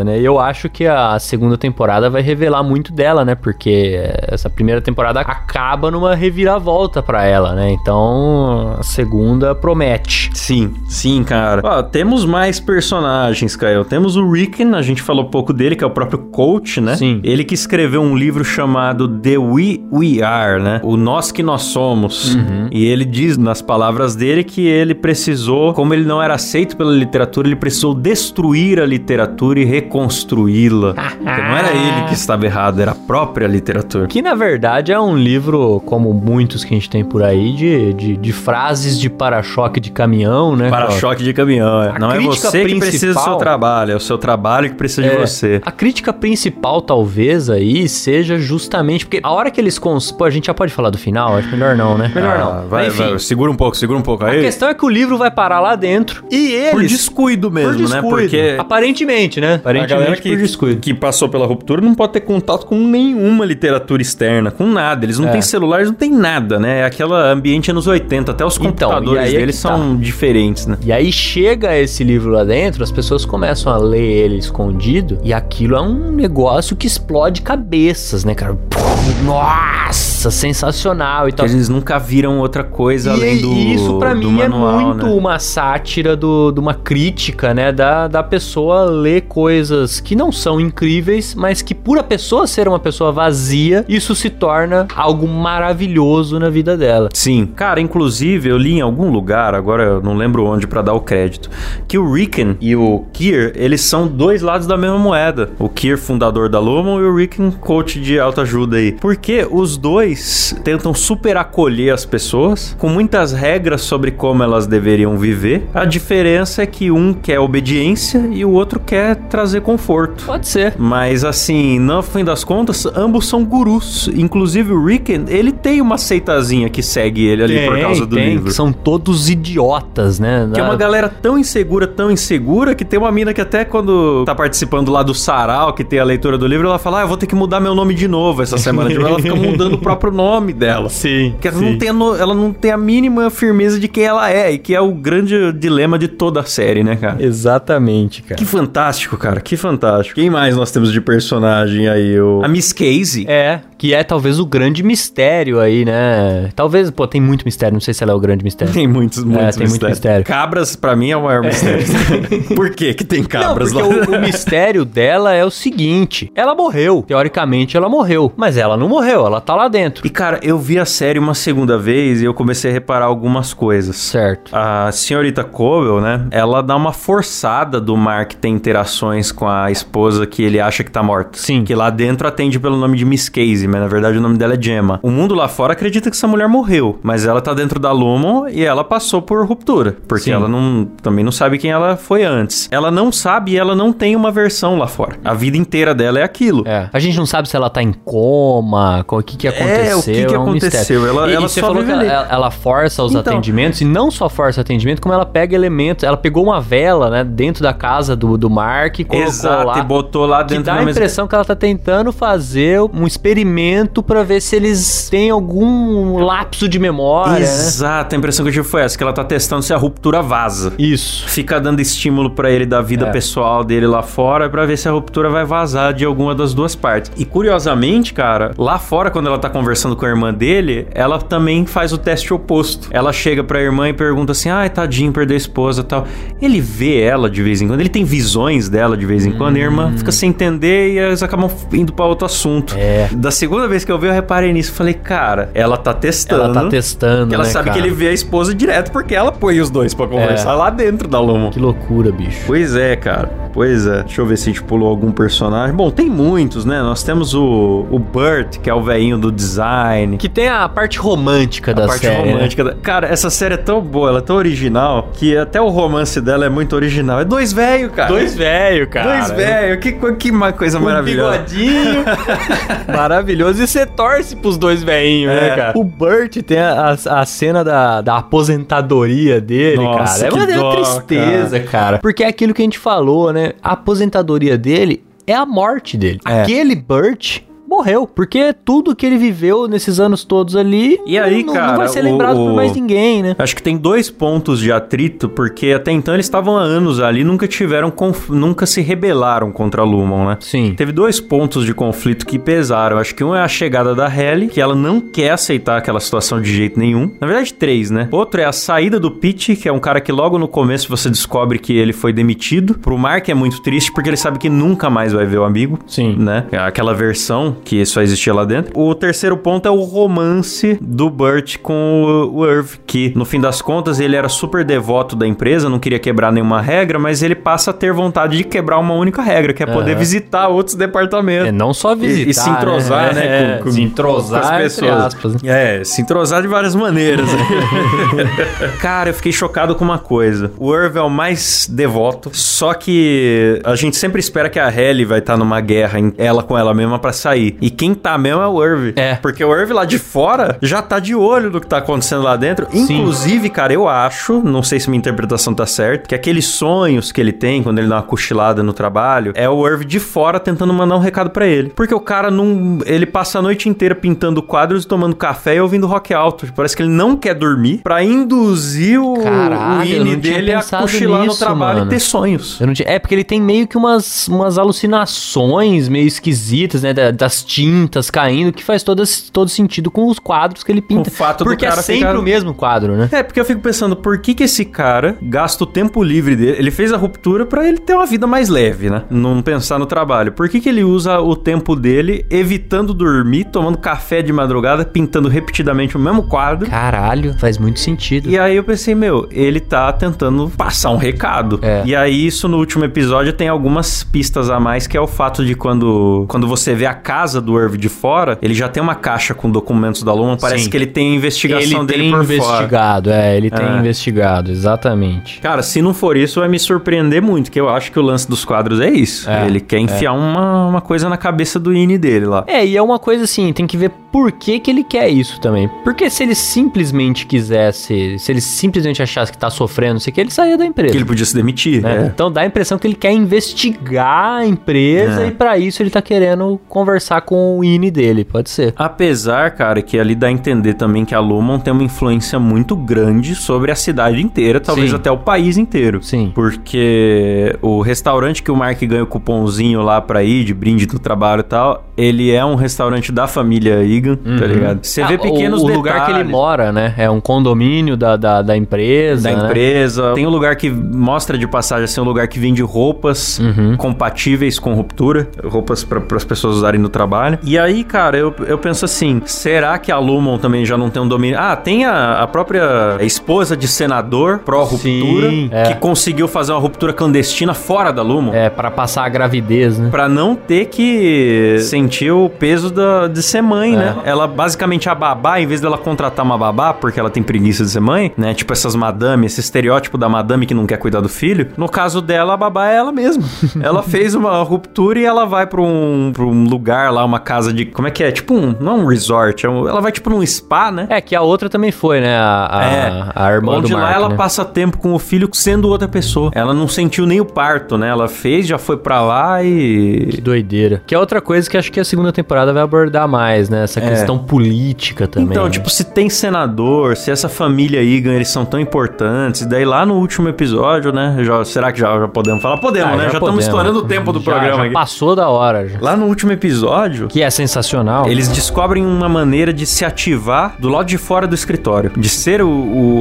né? 0.03 0.19
E 0.19 0.25
eu 0.25 0.39
acho 0.39 0.69
que 0.69 0.85
a 0.85 1.17
segunda 1.19 1.57
temporada 1.57 2.09
vai 2.09 2.21
revelar 2.21 2.63
muito 2.63 2.91
dela, 2.91 3.25
né? 3.25 3.35
Porque 3.35 3.99
essa 4.27 4.49
primeira 4.49 4.81
temporada 4.81 5.21
acaba 5.21 5.91
numa 5.91 6.15
reviravolta 6.15 7.01
pra 7.01 7.23
ela, 7.25 7.53
né? 7.53 7.71
Então 7.71 8.75
a 8.79 8.83
segunda 8.83 9.53
promete. 9.53 10.29
Sim, 10.33 10.73
sim, 10.87 11.23
cara. 11.23 11.61
Ó, 11.63 11.83
temos 11.83 12.25
mais 12.25 12.59
personagens, 12.59 13.55
Caio. 13.55 13.83
Temos 13.85 14.15
o 14.15 14.29
Ricken, 14.29 14.73
a 14.75 14.81
gente 14.81 15.01
falou 15.01 15.25
pouco 15.25 15.53
dele, 15.53 15.75
que 15.75 15.83
é 15.83 15.87
o 15.87 15.91
próprio 15.91 16.19
coach, 16.19 16.79
né? 16.79 16.95
Sim. 16.95 17.19
Ele 17.23 17.43
que 17.43 17.53
escreveu 17.53 18.01
um 18.01 18.15
livro 18.15 18.43
chamado 18.43 19.07
The 19.07 19.37
We 19.37 19.81
We 19.91 20.23
Are, 20.23 20.61
né? 20.61 20.81
O 20.83 20.97
Nós 20.97 21.31
Que 21.31 21.43
Nós 21.43 21.63
Somos. 21.63 22.37
E 22.71 22.85
ele 22.85 23.05
diz 23.05 23.37
nas 23.37 23.61
palavras 23.61 24.15
dele 24.15 24.43
que 24.43 24.65
ele 24.67 24.95
precisou, 24.95 25.73
como 25.73 25.93
ele 25.93 26.05
não 26.05 26.21
era 26.21 26.35
aceito 26.35 26.77
pela 26.77 26.91
literatura, 26.91 27.47
ele 27.47 27.55
precisou 27.55 27.93
destruir 27.93 28.79
a 28.79 28.85
literatura 28.85 29.40
e 29.57 29.65
reconstruí-la. 29.65 30.93
Porque 31.21 31.41
não 31.41 31.57
era 31.57 31.69
ele 31.71 32.07
que 32.07 32.13
estava 32.13 32.45
errado, 32.45 32.79
era 32.79 32.91
a 32.91 32.95
própria 32.95 33.47
literatura. 33.47 34.07
Que 34.07 34.21
na 34.21 34.35
verdade 34.35 34.91
é 34.91 34.99
um 34.99 35.15
livro, 35.17 35.81
como 35.85 36.13
muitos 36.13 36.63
que 36.63 36.73
a 36.73 36.77
gente 36.77 36.89
tem 36.89 37.03
por 37.03 37.23
aí, 37.23 37.53
de, 37.53 37.93
de, 37.93 38.17
de 38.17 38.33
frases 38.33 38.99
de 38.99 39.09
para-choque 39.09 39.79
de 39.79 39.91
caminhão, 39.91 40.55
né? 40.55 40.69
Para-choque 40.69 41.23
de 41.23 41.33
caminhão, 41.33 41.83
é. 41.83 41.89
A 41.89 41.99
Não 41.99 42.11
é 42.11 42.19
você 42.19 42.65
que 42.65 42.79
precisa 42.79 43.13
do 43.13 43.19
seu 43.19 43.35
trabalho, 43.37 43.91
é 43.93 43.95
o 43.95 43.99
seu 43.99 44.17
trabalho 44.17 44.69
que 44.69 44.75
precisa 44.75 45.03
de 45.03 45.15
É, 45.15 45.19
você. 45.19 45.61
A 45.65 45.71
crítica 45.71 46.13
principal, 46.13 46.81
talvez, 46.81 47.49
aí, 47.49 47.87
seja 47.87 48.37
justamente 48.37 49.05
porque 49.05 49.19
a 49.23 49.31
hora 49.31 49.49
que 49.49 49.59
eles 49.59 49.77
cons... 49.79 50.11
Pô, 50.11 50.25
a 50.25 50.29
gente 50.29 50.47
já 50.47 50.53
pode 50.53 50.73
falar 50.73 50.89
do 50.89 50.97
final? 50.97 51.35
Acho 51.37 51.49
melhor 51.49 51.75
não, 51.75 51.97
né? 51.97 52.11
Melhor 52.13 52.35
Ah, 52.35 52.39
não. 52.61 52.67
Vai, 52.67 52.85
Mas, 52.85 52.93
enfim, 52.99 53.09
vai, 53.11 53.19
segura 53.19 53.51
um 53.51 53.55
pouco, 53.55 53.75
segura 53.77 53.97
um 53.97 54.01
pouco 54.03 54.23
a 54.25 54.29
aí. 54.29 54.41
questão 54.41 54.69
é 54.69 54.73
que 54.73 54.85
o 54.85 54.89
livro 54.89 55.17
vai 55.17 55.31
parar 55.31 55.59
lá 55.59 55.75
dentro 55.75 56.23
e 56.29 56.51
eles... 56.53 56.71
Por 56.71 56.81
descuido 56.83 57.51
mesmo, 57.51 57.71
por 57.71 57.77
descuido. 57.77 58.03
né? 58.07 58.09
Porque 58.09 58.55
Aparentemente, 58.59 59.30
né? 59.39 59.61
galera 59.87 60.17
que, 60.17 60.29
por 60.29 60.37
descuido. 60.37 60.81
que 60.81 60.93
passou 60.93 61.29
pela 61.29 61.45
ruptura 61.45 61.81
não 61.81 61.93
pode 61.95 62.13
ter 62.13 62.21
contato 62.21 62.65
com 62.65 62.75
nenhuma 62.75 63.45
literatura 63.45 64.01
externa, 64.01 64.51
com 64.51 64.65
nada. 64.65 65.05
Eles 65.05 65.19
não 65.19 65.29
É. 65.29 65.31
têm 65.31 65.41
celular, 65.41 65.77
eles 65.77 65.89
não 65.89 65.95
têm 65.97 66.11
nada, 66.11 66.59
né? 66.59 66.79
É 66.79 66.85
aquela 66.85 67.31
ambiente 67.31 67.69
anos 67.71 67.87
80, 67.87 68.31
até 68.31 68.45
os 68.45 68.55
Então, 68.55 68.65
computadores 68.67 69.31
e 69.31 69.35
é 69.35 69.39
deles 69.39 69.55
que 69.57 69.63
tá. 69.63 69.69
são 69.77 69.95
diferentes, 69.97 70.65
né? 70.65 70.77
E 70.83 70.91
aí 70.91 71.11
chega 71.11 71.77
esse 71.77 72.03
livro 72.03 72.31
lá 72.31 72.43
dentro, 72.43 72.83
as 72.83 72.91
pessoas 72.91 73.25
começam 73.25 73.71
a 73.71 73.77
ler 73.77 74.01
ele 74.01 74.37
escondido, 74.37 75.19
e 75.23 75.33
aquilo 75.33 75.75
é 75.75 75.81
um 75.81 76.11
negócio 76.11 76.75
que 76.75 76.87
explode 76.87 77.41
cabeças, 77.41 78.23
né, 78.25 78.33
cara? 78.33 78.55
Pô, 78.69 78.79
Nossa, 79.23 80.29
sensacional 80.31 81.27
e 81.27 81.31
tal. 81.31 81.45
Eles 81.45 81.69
nunca 81.69 81.97
viram 81.97 82.39
outra 82.39 82.63
coisa 82.63 83.11
além 83.11 83.41
do 83.41 83.51
e 83.53 83.73
isso 83.73 83.97
pra 83.97 84.13
do 84.13 84.29
mim 84.31 84.37
manual, 84.37 84.79
é 84.79 84.83
muito 84.83 85.05
né? 85.05 85.11
uma 85.13 85.39
sátira 85.39 86.15
do, 86.15 86.51
de 86.51 86.59
uma 86.59 86.73
crítica, 86.73 87.53
né? 87.53 87.71
Da, 87.71 88.07
da 88.07 88.21
pessoa 88.23 88.83
ler 88.83 89.20
coisas 89.21 89.99
que 89.99 90.15
não 90.15 90.31
são 90.31 90.59
incríveis, 90.59 91.35
mas 91.35 91.61
que 91.61 91.73
por 91.73 91.97
a 91.97 92.03
pessoa 92.03 92.47
ser 92.47 92.67
uma 92.67 92.79
pessoa 92.79 93.11
vazia, 93.11 93.85
isso 93.87 94.15
se 94.15 94.29
torna 94.29 94.87
algo 94.95 95.27
maravilhoso 95.27 96.39
na 96.39 96.49
vida 96.49 96.77
dela. 96.77 97.09
Sim. 97.13 97.45
Cara, 97.55 97.79
inclusive, 97.79 98.49
eu 98.49 98.57
li 98.57 98.73
em 98.73 98.81
algum 98.81 99.09
lugar, 99.09 99.53
agora 99.53 99.83
eu 99.83 100.01
não 100.01 100.15
lembro 100.15 100.45
onde 100.45 100.67
pra 100.67 100.81
dar 100.81 100.93
o 100.93 101.01
crédito, 101.01 101.49
que 101.87 101.97
o 101.97 102.11
Ricken 102.11 102.57
e 102.59 102.75
o 102.75 103.05
Kier, 103.13 103.53
eles 103.55 103.81
são 103.81 104.07
dois 104.07 104.41
lados 104.41 104.67
da 104.67 104.77
mesma 104.77 104.97
moeda. 104.97 105.51
O 105.59 105.69
Kier, 105.69 105.97
fundador 105.97 106.49
da 106.49 106.59
Lumon, 106.59 106.99
e 106.99 107.03
o 107.03 107.15
Ricken, 107.15 107.51
coach 107.51 107.99
de 107.99 108.19
autoajuda 108.19 108.77
aí. 108.77 108.93
Porque 108.93 109.47
os 109.49 109.77
dois 109.77 110.55
tentam 110.63 110.93
super 110.93 111.37
acolher 111.37 111.93
as 111.93 112.05
pessoas, 112.05 112.75
com 112.77 112.89
muitas 112.89 113.31
regras 113.31 113.81
sobre 113.81 114.11
como 114.11 114.43
elas 114.43 114.67
deveriam 114.67 115.17
viver. 115.17 115.67
A 115.73 115.85
diferença 115.85 116.61
é 116.61 116.65
que 116.65 116.91
um 116.91 117.13
quer 117.13 117.39
obediência 117.39 118.29
e 118.31 118.43
o 118.45 118.51
outro 118.51 118.79
quer 118.79 119.00
trazer 119.29 119.61
conforto. 119.61 120.23
Pode 120.25 120.47
ser. 120.47 120.75
Mas 120.77 121.23
assim, 121.23 121.79
no 121.79 122.01
fim 122.01 122.23
das 122.23 122.43
contas, 122.43 122.85
ambos 122.95 123.27
são 123.27 123.43
gurus. 123.43 124.09
Inclusive 124.15 124.71
o 124.73 124.83
Ricken, 124.85 125.25
ele 125.27 125.51
tem 125.51 125.81
uma 125.81 125.97
seitazinha 125.97 126.69
que 126.69 126.81
segue 126.81 127.25
ele 127.25 127.43
ali 127.43 127.65
por 127.67 127.79
causa 127.79 128.05
do 128.05 128.15
tem, 128.15 128.29
livro. 128.31 128.51
são 128.51 128.71
todos 128.71 129.29
idiotas, 129.29 130.19
né? 130.19 130.49
Que 130.53 130.59
é 130.59 130.63
uma 130.63 130.75
galera 130.75 131.09
tão 131.09 131.37
insegura, 131.37 131.85
tão 131.87 132.09
insegura, 132.11 132.73
que 132.75 132.83
tem 132.85 132.99
uma 132.99 133.11
mina 133.11 133.33
que 133.33 133.41
até 133.41 133.63
quando 133.65 134.23
tá 134.25 134.33
participando 134.35 134.91
lá 134.91 135.03
do 135.03 135.13
sarau, 135.13 135.73
que 135.73 135.83
tem 135.83 135.99
a 135.99 136.03
leitura 136.03 136.37
do 136.37 136.47
livro, 136.47 136.67
ela 136.67 136.79
fala, 136.79 136.99
ah, 136.99 137.01
eu 137.03 137.07
vou 137.07 137.17
ter 137.17 137.27
que 137.27 137.35
mudar 137.35 137.59
meu 137.59 137.75
nome 137.75 137.93
de 137.93 138.07
novo 138.07 138.41
essa 138.41 138.57
semana. 138.57 138.89
Tipo, 138.89 139.05
ela 139.05 139.19
fica 139.19 139.35
mudando 139.35 139.73
o 139.73 139.77
próprio 139.79 140.11
nome 140.11 140.53
dela. 140.53 140.89
Sim. 140.89 141.31
Porque 141.31 141.47
ela 141.47 141.59
não, 141.61 141.77
tem 141.77 141.89
a 141.89 141.93
no- 141.93 142.15
ela 142.15 142.33
não 142.33 142.51
tem 142.53 142.71
a 142.71 142.77
mínima 142.77 143.29
firmeza 143.29 143.79
de 143.79 143.87
quem 143.87 144.03
ela 144.03 144.31
é, 144.31 144.51
e 144.51 144.57
que 144.57 144.73
é 144.75 144.81
o 144.81 144.91
grande 144.93 145.51
dilema 145.53 145.97
de 145.97 146.07
toda 146.07 146.39
a 146.39 146.43
série, 146.43 146.83
né, 146.83 146.95
cara? 146.95 147.17
Exatamente, 147.23 148.21
cara. 148.23 148.35
Que 148.35 148.45
fantástico, 148.45 148.90
cara, 149.17 149.41
que 149.41 149.57
fantástico. 149.57 150.15
Quem 150.15 150.29
mais 150.29 150.55
nós 150.55 150.71
temos 150.71 150.91
de 150.91 151.01
personagem 151.01 151.87
aí? 151.87 152.19
O... 152.19 152.41
A 152.43 152.47
Miss 152.47 152.73
Casey. 152.73 153.25
É, 153.27 153.61
que 153.81 153.93
é 153.93 154.03
talvez 154.03 154.39
o 154.39 154.45
grande 154.45 154.83
mistério 154.83 155.59
aí, 155.59 155.83
né? 155.83 156.49
Talvez, 156.55 156.91
pô, 156.91 157.07
tem 157.07 157.19
muito 157.19 157.43
mistério, 157.43 157.73
não 157.73 157.81
sei 157.81 157.93
se 157.93 158.03
ela 158.03 158.11
é 158.11 158.15
o 158.15 158.19
grande 158.19 158.43
mistério. 158.43 158.71
Tem 158.71 158.87
muitos, 158.87 159.23
muitos 159.23 159.55
tem 159.55 159.67
muito 159.67 159.85
mistério. 159.87 160.23
Cabras, 160.23 160.75
pra 160.75 160.95
mim, 160.95 161.09
é 161.09 161.17
o 161.17 161.23
maior 161.23 161.41
mistério. 161.41 161.85
Por 162.55 162.69
que 162.71 162.93
que 162.93 163.03
tem 163.03 163.23
cabras 163.23 163.71
não, 163.71 163.81
lá? 163.81 163.95
porque 163.95 164.11
o, 164.11 164.17
o 164.17 164.21
mistério 164.21 164.85
dela 164.85 165.33
é 165.33 165.43
o 165.43 165.49
seguinte: 165.49 166.31
ela 166.35 166.53
morreu. 166.53 167.03
Teoricamente, 167.07 167.75
ela 167.75 167.89
morreu. 167.89 168.31
Mas 168.37 168.55
ela 168.55 168.77
não 168.77 168.87
morreu, 168.87 169.25
ela 169.25 169.41
tá 169.41 169.55
lá 169.55 169.67
dentro. 169.67 170.05
E, 170.05 170.09
cara, 170.09 170.39
eu 170.43 170.59
vi 170.59 170.77
a 170.77 170.85
série 170.85 171.17
uma 171.17 171.33
segunda 171.33 171.77
vez 171.77 172.21
e 172.21 172.25
eu 172.25 172.33
comecei 172.33 172.69
a 172.69 172.73
reparar 172.73 173.05
algumas 173.05 173.53
coisas. 173.53 173.95
Certo. 173.95 174.55
A 174.55 174.91
senhorita 174.91 175.43
Cobel, 175.43 175.99
né? 175.99 176.27
Ela 176.29 176.61
dá 176.61 176.75
uma 176.75 176.93
forçada 176.93 177.81
do 177.81 177.97
Mark 177.97 178.33
ter 178.33 178.77
interações 178.81 179.31
com 179.31 179.47
a 179.47 179.69
esposa 179.71 180.25
que 180.25 180.41
ele 180.43 180.59
acha 180.59 180.83
que 180.83 180.91
tá 180.91 181.03
morta. 181.03 181.37
Sim. 181.37 181.63
Que 181.63 181.75
lá 181.75 181.89
dentro 181.89 182.27
atende 182.27 182.59
pelo 182.59 182.77
nome 182.77 182.97
de 182.97 183.05
Miss 183.05 183.29
Casey, 183.29 183.67
mas 183.67 183.81
na 183.81 183.87
verdade 183.87 184.17
o 184.17 184.21
nome 184.21 184.37
dela 184.37 184.55
é 184.55 184.61
Gemma. 184.61 184.99
O 185.03 185.11
mundo 185.11 185.35
lá 185.35 185.47
fora 185.47 185.73
acredita 185.73 186.09
que 186.09 186.15
essa 186.15 186.27
mulher 186.27 186.47
morreu, 186.47 186.99
mas 187.03 187.25
ela 187.25 187.41
tá 187.41 187.53
dentro 187.53 187.79
da 187.79 187.91
Lumon 187.91 188.47
e 188.47 188.63
ela 188.63 188.83
passou 188.83 189.21
por 189.21 189.45
ruptura. 189.45 189.95
Porque 190.07 190.25
Sim. 190.25 190.31
ela 190.33 190.47
não, 190.47 190.85
também 191.01 191.23
não 191.23 191.31
sabe 191.31 191.57
quem 191.57 191.71
ela 191.71 191.95
foi 191.95 192.23
antes. 192.23 192.67
Ela 192.71 192.89
não 192.91 193.11
sabe 193.11 193.51
e 193.51 193.57
ela 193.57 193.75
não 193.75 193.93
tem 193.93 194.15
uma 194.15 194.31
versão 194.31 194.77
lá 194.77 194.87
fora. 194.87 195.17
A 195.23 195.33
vida 195.33 195.57
inteira 195.57 195.93
dela 195.93 196.19
é 196.19 196.23
aquilo. 196.23 196.63
É. 196.67 196.89
A 196.91 196.99
gente 196.99 197.17
não 197.17 197.25
sabe 197.25 197.47
se 197.49 197.55
ela 197.55 197.69
tá 197.69 197.81
em 197.83 197.93
coma, 197.93 199.03
co- 199.05 199.19
o 199.19 199.23
que 199.23 199.37
que 199.37 199.47
aconteceu. 199.47 199.91
É, 199.91 199.95
o 199.95 200.03
que 200.03 200.25
que 200.25 200.37
um 200.37 200.41
aconteceu? 200.41 200.79
mistério. 200.79 201.07
Ela- 201.07 201.29
e, 201.29 201.33
ela 201.35 201.45
e 201.45 201.49
você 201.49 201.61
falou 201.61 201.83
que 201.83 201.91
ela, 201.91 202.03
ela 202.29 202.51
força 202.51 203.03
os 203.03 203.11
Então. 203.13 203.21
atendimentos, 203.33 203.81
e 203.81 203.85
não 203.85 204.09
só 204.09 204.27
força 204.29 204.61
atendimento, 204.61 205.01
como 205.01 205.13
ela 205.13 205.25
pega 205.25 205.55
elementos. 205.55 206.03
Ela 206.03 206.17
pegou 206.17 206.43
uma 206.43 206.59
vela, 206.59 207.09
né, 207.09 207.23
dentro 207.23 207.61
da 207.63 207.73
casa 207.73 208.15
do, 208.15 208.37
do 208.37 208.49
Mark 208.71 208.95
colocou 209.05 209.27
Exato, 209.27 209.67
lá. 209.67 209.77
e 209.79 209.81
botou 209.83 210.25
lá 210.25 210.43
Que 210.43 210.49
dentro 210.49 210.63
dá 210.65 210.71
da 210.73 210.77
a 210.77 210.85
mesma- 210.85 210.91
impressão 210.91 211.27
que 211.27 211.35
ela 211.35 211.43
tá 211.45 211.55
tentando 211.55 212.11
fazer 212.13 212.79
um 212.81 213.05
experimento 213.05 214.01
pra 214.01 214.23
ver 214.23 214.41
se 214.41 214.55
eles 214.55 215.09
têm 215.09 215.29
algum 215.29 216.17
lapso 216.19 216.67
de 216.69 216.79
memória, 216.79 217.33
né? 217.33 217.41
Exato, 217.41 218.15
a 218.15 218.17
impressão 218.17 218.43
que 218.45 218.49
eu 218.49 218.53
tive 218.53 218.67
foi 218.67 218.81
essa, 218.81 218.97
que 218.97 219.03
ela 219.03 219.13
tá 219.13 219.23
testando 219.23 219.61
se 219.61 219.73
a 219.73 219.77
ruptura 219.77 220.21
vaza. 220.21 220.73
Isso. 220.79 221.27
Fica 221.27 221.59
dando 221.59 221.79
estímulo 221.81 222.29
pra 222.31 222.49
ele 222.49 222.65
da 222.65 222.81
vida 222.81 223.07
É. 223.07 223.11
pessoal 223.11 223.63
dele 223.63 223.85
lá 223.87 224.01
fora 224.01 224.49
pra 224.49 224.65
ver 224.65 224.77
se 224.77 224.87
a 224.87 224.91
ruptura 224.91 225.29
vai 225.29 225.43
vazar 225.45 225.93
de 225.93 226.05
alguma 226.05 226.33
das 226.33 226.53
duas 226.53 226.75
partes. 226.75 227.11
E 227.17 227.25
curiosamente, 227.25 228.13
cara, 228.13 228.51
lá 228.57 228.77
fora 228.79 229.11
quando 229.11 229.27
ela 229.27 229.37
tá 229.37 229.49
conversando 229.49 229.95
com 229.95 230.05
a 230.05 230.09
irmã 230.09 230.33
dele, 230.33 230.87
ela 230.93 231.19
também 231.19 231.65
faz 231.65 231.91
o 231.91 231.97
teste 231.97 232.33
oposto. 232.33 232.87
Ela 232.91 233.11
chega 233.11 233.43
pra 233.43 233.61
irmã 233.61 233.89
e 233.89 233.93
pergunta 233.93 234.31
assim: 234.31 234.49
"Ai, 234.49 234.69
tadinho, 234.69 235.11
perdeu 235.11 235.35
a 235.35 235.37
esposa", 235.37 235.81
e 235.81 235.83
tal. 235.85 236.07
Ele 236.41 236.61
vê 236.61 237.01
ela 237.01 237.29
de 237.29 237.41
vez 237.43 237.61
em 237.61 237.67
quando, 237.67 237.79
ele 237.79 237.89
tem 237.89 238.03
visões 238.03 238.60
dela 238.69 238.95
de 238.97 239.05
vez 239.05 239.25
em 239.25 239.31
quando, 239.31 239.57
e 239.57 239.61
a 239.61 239.63
irmã 239.63 239.93
fica 239.97 240.11
sem 240.11 240.29
entender 240.29 240.93
e 240.93 240.99
eles 240.99 241.21
acabam 241.23 241.49
indo 241.73 241.93
pra 241.93 242.05
outro 242.05 242.25
assunto. 242.25 242.75
É. 242.77 243.09
Da 243.13 243.31
segunda 243.31 243.67
vez 243.67 243.83
que 243.85 243.91
eu 243.91 243.97
vi, 243.99 244.07
eu 244.07 244.13
reparei 244.13 244.51
nisso, 244.53 244.71
falei: 244.73 244.93
"Cara, 244.93 245.49
ela 245.53 245.77
tá 245.77 245.93
testando". 245.93 246.43
Ela 246.43 246.53
tá 246.53 246.69
testando, 246.69 247.33
Ela 247.33 247.43
né, 247.43 247.49
sabe 247.49 247.69
cara? 247.69 247.79
que 247.81 247.87
ele 247.87 247.93
vê 247.95 248.07
a 248.09 248.13
esposa 248.13 248.53
direto 248.53 248.91
porque 248.91 249.13
ela 249.15 249.31
põe 249.31 249.59
os 249.59 249.69
dois 249.69 249.93
pra 249.93 250.07
conversar 250.07 250.51
É. 250.51 250.55
lá 250.55 250.69
dentro 250.69 251.07
da 251.07 251.19
Lomo. 251.19 251.51
Que 251.51 251.59
loucura, 251.59 252.11
bicho. 252.11 252.41
Pois 252.47 252.75
é, 252.75 252.95
cara. 252.95 253.29
Pois 253.53 253.85
é. 253.85 254.03
Deixa 254.03 254.21
eu 254.21 254.25
ver 254.25 254.37
se 254.37 254.49
a 254.49 254.53
gente 254.53 254.63
pulou 254.63 254.87
algum 254.89 255.11
personagem. 255.11 255.75
Bom, 255.75 255.91
tem 255.91 256.09
muitos, 256.09 256.63
né? 256.63 256.81
Nós 256.81 257.03
temos 257.03 257.33
o, 257.33 257.85
o 257.91 257.99
Burt, 257.99 258.57
que 258.59 258.69
é 258.69 258.73
o 258.73 258.81
velhinho 258.81 259.17
do 259.17 259.29
design. 259.31 260.17
Que 260.17 260.29
tem 260.29 260.47
a 260.47 260.69
parte 260.69 260.97
romântica 260.97 261.73
da 261.73 261.83
a 261.83 261.87
parte 261.87 262.05
série. 262.05 262.27
né? 262.27 262.33
romântica. 262.33 262.63
da- 262.63 262.75
Cara, 262.75 263.07
essa 263.07 263.29
série 263.29 263.55
é 263.55 263.57
tão 263.57 263.81
boa, 263.81 264.09
ela 264.09 264.17
é 264.19 264.21
tão 264.21 264.37
original, 264.37 265.09
que 265.13 265.35
até 265.37 265.59
o 265.59 265.67
romance 265.69 266.19
dela 266.21 266.45
é 266.45 266.49
muito 266.49 266.75
original. 266.75 267.19
É 267.19 267.25
dois 267.25 267.51
velhos, 267.51 267.91
cara. 267.91 268.07
Dois 268.07 268.35
velho, 268.51 268.87
cara. 268.89 269.17
Dois 269.17 269.31
velhos. 269.31 269.79
Que, 269.79 269.91
que 270.15 270.31
ma- 270.31 270.51
coisa 270.51 270.77
Um 270.79 270.83
maravilhosa. 270.83 271.37
bigodinho. 271.39 272.03
Maravilhoso. 272.87 273.63
E 273.63 273.67
você 273.67 273.85
torce 273.85 274.35
pros 274.35 274.57
dois 274.57 274.83
velhinhos, 274.83 275.33
né, 275.33 275.47
É. 275.47 275.55
cara? 275.55 275.77
O 275.77 275.83
Burt 275.83 276.37
tem 276.43 276.59
a, 276.59 276.95
a, 277.09 277.21
a 277.21 277.25
cena 277.25 277.63
da, 277.63 278.01
da 278.01 278.17
aposentadoria 278.17 279.39
dele, 279.39 279.77
Nossa, 279.83 280.27
cara. 280.27 280.27
É 280.27 280.33
uma 280.45 280.51
é 280.51 280.57
uma 280.57 280.63
dó, 280.63 280.75
tristeza, 280.75 281.59
cara. 281.59 281.99
Porque 281.99 282.23
é 282.23 282.27
aquilo 282.27 282.53
que 282.53 282.61
a 282.61 282.65
gente 282.65 282.79
falou, 282.79 283.31
né? 283.31 283.53
A 283.63 283.71
aposentadoria 283.73 284.57
dele 284.57 285.03
é 285.25 285.33
a 285.33 285.45
morte 285.45 285.97
dele. 285.97 286.19
É. 286.27 286.41
Aquele 286.41 286.75
Burt 286.75 287.39
morreu. 287.71 288.05
Porque 288.05 288.53
tudo 288.53 288.95
que 288.95 289.05
ele 289.05 289.17
viveu 289.17 289.67
nesses 289.67 289.99
anos 289.99 290.23
todos 290.23 290.55
ali 290.55 290.99
E 291.05 291.17
aí, 291.17 291.43
não, 291.43 291.53
cara, 291.53 291.67
não 291.71 291.77
vai 291.77 291.87
ser 291.87 291.99
o- 292.01 292.03
lembrado 292.03 292.35
por 292.35 292.51
o- 292.51 292.55
mais 292.55 292.73
ninguém, 292.73 293.23
né? 293.23 293.35
Acho 293.39 293.55
que 293.55 293.63
tem 293.63 293.77
dois 293.77 294.09
pontos 294.09 294.59
de 294.59 294.71
atrito, 294.71 295.29
porque 295.29 295.71
até 295.71 295.91
então 295.91 296.13
eles 296.13 296.25
estavam 296.25 296.57
há 296.57 296.61
anos 296.61 296.99
ali, 296.99 297.23
nunca 297.23 297.47
tiveram, 297.47 297.89
conf- 297.89 298.29
nunca 298.29 298.65
se 298.65 298.81
rebelaram 298.81 299.51
contra 299.51 299.81
a 299.81 299.85
Lumon, 299.85 300.25
né? 300.27 300.37
Sim. 300.41 300.73
Teve 300.75 300.91
dois 300.91 301.19
pontos 301.19 301.65
de 301.65 301.73
conflito 301.73 302.25
que 302.25 302.37
pesaram. 302.37 302.97
Acho 302.97 303.15
que 303.15 303.23
um 303.23 303.33
é 303.35 303.41
a 303.41 303.47
chegada 303.47 303.95
da 303.95 304.07
Halle, 304.07 304.47
que 304.47 304.59
ela 304.61 304.75
não 304.75 304.99
quer 304.99 305.31
aceitar 305.31 305.77
aquela 305.77 305.99
situação 305.99 306.41
de 306.41 306.53
jeito 306.53 306.77
nenhum. 306.79 307.11
Na 307.19 307.27
verdade, 307.27 307.53
três, 307.53 307.89
né? 307.89 308.07
Outro 308.11 308.41
é 308.41 308.45
a 308.45 308.51
saída 308.51 308.99
do 308.99 309.09
Pete, 309.11 309.55
que 309.55 309.67
é 309.67 309.71
um 309.71 309.79
cara 309.79 310.01
que 310.01 310.11
logo 310.11 310.37
no 310.37 310.47
começo 310.47 310.89
você 310.89 311.09
descobre 311.09 311.57
que 311.59 311.73
ele 311.73 311.93
foi 311.93 312.11
demitido. 312.11 312.75
Pro 312.77 312.97
Mark 312.97 313.29
é 313.29 313.33
muito 313.33 313.61
triste, 313.61 313.91
porque 313.93 314.09
ele 314.09 314.17
sabe 314.17 314.37
que 314.39 314.49
nunca 314.49 314.89
mais 314.89 315.13
vai 315.13 315.25
ver 315.25 315.37
o 315.37 315.43
amigo. 315.43 315.79
Sim. 315.87 316.15
Né? 316.17 316.45
Aquela 316.51 316.93
versão 316.93 317.55
que 317.63 317.85
só 317.85 318.01
existia 318.01 318.33
lá 318.33 318.43
dentro. 318.45 318.71
O 318.79 318.93
terceiro 318.95 319.37
ponto 319.37 319.67
é 319.67 319.71
o 319.71 319.81
romance 319.81 320.77
do 320.81 321.09
Burt 321.09 321.57
com 321.61 322.29
o- 322.33 322.45
Irv, 322.45 322.77
que 322.85 323.11
no 323.15 323.25
fim 323.25 323.39
das 323.39 323.61
contas 323.61 323.99
ele 323.99 324.15
era 324.15 324.27
super 324.29 324.63
devoto 324.63 325.15
da 325.15 325.27
empresa, 325.27 325.69
não 325.69 325.79
queria 325.79 325.99
quebrar 325.99 326.31
nenhuma 326.31 326.61
regra, 326.61 326.97
mas 326.99 327.21
ele 327.23 327.35
passa 327.35 327.71
a 327.71 327.73
ter 327.73 327.93
vontade 327.93 328.37
de 328.37 328.43
quebrar 328.43 328.79
uma 328.79 328.93
única 328.93 329.21
regra, 329.21 329.53
que 329.53 329.61
é 329.63 329.65
poder 329.65 329.91
Aham. 329.91 329.99
visitar 329.99 330.47
outros 330.47 330.75
departamentos. 330.75 331.47
É, 331.47 331.51
não 331.51 331.73
só 331.73 331.93
E- 331.93 331.95
visitar, 331.97 332.29
e, 332.29 332.33
se 332.33 332.49
entrosar, 332.49 333.13
né? 333.15 333.25
É, 333.25 333.57
com, 333.57 333.63
com- 333.65 333.71
se 333.71 333.81
entrosar, 333.81 334.41
com 334.41 334.47
as 334.47 334.57
pessoas. 334.61 334.91
aspas, 335.05 335.33
né? 335.33 335.39
É, 335.79 335.83
se 335.83 336.01
entrosar 336.01 336.41
de 336.41 336.47
várias 336.47 336.75
maneiras. 336.75 337.29
Cara, 338.79 339.09
eu 339.09 339.13
fiquei 339.13 339.31
chocado 339.31 339.75
com 339.75 339.83
uma 339.83 339.99
coisa. 339.99 340.51
O 340.57 340.73
Irv 340.75 340.97
é 340.97 341.01
o 341.01 341.09
mais 341.09 341.67
devoto, 341.69 342.29
só 342.33 342.73
que 342.73 343.59
a 343.63 343.75
gente 343.75 343.95
sempre 343.97 344.19
espera 344.19 344.49
que 344.49 344.59
a 344.59 344.67
Halle 344.69 345.05
vai 345.05 345.19
estar 345.19 345.37
numa 345.37 345.59
guerra, 345.61 345.99
em- 345.99 346.13
ela 346.17 346.43
com 346.43 346.57
ela 346.57 346.73
mesma, 346.73 346.99
pra 346.99 347.11
sair. 347.13 347.50
E 347.59 347.69
quem 347.69 347.93
tá 347.93 348.17
mesmo 348.17 348.41
é 348.41 348.47
o 348.47 348.63
Irv. 348.63 348.93
É. 348.95 349.15
Porque 349.15 349.43
o 349.43 349.53
Irv 349.55 349.71
lá 349.73 349.85
de 349.85 349.97
fora 349.99 350.57
já 350.61 350.81
tá 350.81 350.99
de 350.99 351.15
olho 351.15 351.49
no 351.51 351.59
que 351.59 351.67
tá 351.67 351.77
acontecendo 351.77 352.21
lá 352.23 352.35
dentro. 352.35 352.67
Sim. 352.71 352.99
Inclusive, 352.99 353.49
cara, 353.49 353.73
eu 353.73 353.87
acho, 353.87 354.41
não 354.43 354.63
sei 354.63 354.79
se 354.79 354.89
minha 354.89 354.99
interpretação 354.99 355.53
tá 355.53 355.65
certa, 355.65 356.07
que 356.07 356.15
aqueles 356.15 356.45
sonhos 356.45 357.11
que 357.11 357.19
ele 357.19 357.31
tem 357.31 357.63
quando 357.63 357.79
ele 357.79 357.87
dá 357.87 357.95
uma 357.97 358.03
cochilada 358.03 358.61
no 358.63 358.73
trabalho 358.73 359.31
é 359.35 359.49
o 359.49 359.67
Irv 359.67 359.83
de 359.83 359.99
fora 359.99 360.39
tentando 360.39 360.73
mandar 360.73 360.95
um 360.95 360.99
recado 360.99 361.29
pra 361.29 361.45
ele. 361.47 361.69
Porque 361.75 361.93
o 361.93 361.99
cara 361.99 362.29
não. 362.31 362.79
Ele 362.85 363.05
passa 363.05 363.39
a 363.39 363.41
noite 363.41 363.67
inteira 363.69 363.95
pintando 363.95 364.41
quadros, 364.41 364.85
tomando 364.85 365.15
café 365.15 365.55
e 365.55 365.61
ouvindo 365.61 365.87
rock 365.87 366.13
alto. 366.13 366.47
Parece 366.55 366.75
que 366.75 366.83
ele 366.83 366.91
não 366.91 367.15
quer 367.15 367.33
dormir 367.33 367.79
pra 367.83 368.03
induzir 368.03 369.01
o, 369.01 369.15
Caralho, 369.21 369.81
o 369.81 369.83
Ine 369.85 370.15
dele 370.15 370.53
a 370.53 370.61
cochilar 370.61 371.21
no 371.21 371.27
nisso, 371.27 371.39
trabalho 371.39 371.79
mano. 371.79 371.91
e 371.91 371.93
ter 371.95 371.99
sonhos. 371.99 372.59
Tinha- 372.73 372.89
É 372.89 372.99
porque 372.99 373.15
ele 373.15 373.23
tem 373.23 373.41
meio 373.41 373.67
que 373.67 373.77
umas, 373.77 374.27
umas 374.27 374.57
alucinações 374.57 375.87
meio 375.89 376.07
esquisitas, 376.07 376.83
né? 376.83 376.93
da- 376.93 377.11
Tintas 377.43 378.09
caindo, 378.09 378.51
que 378.51 378.63
faz 378.63 378.83
todo, 378.83 379.03
todo 379.31 379.49
sentido 379.49 379.89
com 379.91 380.07
os 380.07 380.19
quadros 380.19 380.63
que 380.63 380.71
ele 380.71 380.81
pinta. 380.81 381.09
O 381.09 381.11
fato 381.11 381.39
do 381.39 381.43
porque 381.45 381.65
cara 381.65 381.79
é 381.79 381.83
sempre 381.83 382.07
ficar- 382.07 382.19
o 382.19 382.21
mesmo 382.21 382.53
quadro, 382.53 382.95
né? 382.95 383.09
É, 383.11 383.23
porque 383.23 383.39
eu 383.39 383.45
fico 383.45 383.61
pensando, 383.61 383.95
por 383.95 384.17
que 384.19 384.33
que 384.33 384.43
esse 384.43 384.65
cara 384.65 385.17
gasta 385.21 385.63
o 385.63 385.67
tempo 385.67 386.03
livre 386.03 386.35
dele? 386.35 386.57
Ele 386.57 386.71
fez 386.71 386.91
a 386.93 386.97
ruptura 386.97 387.45
pra 387.45 387.67
ele 387.67 387.77
ter 387.77 387.93
uma 387.93 388.05
vida 388.05 388.25
mais 388.27 388.49
leve, 388.49 388.89
né? 388.89 389.03
Não 389.09 389.41
pensar 389.41 389.77
no 389.79 389.85
trabalho. 389.85 390.31
Por 390.31 390.47
que 390.49 390.59
que 390.59 390.69
ele 390.69 390.83
usa 390.83 391.19
o 391.19 391.35
tempo 391.35 391.75
dele 391.75 392.25
evitando 392.29 392.93
dormir, 392.93 393.45
tomando 393.45 393.77
café 393.77 394.21
de 394.21 394.31
madrugada, 394.33 394.85
pintando 394.85 395.27
repetidamente 395.29 395.95
o 395.97 395.99
mesmo 395.99 396.23
quadro? 396.23 396.69
Caralho, 396.69 397.35
faz 397.39 397.57
muito 397.57 397.79
sentido. 397.79 398.29
E 398.29 398.37
aí 398.37 398.55
eu 398.55 398.63
pensei, 398.63 398.93
meu, 398.95 399.27
ele 399.31 399.59
tá 399.59 399.91
tentando 399.93 400.49
passar 400.57 400.91
um 400.91 400.97
recado. 400.97 401.59
É. 401.61 401.83
E 401.85 401.95
aí 401.95 402.25
isso 402.25 402.47
no 402.47 402.57
último 402.57 402.83
episódio 402.85 403.33
tem 403.33 403.47
algumas 403.47 404.03
pistas 404.03 404.49
a 404.49 404.59
mais, 404.59 404.87
que 404.87 404.97
é 404.97 405.01
o 405.01 405.07
fato 405.07 405.45
de 405.45 405.55
quando, 405.55 406.25
quando 406.27 406.47
você 406.47 406.73
vê 406.73 406.85
a 406.85 406.93
casa 407.21 407.39
do 407.39 407.55
Irv 407.59 407.77
de 407.77 407.87
fora, 407.87 408.39
ele 408.41 408.53
já 408.55 408.67
tem 408.67 408.81
uma 408.81 408.95
caixa 408.95 409.33
com 409.35 409.49
documentos 409.49 410.01
da 410.01 410.11
Luma, 410.11 410.37
parece 410.37 410.63
Sim. 410.63 410.69
que 410.71 410.77
ele 410.77 410.87
tem 410.87 411.15
investigação 411.15 411.81
ele 411.81 411.85
dele 411.87 412.01
tem 412.03 412.11
por 412.11 412.25
fora. 412.25 412.33
investigado, 412.35 413.11
é, 413.11 413.37
ele 413.37 413.51
tem 413.51 413.63
É. 413.65 413.77
investigado, 413.77 414.49
exatamente. 414.51 415.39
Cara, 415.39 415.61
se 415.61 415.81
não 415.83 415.93
for 415.93 416.17
isso, 416.17 416.39
vai 416.39 416.49
me 416.49 416.57
surpreender 416.57 417.21
muito, 417.21 417.51
que 417.51 417.59
eu 417.61 417.69
acho 417.69 417.91
que 417.91 417.99
o 417.99 418.01
lance 418.01 418.27
dos 418.27 418.43
quadros 418.43 418.79
é 418.79 418.89
isso. 418.89 419.29
É, 419.29 419.45
ele 419.45 419.59
quer 419.59 419.77
enfiar 419.77 420.13
uma, 420.13 420.65
uma 420.67 420.81
coisa 420.81 421.07
na 421.09 421.17
cabeça 421.17 421.59
do 421.59 421.71
Ine 421.73 421.97
dele 421.99 422.25
lá. 422.25 422.43
É, 422.47 422.65
e 422.65 422.75
é 422.75 422.81
uma 422.81 422.97
coisa 422.97 423.25
assim, 423.25 423.53
tem 423.53 423.67
que 423.67 423.77
ver 423.77 423.91
por 424.11 424.31
que, 424.31 424.59
que 424.59 424.71
ele 424.71 424.83
quer 424.83 425.07
isso 425.09 425.39
também. 425.39 425.69
Porque 425.83 426.09
se 426.09 426.23
ele 426.23 426.33
simplesmente 426.35 427.25
quisesse, 427.27 428.17
se 428.17 428.31
ele 428.31 428.41
simplesmente 428.41 429.01
achasse 429.01 429.31
que 429.31 429.37
tá 429.37 429.49
sofrendo, 429.49 429.93
não 429.93 429.99
sei 429.99 430.11
o 430.11 430.13
que, 430.15 430.21
ele 430.21 430.31
saía 430.31 430.57
da 430.57 430.65
empresa. 430.65 430.91
Que 430.91 430.97
ele 430.97 431.05
podia 431.05 431.25
se 431.25 431.35
demitir, 431.35 431.81
né? 431.83 431.99
né? 431.99 432.11
Então 432.13 432.31
dá 432.31 432.41
a 432.41 432.45
impressão 432.45 432.77
que 432.79 432.87
ele 432.87 432.95
quer 432.95 433.11
investigar 433.11 434.39
a 434.39 434.45
empresa 434.45 435.23
É. 435.23 435.27
e 435.27 435.31
pra 435.31 435.57
isso 435.57 435.81
ele 435.83 435.89
tá 435.89 436.01
querendo 436.01 436.59
conversar 436.67 437.10
com 437.19 437.57
o 437.59 437.63
INE 437.63 437.91
dele, 437.91 438.23
pode 438.23 438.49
ser. 438.49 438.73
Apesar, 438.77 439.51
cara, 439.51 439.81
que 439.81 439.99
ali 439.99 440.15
dá 440.15 440.27
a 440.27 440.31
entender 440.31 440.75
também 440.75 441.03
que 441.03 441.13
a 441.13 441.19
Lumon 441.19 441.59
tem 441.59 441.73
uma 441.73 441.83
influência 441.83 442.39
muito 442.39 442.75
grande 442.75 443.35
sobre 443.35 443.71
a 443.71 443.75
cidade 443.75 444.21
inteira, 444.21 444.59
talvez 444.59 444.91
Sim. 444.91 444.95
até 444.95 445.11
o 445.11 445.17
país 445.17 445.57
inteiro. 445.57 446.01
Sim. 446.03 446.31
Porque 446.33 447.55
o 447.61 447.81
restaurante 447.81 448.41
que 448.43 448.51
o 448.51 448.55
Mark 448.55 448.79
ganha 448.83 449.03
o 449.03 449.07
cupomzinho 449.07 449.81
lá 449.81 449.99
pra 449.99 450.23
ir, 450.23 450.43
de 450.43 450.53
brinde 450.53 450.85
do 450.85 450.99
trabalho 450.99 451.41
e 451.41 451.43
tal, 451.43 451.83
ele 451.97 452.31
é 452.31 452.43
um 452.45 452.55
restaurante 452.55 453.11
da 453.11 453.27
família 453.27 453.83
Egan, 453.83 454.15
tá 454.15 454.45
ligado? 454.45 454.83
Você 454.85 455.03
vê 455.05 455.15
Ah, 455.15 455.19
pequenos 455.19 455.61
o, 455.61 455.65
o 455.65 455.67
detalhes. 455.67 455.75
lugar 455.77 456.05
que 456.05 456.11
ele 456.11 456.23
mora, 456.23 456.71
né? 456.71 456.93
É 456.97 457.09
um 457.09 457.19
condomínio 457.19 457.97
da, 457.97 458.15
da, 458.15 458.41
da 458.41 458.55
empresa. 458.55 459.29
da 459.29 459.35
né? 459.37 459.45
empresa. 459.45 460.13
Tem 460.13 460.27
um 460.27 460.29
lugar 460.29 460.55
que 460.55 460.69
mostra 460.69 461.37
de 461.37 461.47
passagem 461.47 461.85
assim, 461.85 461.99
um 461.99 462.03
lugar 462.05 462.27
que 462.27 462.39
vende 462.39 462.61
roupas 462.61 463.39
Uhum. 463.39 463.75
compatíveis 463.77 464.59
com 464.59 464.73
ruptura, 464.73 465.27
roupas 465.43 465.83
para 465.83 466.01
as 466.15 466.23
pessoas 466.23 466.57
usarem 466.57 466.79
no 466.79 466.89
trabalho. 466.89 467.00
E 467.43 467.57
aí, 467.57 467.83
cara, 467.83 468.17
eu, 468.17 468.33
eu 468.47 468.57
penso 468.57 468.85
assim, 468.85 469.21
será 469.25 469.77
que 469.77 469.91
a 469.91 469.97
Lumon 469.97 470.37
também 470.37 470.65
já 470.65 470.77
não 470.77 470.89
tem 470.89 471.01
um 471.01 471.07
domínio? 471.07 471.37
Ah, 471.39 471.55
tem 471.55 471.85
a, 471.85 472.21
a 472.21 472.27
própria 472.27 472.97
esposa 473.01 473.55
de 473.55 473.67
senador 473.67 474.39
pró-ruptura 474.39 475.29
Sim, 475.29 475.49
é. 475.51 475.63
que 475.63 475.75
conseguiu 475.75 476.27
fazer 476.27 476.51
uma 476.51 476.59
ruptura 476.59 476.93
clandestina 476.93 477.53
fora 477.53 477.91
da 477.91 478.01
Lumon. 478.01 478.33
É, 478.33 478.49
pra 478.49 478.69
passar 478.71 479.05
a 479.05 479.09
gravidez, 479.09 479.77
né? 479.77 479.89
Pra 479.89 480.07
não 480.07 480.35
ter 480.35 480.65
que 480.65 481.57
sentir 481.61 482.11
o 482.11 482.29
peso 482.29 482.71
da, 482.71 483.07
de 483.07 483.21
ser 483.21 483.41
mãe, 483.41 483.73
É. 483.73 483.77
né? 483.77 483.95
Ela, 484.05 484.27
basicamente, 484.27 484.89
a 484.89 484.95
babá, 484.95 485.39
em 485.39 485.45
vez 485.47 485.61
dela 485.61 485.77
contratar 485.77 486.25
uma 486.25 486.37
babá, 486.37 486.73
porque 486.73 486.99
ela 486.99 487.09
tem 487.09 487.23
preguiça 487.23 487.63
de 487.63 487.69
ser 487.71 487.79
mãe, 487.79 488.11
né? 488.17 488.33
Tipo 488.33 488.53
essas 488.53 488.75
madame, 488.75 489.25
esse 489.25 489.39
estereótipo 489.39 489.97
da 489.97 490.07
madame 490.09 490.45
que 490.45 490.53
não 490.53 490.65
quer 490.65 490.77
cuidar 490.77 491.01
do 491.01 491.09
filho. 491.09 491.47
No 491.57 491.67
caso 491.69 492.01
dela, 492.01 492.33
a 492.33 492.37
babá 492.37 492.69
é 492.69 492.75
ela 492.75 492.91
mesma. 492.91 493.23
ela 493.61 493.81
fez 493.83 494.15
uma 494.15 494.41
ruptura 494.43 494.99
e 494.99 495.05
ela 495.05 495.25
vai 495.25 495.45
pra 495.45 495.61
um, 495.61 496.11
pra 496.13 496.23
um 496.23 496.43
lugar 496.45 496.90
lá, 496.91 497.03
uma 497.05 497.19
casa 497.19 497.51
de... 497.53 497.65
Como 497.65 497.87
é 497.87 497.91
que 497.91 498.03
é? 498.03 498.11
Tipo 498.11 498.33
um... 498.35 498.55
Não 498.59 498.79
um 498.81 498.85
resort. 498.85 499.45
é 499.45 499.49
um- 499.49 499.67
ela 499.67 499.81
vai 499.81 499.91
tipo 499.91 500.09
num 500.09 500.25
spa, 500.25 500.71
né? 500.71 500.87
É, 500.89 501.01
que 501.01 501.15
a 501.15 501.21
outra 501.21 501.49
também 501.49 501.71
foi, 501.71 501.99
né? 502.01 502.15
A, 502.17 502.49
a, 502.51 502.65
É. 502.65 503.03
a 503.15 503.31
irmã 503.31 503.53
Onde 503.53 503.71
do 503.71 503.77
Mark, 503.77 503.89
lá 503.89 503.95
ela 503.95 504.09
né? 504.09 504.15
passa 504.15 504.43
tempo 504.45 504.77
com 504.77 504.93
o 504.93 504.99
filho 504.99 505.29
sendo 505.33 505.67
outra 505.67 505.87
pessoa. 505.87 506.31
Ela 506.35 506.53
não 506.53 506.67
sentiu 506.67 507.05
nem 507.05 507.19
o 507.19 507.25
parto, 507.25 507.77
né? 507.77 507.89
Ela 507.89 508.07
fez, 508.07 508.45
já 508.47 508.57
foi 508.57 508.77
pra 508.77 509.01
lá 509.01 509.43
e... 509.43 510.07
Que 510.11 510.21
doideira. 510.21 510.81
Que 510.85 510.93
é 510.95 510.99
outra 510.99 511.21
coisa 511.21 511.49
que 511.49 511.57
acho 511.57 511.71
que 511.71 511.79
a 511.79 511.85
segunda 511.85 512.11
temporada 512.11 512.51
vai 512.53 512.61
abordar 512.63 513.07
mais, 513.07 513.49
né? 513.49 513.63
Essa 513.63 513.79
É. 513.79 513.89
questão 513.89 514.17
política 514.17 515.07
também. 515.07 515.29
Então, 515.31 515.45
né? 515.45 515.49
tipo, 515.49 515.69
se 515.69 515.83
tem 515.83 516.09
senador, 516.09 516.95
se 516.97 517.11
essa 517.11 517.29
família 517.29 517.81
Egan, 517.83 518.13
eles 518.13 518.29
são 518.29 518.43
tão 518.45 518.59
importantes, 518.59 519.45
daí 519.45 519.65
lá 519.65 519.85
no 519.85 519.95
último 519.95 520.27
episódio, 520.29 520.91
né? 520.91 521.17
Já, 521.21 521.43
será 521.45 521.71
que 521.71 521.79
já, 521.79 521.99
já 521.99 522.07
podemos 522.07 522.41
falar? 522.41 522.57
Podemos, 522.57 522.89
Ah, 522.93 522.95
né? 522.95 523.03
Já 523.03 523.05
estamos 523.07 523.19
podemos. 523.21 523.43
estourando 523.45 523.79
o 523.79 523.83
tempo 523.83 524.11
do 524.11 524.19
Já- 524.19 524.31
programa 524.31 524.57
já 524.57 524.63
aqui. 524.65 524.73
passou 524.73 525.15
da 525.15 525.29
hora. 525.29 525.67
Já. 525.67 525.77
Lá 525.81 525.95
no 525.95 526.05
último 526.07 526.31
episódio, 526.31 526.61
Que 527.07 527.21
é 527.21 527.29
sensacional. 527.29 528.07
eles 528.09 528.27
descobrem 528.27 528.85
uma 528.85 529.07
maneira 529.09 529.53
de 529.53 529.65
se 529.65 529.83
ativar 529.85 530.55
do 530.59 530.69
lado 530.69 530.85
de 530.87 530.97
fora 530.97 531.27
do 531.27 531.35
escritório. 531.35 531.91
De 531.95 532.09
ser 532.09 532.41
o, 532.41 532.49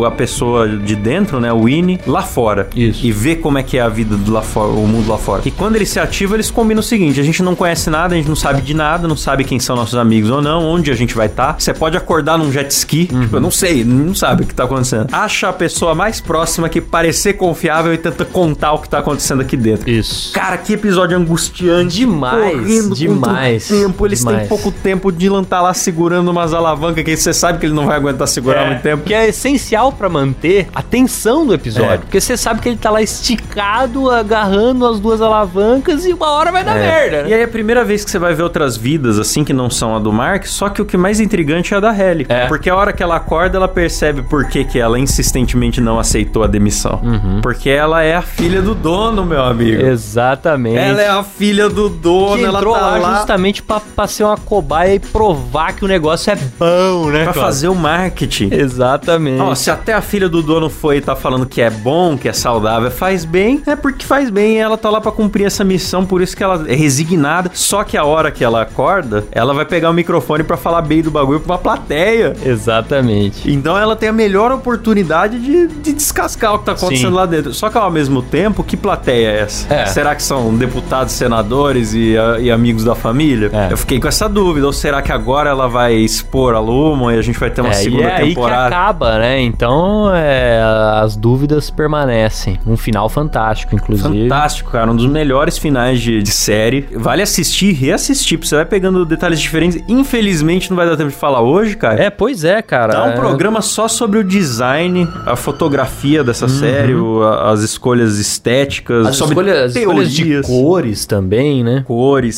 o- 0.01 0.05
a 0.05 0.11
pessoa 0.11 0.69
de 0.69 0.95
dentro, 0.97 1.41
né? 1.41 1.53
O 1.53 1.65
Winnie, 1.65 2.01
lá 2.07 2.23
fora. 2.23 2.69
Isso. 2.75 3.05
E 3.05 3.13
ver 3.13 3.37
como 3.37 3.59
é 3.59 3.63
que 3.63 3.79
é 3.79 3.81
a 3.81 3.89
vida 3.89 4.17
do 4.17 4.31
lá 4.33 4.43
fora, 4.43 4.69
o 4.71 4.87
mundo 4.87 5.09
lá 5.09 5.19
fora. 5.19 5.43
E 5.45 5.51
quando 5.51 5.77
eles 5.77 5.89
se 5.91 5.99
ativam, 6.01 6.37
eles 6.37 6.51
combinam 6.51 6.81
o 6.81 6.83
seguinte: 6.83 7.21
a 7.21 7.23
gente 7.23 7.43
não 7.43 7.55
conhece 7.55 7.89
nada, 7.91 8.15
a 8.15 8.17
gente 8.17 8.29
não 8.29 8.37
sabe 8.37 8.61
de 8.63 8.75
nada, 8.75 9.07
não 9.09 9.17
sabe 9.17 9.45
quem 9.45 9.59
são 9.61 9.77
nossos 9.77 9.95
amigos 9.97 10.31
ou 10.31 10.41
não, 10.43 10.65
onde 10.65 10.91
a 10.91 10.95
gente 10.95 11.15
vai 11.15 11.27
estar. 11.27 11.57
Você 11.59 11.73
pode 11.75 11.97
acordar 11.97 12.39
num 12.39 12.51
jet 12.53 12.71
ski, 12.71 13.09
Uhum. 13.13 13.21
tipo, 13.23 13.37
eu 13.37 13.41
não 13.41 13.51
sei, 13.51 13.85
não 13.85 14.15
sabe 14.15 14.43
o 14.43 14.47
que 14.47 14.55
tá 14.55 14.65
acontecendo. 14.65 15.09
Acha 15.13 15.49
a 15.49 15.53
pessoa 15.53 15.95
mais 15.95 16.21
próxima 16.21 16.69
que 16.69 16.81
parecer 16.81 17.35
confiável 17.35 17.93
e 17.95 17.99
tenta 17.99 18.25
contar 18.25 18.73
o 18.73 18.79
que 18.79 18.89
tá 18.89 18.99
acontecendo 18.99 19.41
aqui 19.41 19.57
dentro. 19.57 19.89
Isso. 19.91 20.33
Cara, 20.33 20.57
que 20.59 20.73
episódio 20.75 21.17
angustiante. 21.17 21.97
Demais, 22.01 22.53
correndo 22.57 22.95
demais, 22.95 23.70
tempo. 23.71 24.07
Eles 24.07 24.21
têm 24.23 24.33
demais. 24.33 24.49
pouco 24.49 24.71
tempo. 24.71 25.11
Dylan 25.13 25.45
tá 25.45 25.61
lá 25.61 25.73
segurando 25.73 26.29
umas 26.31 26.53
alavancas 26.53 27.05
que 27.05 27.17
você 27.17 27.33
sabe 27.33 27.59
que 27.59 27.67
ele 27.67 27.75
não 27.75 27.87
vai 27.87 27.97
aguentar 27.97 28.27
segurar 28.29 28.67
muito 28.67 28.83
tempo. 28.83 29.05
Que 29.05 29.15
é 29.15 29.29
essencial 29.29 29.93
pra 29.93 30.09
manter 30.09 30.69
a 30.75 30.83
tensão 30.83 31.47
do 31.47 31.55
episódio. 31.55 31.93
É. 31.93 31.99
Porque 31.99 32.21
você 32.21 32.37
sabe 32.37 32.61
que 32.61 32.69
ele 32.69 32.77
tá 32.77 32.91
lá 32.91 33.01
esticado, 33.01 34.11
agarrando 34.11 34.87
as 34.87 35.01
duas 35.01 35.21
alavancas 35.21 36.05
e 36.05 36.13
uma 36.13 36.31
hora 36.33 36.53
vai 36.53 36.65
dar 36.65 36.77
É. 36.77 36.81
merda, 36.81 37.23
né? 37.23 37.31
E 37.31 37.35
aí 37.35 37.41
é 37.41 37.45
a 37.45 37.49
primeira 37.49 37.85
vez 37.85 38.05
que 38.05 38.11
você 38.11 38.19
vai 38.19 38.35
ver 38.35 38.43
outras 38.43 38.77
vidas, 38.77 39.19
assim, 39.19 39.45
que 39.45 39.53
não 39.53 39.71
são 39.71 39.95
a 39.95 39.99
do 39.99 40.13
Mark, 40.13 40.47
só 40.47 40.69
que 40.69 40.83
o 40.83 40.85
que 40.85 40.97
mais 40.97 41.21
intrigante 41.21 41.73
é 41.73 41.77
a 41.77 41.81
da 41.81 41.91
Halle. 41.91 42.27
É. 42.29 42.47
Porque 42.47 42.69
a 42.69 42.77
hora 42.77 42.93
que 42.93 43.03
ela 43.03 43.17
acorda, 43.17 43.57
ela 43.57 43.69
percebe 43.69 44.23
por 44.23 44.47
que, 44.47 44.65
que 44.65 44.79
ela 44.79 44.99
insistentemente 44.99 45.81
não 45.81 45.99
aceitou 45.99 46.43
a 46.43 46.47
demissão. 46.47 47.01
Porque 47.43 47.71
ela 47.71 48.03
é 48.03 48.15
a 48.15 48.23
filha 48.23 48.61
do 48.63 48.75
dono, 48.75 49.25
meu 49.25 49.43
amigo. 49.43 49.81
Exatamente. 49.83 50.77
Ela 50.79 51.03
é 51.03 51.09
a 51.09 51.23
filha 51.23 51.69
do 51.69 51.89
dono, 51.89 52.37
que 52.37 52.45
ela 52.45 52.59
entrou 52.59 52.75
tá 52.75 52.81
lá, 52.81 52.99
lá 52.99 53.27
justamente 53.61 53.63
pra, 53.63 53.81
pra 53.81 54.07
ser 54.07 54.25
uma 54.25 54.37
cobaia 54.37 54.95
e 54.95 54.99
provar 54.99 55.73
que 55.75 55.85
o 55.85 55.89
negócio 55.89 56.33
é 56.33 56.37
bom, 56.37 57.07
né? 57.07 57.25
pra 57.25 57.33
Cláudio? 57.33 57.43
fazer 57.43 57.69
o 57.69 57.75
marketing. 57.75 58.49
Exatamente. 58.53 59.41
Ó, 59.41 59.55
se 59.55 59.71
até 59.71 59.93
a 59.93 60.01
filha 60.01 60.29
do 60.29 60.43
dono 60.43 60.69
foi 60.69 60.97
e 60.97 61.01
tá 61.01 61.15
falando 61.15 61.47
que 61.47 61.61
é 61.61 61.71
bom, 61.71 62.17
que 62.17 62.29
é 62.29 62.33
saudável, 62.33 62.91
faz 62.91 63.25
bem, 63.25 63.63
é 63.67 63.77
porque 63.77 64.05
faz 64.05 64.31
bem. 64.31 64.59
Ela 64.61 64.77
tá 64.77 64.91
lá 64.91 65.01
pra 65.01 65.13
cumprir 65.13 65.47
essa 65.47 65.65
missão, 65.65 66.05
por 66.05 66.21
isso 66.23 66.37
que 66.37 66.43
ela 66.43 66.65
é 66.69 66.75
resignada. 66.75 67.51
Só 67.55 67.85
que 67.85 67.97
a 67.97 68.05
hora 68.05 68.31
que 68.31 68.43
ela 68.43 68.63
acorda, 68.63 69.25
ela 69.31 69.53
vai 69.55 69.65
pegar 69.65 69.91
o 69.91 69.95
microfone 69.95 70.43
pra 70.43 70.57
falar 70.57 70.83
bem 70.83 71.03
do 71.03 71.11
bagulho 71.11 71.41
pra 71.41 71.55
uma 71.55 71.59
plateia. 71.59 72.35
Exatamente. 72.45 73.51
Então 73.51 73.77
ela 73.77 73.95
tem 73.97 74.09
a 74.09 74.13
melhor 74.13 74.53
oportunidade 74.53 75.39
de, 75.39 75.67
de 75.69 75.93
descascar 75.93 76.55
o 76.55 76.59
que 76.59 76.65
tá 76.67 76.73
acontecendo 76.73 77.11
Sim. 77.11 77.15
lá 77.15 77.27
dentro. 77.27 77.53
Só 77.53 77.69
que 77.69 77.79
ao 77.79 77.91
mesmo 77.91 78.23
tempo, 78.23 78.63
que 78.63 78.77
plateia 78.77 79.29
é 79.29 79.41
essa? 79.41 79.73
É. 79.73 79.87
Será 79.87 80.15
que 80.15 80.23
são 80.23 80.55
deputados, 80.55 81.13
senadores 81.13 81.95
e, 81.95 82.15
e 82.41 82.51
amigos 82.51 82.85
da 82.85 82.95
família? 82.95 83.50
É. 83.53 83.73
Eu 83.73 83.77
fiquei 83.77 83.99
com 84.01 84.09
essa 84.09 84.29
dúvida. 84.29 84.67
Ou 84.67 84.73
será 84.73 85.03
que 85.03 85.13
agora 85.13 85.51
ela 85.51 85.69
vai 85.69 85.95
expor 85.95 86.55
a 86.55 86.59
Lumon 86.61 87.11
e 87.13 87.19
a 87.19 87.23
gente 87.23 87.39
vai 87.39 87.51
ter 87.51 87.61
uma 87.61 87.71
É, 87.71 87.75
segunda 87.75 88.03
e 88.03 88.07
é 88.07 88.13
aí 88.17 88.23
que 88.29 88.35
temporada? 88.35 88.67
acaba, 88.67 89.19
né? 89.19 89.41
Então, 89.41 90.11
é, 90.15 90.61
as 91.03 91.17
dúvidas 91.17 91.71
permanecem. 91.71 92.59
Um 92.67 92.77
final 92.77 93.09
fantástico, 93.09 93.75
inclusive. 93.75 94.23
Fantástico, 94.29 94.71
cara. 94.71 94.91
Um 94.91 94.97
dos 94.97 95.07
melhores 95.07 95.59
finais 95.59 96.01
de, 96.01 96.23
de 96.23 96.31
série. 96.31 96.87
Vale 96.95 97.23
assistir 97.23 97.67
e 97.71 97.73
reassistir, 97.73 98.39
porque 98.39 98.49
você 98.49 98.57
vai 98.57 98.65
pegando 98.65 99.05
detalhes 99.05 99.41
diferentes. 99.41 99.83
Infelizmente, 99.89 100.71
não 100.71 100.77
vai 100.77 100.87
dar 100.87 100.97
tempo 100.97 101.11
de 101.11 101.17
falar 101.17 101.41
hoje, 101.41 101.77
cara. 101.77 102.03
É, 102.03 102.11
pois 102.11 102.45
é, 102.45 102.61
cara. 102.63 102.93
Dá 102.93 103.05
um 103.05 103.09
É- 103.11 103.13
programa 103.17 103.61
só 103.61 103.89
sobre 103.89 104.19
o 104.19 104.25
design, 104.25 105.09
a 105.27 105.37
fotografia 105.37 106.23
dessa 106.25 106.49
série, 106.49 106.95
o- 106.95 107.23
a- 107.23 107.51
as 107.51 107.61
escolhas 107.63 108.19
estéticas, 108.19 109.05
Uhum. 109.05 109.09
As 109.11 109.17
sobre 109.17 109.35
escolhas, 109.35 109.59
as 109.71 109.77
escolhas 109.77 110.13
de 110.13 110.23
teorias. 110.25 110.47
cores 110.47 111.07
também, 111.07 111.63
né? 111.65 111.85
Cores, 111.87 112.37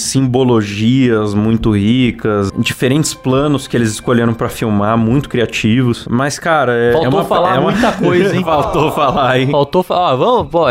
muito 1.34 1.70
ricas, 1.72 2.50
diferentes 2.56 3.14
planos 3.14 3.66
que 3.66 3.76
eles 3.76 3.90
escolheram 3.90 4.34
pra 4.34 4.48
filmar, 4.48 4.96
muito 4.96 5.28
criativos. 5.28 6.06
Mas, 6.10 6.38
cara, 6.38 6.72
é, 6.74 6.92
Faltou 6.92 7.06
é 7.06 7.14
uma, 7.14 7.24
falar 7.24 7.56
é 7.56 7.58
uma- 7.58 7.70
muita 7.72 7.92
coisa, 7.92 8.34
hein? 8.36 8.42
Faltou 8.44 8.92
falar, 8.92 9.38
hein? 9.40 9.50
Faltou 9.50 9.82
falar, 9.82 10.12
ó, 10.14 10.16
vamos, 10.16 10.50
pô, 10.50 10.64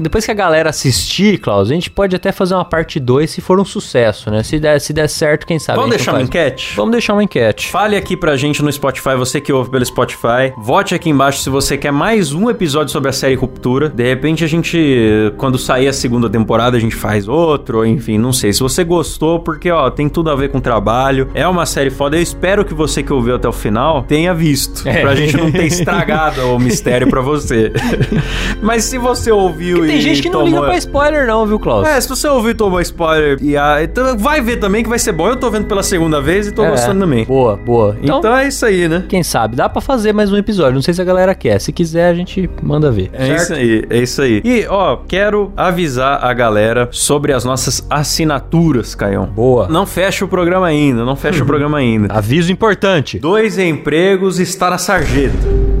depois 0.00 0.24
que 0.24 0.30
a 0.30 0.34
galera 0.34 0.70
assistir, 0.70 1.38
Klaus, 1.38 1.70
a 1.70 1.74
gente 1.74 1.90
pode 1.90 2.14
até 2.16 2.32
fazer 2.32 2.54
uma 2.54 2.64
parte 2.64 2.98
2 3.00 3.30
se 3.30 3.40
for 3.40 3.58
um 3.60 3.64
sucesso, 3.64 4.30
né? 4.30 4.42
Se 4.42 4.58
der, 4.58 4.80
se 4.80 4.92
der 4.92 5.08
certo, 5.08 5.46
quem 5.46 5.58
sabe. 5.58 5.76
Vamos 5.76 5.90
deixar 5.96 6.12
uma 6.12 6.22
enquete? 6.22 6.74
Vamos 6.76 6.92
deixar 6.92 7.12
uma 7.14 7.22
enquete. 7.24 7.68
Fale 7.70 7.96
aqui 7.96 8.16
pra 8.16 8.36
gente 8.36 8.62
no 8.62 8.72
Spotify, 8.72 9.14
você 9.16 9.40
que 9.40 9.52
ouve 9.52 9.70
pelo 9.70 9.84
Spotify. 9.84 10.52
Vote 10.58 10.94
aqui 10.94 11.10
embaixo 11.10 11.40
se 11.40 11.50
você 11.50 11.76
quer 11.76 11.92
mais 11.92 12.32
um 12.32 12.48
episódio 12.50 12.92
sobre 12.92 13.08
a 13.10 13.12
série 13.12 13.34
Ruptura. 13.34 13.88
De 13.88 14.02
repente 14.06 14.44
a 14.44 14.46
gente, 14.46 15.32
quando 15.36 15.58
sair 15.58 15.88
a 15.88 15.92
segunda 15.92 16.28
temporada, 16.28 16.76
a 16.76 16.80
gente 16.80 16.94
faz 16.94 17.28
outro, 17.28 17.78
ou 17.78 17.86
enfim, 17.86 18.18
não 18.18 18.32
sei. 18.32 18.52
Se 18.52 18.60
você 18.60 18.84
gostou, 18.84 19.40
porque 19.62 19.70
ó, 19.70 19.88
tem 19.90 20.08
tudo 20.08 20.28
a 20.28 20.34
ver 20.34 20.48
com 20.48 20.58
trabalho. 20.58 21.28
É 21.34 21.46
uma 21.46 21.64
série 21.64 21.88
foda. 21.88 22.16
Eu 22.16 22.22
espero 22.22 22.64
que 22.64 22.74
você 22.74 23.00
que 23.00 23.12
ouviu 23.12 23.36
até 23.36 23.46
o 23.46 23.52
final 23.52 24.02
tenha 24.02 24.34
visto. 24.34 24.88
É. 24.88 25.02
Pra 25.02 25.14
gente 25.14 25.36
não 25.36 25.52
ter 25.52 25.66
estragado 25.66 26.40
o 26.52 26.58
mistério 26.58 27.08
pra 27.08 27.20
você. 27.20 27.72
Mas 28.60 28.82
se 28.82 28.98
você 28.98 29.30
ouviu 29.30 29.84
e. 29.84 29.88
Tem 29.88 30.00
gente 30.00 30.20
que 30.20 30.28
não 30.28 30.40
tomou... 30.40 30.48
liga 30.48 30.62
pra 30.62 30.76
spoiler, 30.78 31.28
não, 31.28 31.46
viu, 31.46 31.60
Klaus? 31.60 31.86
É, 31.86 32.00
se 32.00 32.08
você 32.08 32.26
ouviu 32.26 32.50
e 32.50 32.54
tomou 32.54 32.80
spoiler, 32.80 33.38
e 33.40 33.56
a... 33.56 33.84
então 33.84 34.18
vai 34.18 34.40
ver 34.40 34.56
também 34.56 34.82
que 34.82 34.88
vai 34.88 34.98
ser 34.98 35.12
bom. 35.12 35.28
Eu 35.28 35.36
tô 35.36 35.48
vendo 35.48 35.66
pela 35.66 35.84
segunda 35.84 36.20
vez 36.20 36.48
e 36.48 36.52
tô 36.52 36.64
É. 36.64 36.70
gostando 36.70 36.98
também. 36.98 37.24
Boa, 37.24 37.56
boa. 37.56 37.96
Então, 38.02 38.18
Então, 38.18 38.36
é 38.36 38.48
isso 38.48 38.66
aí, 38.66 38.88
né? 38.88 39.04
quem 39.08 39.22
sabe, 39.22 39.54
dá 39.54 39.68
pra 39.68 39.80
fazer 39.80 40.12
mais 40.12 40.32
um 40.32 40.36
episódio. 40.36 40.74
Não 40.74 40.82
sei 40.82 40.92
se 40.92 41.00
a 41.00 41.04
galera 41.04 41.36
quer. 41.36 41.60
Se 41.60 41.70
quiser, 41.70 42.08
a 42.08 42.14
gente 42.14 42.50
manda 42.60 42.90
ver. 42.90 43.10
É 43.12 43.26
certo? 43.26 43.42
isso 43.42 43.54
aí, 43.54 43.84
é 43.88 43.98
isso 43.98 44.22
aí. 44.22 44.42
E, 44.44 44.66
ó, 44.68 44.96
quero 45.06 45.52
avisar 45.56 46.24
a 46.24 46.32
galera 46.34 46.88
sobre 46.90 47.32
as 47.32 47.44
nossas 47.44 47.86
assinaturas, 47.88 48.96
Caião. 48.96 49.26
Boa. 49.26 49.51
Não 49.68 49.86
fecha 49.86 50.24
o 50.24 50.28
programa 50.28 50.66
ainda, 50.66 51.04
não 51.04 51.16
fecha 51.16 51.42
o 51.42 51.46
programa 51.46 51.78
ainda. 51.78 52.12
Aviso 52.12 52.52
importante. 52.52 53.18
Dois 53.18 53.58
empregos 53.58 54.38
está 54.38 54.70
na 54.70 54.78
sarjeta. 54.78 55.71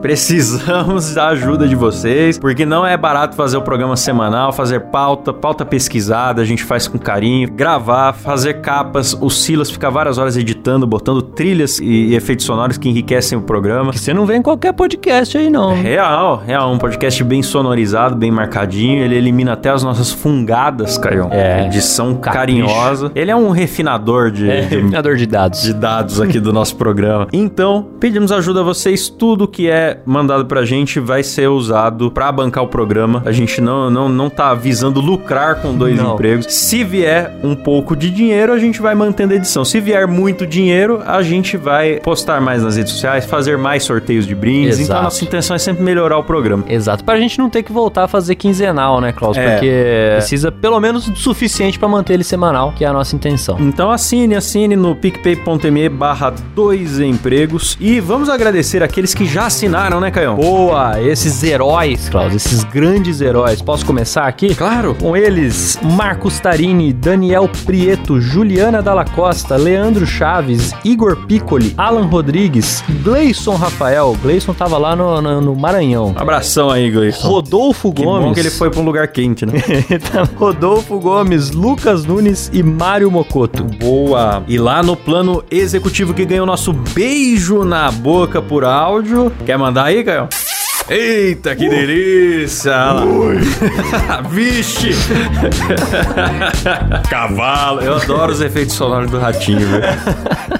Precisamos 0.00 1.14
da 1.14 1.28
ajuda 1.28 1.66
de 1.66 1.74
vocês, 1.74 2.38
porque 2.38 2.64
não 2.64 2.86
é 2.86 2.96
barato 2.96 3.34
fazer 3.34 3.56
o 3.56 3.62
programa 3.62 3.96
semanal, 3.96 4.52
fazer 4.52 4.80
pauta, 4.80 5.32
pauta 5.32 5.64
pesquisada, 5.64 6.40
a 6.40 6.44
gente 6.44 6.62
faz 6.62 6.86
com 6.86 6.98
carinho, 6.98 7.50
gravar, 7.50 8.12
fazer 8.12 8.60
capas, 8.60 9.16
o 9.20 9.28
Silas 9.28 9.70
fica 9.70 9.90
várias 9.90 10.16
horas 10.16 10.36
editando, 10.36 10.86
botando 10.86 11.20
trilhas 11.20 11.80
e, 11.80 12.14
efeitos 12.14 12.46
sonoros 12.46 12.78
que 12.78 12.88
enriquecem 12.88 13.36
o 13.36 13.42
programa. 13.42 13.90
Que 13.92 13.98
você 13.98 14.14
não 14.14 14.24
vê 14.24 14.36
em 14.36 14.42
qualquer 14.42 14.72
podcast 14.72 15.36
aí, 15.36 15.50
não. 15.50 15.74
Real, 15.74 16.42
real, 16.46 16.72
um 16.72 16.78
podcast 16.78 17.22
bem 17.24 17.42
sonorizado, 17.42 18.14
bem 18.14 18.30
marcadinho. 18.30 19.02
Ele 19.04 19.16
elimina 19.16 19.54
até 19.54 19.70
as 19.70 19.82
nossas 19.82 20.12
fungadas, 20.12 20.96
Caião. 20.96 21.28
É. 21.32 21.66
Edição 21.66 22.14
Capricho. 22.14 22.38
carinhosa. 22.38 23.12
Ele 23.14 23.30
é 23.30 23.36
um 23.36 23.50
refinador 23.50 24.30
de, 24.30 24.48
É, 24.48 24.60
de, 24.62 24.76
refinador 24.76 25.16
de 25.16 25.26
dados. 25.26 25.62
de 25.62 25.72
dados 25.74 26.20
aqui 26.20 26.38
do 26.38 26.52
nosso 26.52 26.76
programa. 26.76 27.26
Então, 27.32 27.86
pedimos 27.98 28.30
ajuda 28.30 28.60
a 28.60 28.64
vocês. 28.64 29.08
Tudo 29.08 29.48
que 29.48 29.68
é 29.68 29.87
mandado 30.04 30.46
pra 30.46 30.64
gente 30.64 31.00
vai 31.00 31.22
ser 31.22 31.48
usado 31.48 32.10
pra 32.10 32.30
bancar 32.32 32.64
o 32.64 32.68
programa. 32.68 33.22
A 33.24 33.32
gente 33.32 33.60
não, 33.60 33.90
não, 33.90 34.08
não 34.08 34.28
tá 34.30 34.54
visando 34.54 35.00
lucrar 35.00 35.56
com 35.62 35.74
dois 35.74 35.96
Não. 35.96 36.14
empregos. 36.14 36.46
Se 36.52 36.84
vier 36.84 37.34
um 37.42 37.54
pouco 37.54 37.94
de 37.96 38.10
dinheiro, 38.10 38.52
a 38.52 38.58
gente 38.58 38.80
vai 38.80 38.94
mantendo 38.94 39.32
a 39.32 39.36
edição. 39.36 39.64
Se 39.64 39.80
vier 39.80 40.06
muito 40.06 40.46
dinheiro, 40.46 41.02
a 41.06 41.22
gente 41.22 41.56
vai 41.56 42.00
postar 42.00 42.40
mais 42.40 42.62
nas 42.62 42.76
redes 42.76 42.92
sociais, 42.92 43.24
fazer 43.26 43.56
mais 43.58 43.82
sorteios 43.82 44.26
de 44.26 44.34
brindes. 44.34 44.74
Então, 44.78 44.84
Exato. 44.84 45.00
a 45.00 45.02
nossa 45.04 45.24
intenção 45.24 45.56
é 45.56 45.58
sempre 45.58 45.82
melhorar 45.82 46.18
o 46.18 46.24
programa. 46.24 46.64
Exato, 46.68 47.04
pra 47.04 47.18
gente 47.18 47.38
não 47.38 47.48
ter 47.50 47.62
que 47.62 47.72
voltar 47.72 48.04
a 48.04 48.08
fazer 48.08 48.34
quinzenal, 48.34 49.00
né, 49.00 49.12
Klaus? 49.12 49.36
É. 49.36 49.52
Porque 49.52 50.10
precisa 50.16 50.50
pelo 50.52 50.78
menos 50.80 51.08
do 51.08 51.16
suficiente 51.18 51.78
pra 51.78 51.88
manter 51.88 52.14
ele 52.14 52.24
semanal, 52.24 52.72
que 52.76 52.84
é 52.84 52.88
a 52.88 52.92
nossa 52.92 53.14
intenção. 53.14 53.56
Então 53.60 53.90
assine, 53.90 54.34
assine 54.34 54.76
no 54.76 54.94
picpay.me 54.96 55.88
barra 55.88 56.32
dois 56.54 57.00
empregos 57.00 57.76
e 57.80 58.00
vamos 58.00 58.28
agradecer 58.28 58.82
aqueles 58.82 59.14
que 59.14 59.24
já 59.24 59.46
assinaram, 59.46 59.77
né, 59.78 60.10
Caião? 60.10 60.34
Boa, 60.34 61.00
esses 61.00 61.42
heróis, 61.42 62.08
Klaus, 62.08 62.34
esses 62.34 62.64
grandes 62.64 63.20
heróis. 63.20 63.62
Posso 63.62 63.86
começar 63.86 64.26
aqui? 64.26 64.54
Claro. 64.54 64.94
Com 65.00 65.16
eles, 65.16 65.78
Marcos 65.82 66.38
Tarini, 66.40 66.92
Daniel 66.92 67.48
Prieto, 67.64 68.20
Juliana 68.20 68.82
Dalla 68.82 69.04
Costa, 69.04 69.56
Leandro 69.56 70.04
Chaves, 70.06 70.72
Igor 70.84 71.16
Piccoli, 71.26 71.74
Alan 71.78 72.06
Rodrigues, 72.06 72.82
Gleison 73.04 73.54
Rafael. 73.54 74.16
Gleison 74.20 74.52
tava 74.52 74.76
lá 74.78 74.96
no, 74.96 75.22
no- 75.22 75.40
no 75.40 75.54
Maranhão. 75.54 76.12
Abração 76.16 76.70
aí, 76.70 76.90
Gleison. 76.90 77.26
Rodolfo 77.28 77.92
Que 77.92 78.02
Gomes. 78.04 78.26
bom 78.28 78.34
que 78.34 78.40
ele 78.40 78.50
foi 78.50 78.70
pra 78.70 78.80
um 78.80 78.84
lugar 78.84 79.06
quente, 79.08 79.46
né? 79.46 79.52
Rodolfo 80.36 80.98
Gomes, 80.98 81.50
Lucas 81.52 82.04
Nunes 82.04 82.50
e 82.52 82.62
Mário 82.62 83.10
Mocoto. 83.10 83.64
Boa! 83.64 84.42
E 84.48 84.58
lá 84.58 84.82
no 84.82 84.96
plano 84.96 85.42
executivo 85.50 86.12
que 86.12 86.24
ganhou 86.24 86.44
nosso 86.46 86.72
beijo 86.72 87.64
na 87.64 87.90
boca 87.90 88.42
por 88.42 88.64
áudio. 88.64 89.32
Quer 89.46 89.56
mandar 89.56 89.67
aí, 89.76 90.04
Caio? 90.04 90.28
Eita, 90.90 91.54
que 91.54 91.68
delícia! 91.68 92.72
Vixe! 94.30 94.90
Cavalo! 97.10 97.82
Eu 97.82 97.96
adoro 97.96 98.32
os 98.32 98.40
efeitos 98.40 98.74
sonoros 98.74 99.10
do 99.10 99.18
ratinho, 99.18 99.60
velho. 99.60 99.84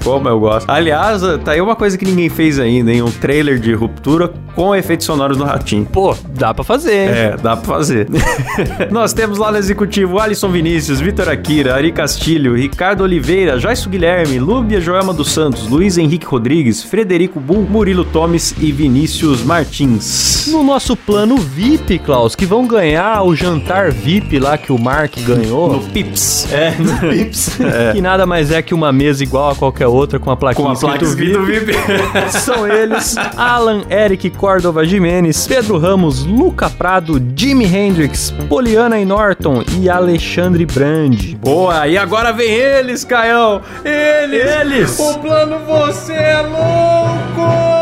Como 0.03 0.29
eu 0.29 0.39
gosto. 0.39 0.69
Aliás, 0.69 1.21
tá 1.43 1.53
aí 1.53 1.61
uma 1.61 1.75
coisa 1.75 1.97
que 1.97 2.05
ninguém 2.05 2.29
fez 2.29 2.59
ainda, 2.59 2.91
hein? 2.91 3.01
Um 3.01 3.11
trailer 3.11 3.57
de 3.59 3.73
ruptura 3.73 4.31
com 4.55 4.75
efeitos 4.75 5.07
sonoros 5.07 5.35
do 5.35 5.43
ratinho. 5.43 5.85
Pô, 5.85 6.15
dá 6.29 6.53
pra 6.53 6.63
fazer, 6.63 6.93
hein? 6.93 7.09
É, 7.09 7.37
dá 7.37 7.57
pra 7.57 7.65
fazer. 7.65 8.07
Nós 8.91 9.13
temos 9.13 9.39
lá 9.39 9.51
no 9.51 9.57
executivo 9.57 10.19
Alisson 10.19 10.49
Vinícius, 10.49 10.99
Vitor 10.99 11.27
Akira, 11.27 11.73
Ari 11.73 11.91
Castilho, 11.91 12.55
Ricardo 12.55 13.01
Oliveira, 13.03 13.59
Jaisso 13.59 13.89
Guilherme, 13.89 14.37
Lúbia 14.37 14.79
Joelma 14.79 15.13
dos 15.13 15.31
Santos, 15.31 15.67
Luiz 15.67 15.97
Henrique 15.97 16.25
Rodrigues, 16.25 16.83
Frederico 16.83 17.39
Bull, 17.39 17.65
Murilo 17.67 18.05
Tomes 18.05 18.53
e 18.59 18.71
Vinícius 18.71 19.43
Martins. 19.43 20.18
No 20.47 20.63
nosso 20.63 20.95
plano 20.95 21.37
VIP, 21.37 21.99
Klaus, 21.99 22.35
que 22.35 22.45
vão 22.45 22.65
ganhar 22.65 23.21
o 23.23 23.35
jantar 23.35 23.91
VIP 23.91 24.39
lá 24.39 24.57
que 24.57 24.71
o 24.71 24.79
Mark 24.79 25.13
ganhou. 25.19 25.73
No 25.73 25.79
Pips. 25.79 26.51
É, 26.51 26.71
no 26.79 26.97
Pips. 26.97 27.57
Que 27.93 28.01
nada 28.01 28.25
mais 28.25 28.51
é 28.51 28.61
que 28.61 28.73
uma 28.73 28.91
mesa 28.91 29.23
igual 29.23 29.51
a 29.51 29.55
qualquer 29.55 29.87
outra 29.87 30.19
com 30.19 30.31
a 30.31 30.37
plaquinha 30.37 30.65
Com 30.65 30.71
a 30.71 30.75
placa 30.75 31.03
escrito 31.03 31.43
VIP. 31.43 31.71
São 32.39 32.67
eles 32.67 33.15
Alan 33.37 33.83
Eric 33.89 34.29
Córdova 34.31 34.85
Jimenez, 34.85 35.47
Pedro 35.47 35.77
Ramos, 35.77 36.25
Luca 36.25 36.69
Prado, 36.69 37.21
Jimi 37.35 37.65
Hendrix, 37.65 38.33
Poliana 38.47 38.99
e 38.99 39.05
Norton 39.05 39.63
e 39.79 39.89
Alexandre 39.89 40.65
Brandi. 40.65 41.35
Boa, 41.35 41.87
e 41.87 41.97
agora 41.97 42.31
vem 42.31 42.49
eles, 42.49 43.03
Caião! 43.03 43.61
Eles! 43.83 44.45
Eles! 44.45 44.99
O 44.99 45.19
plano 45.19 45.59
Você 45.65 46.13
é 46.13 46.41
Louco! 46.41 47.78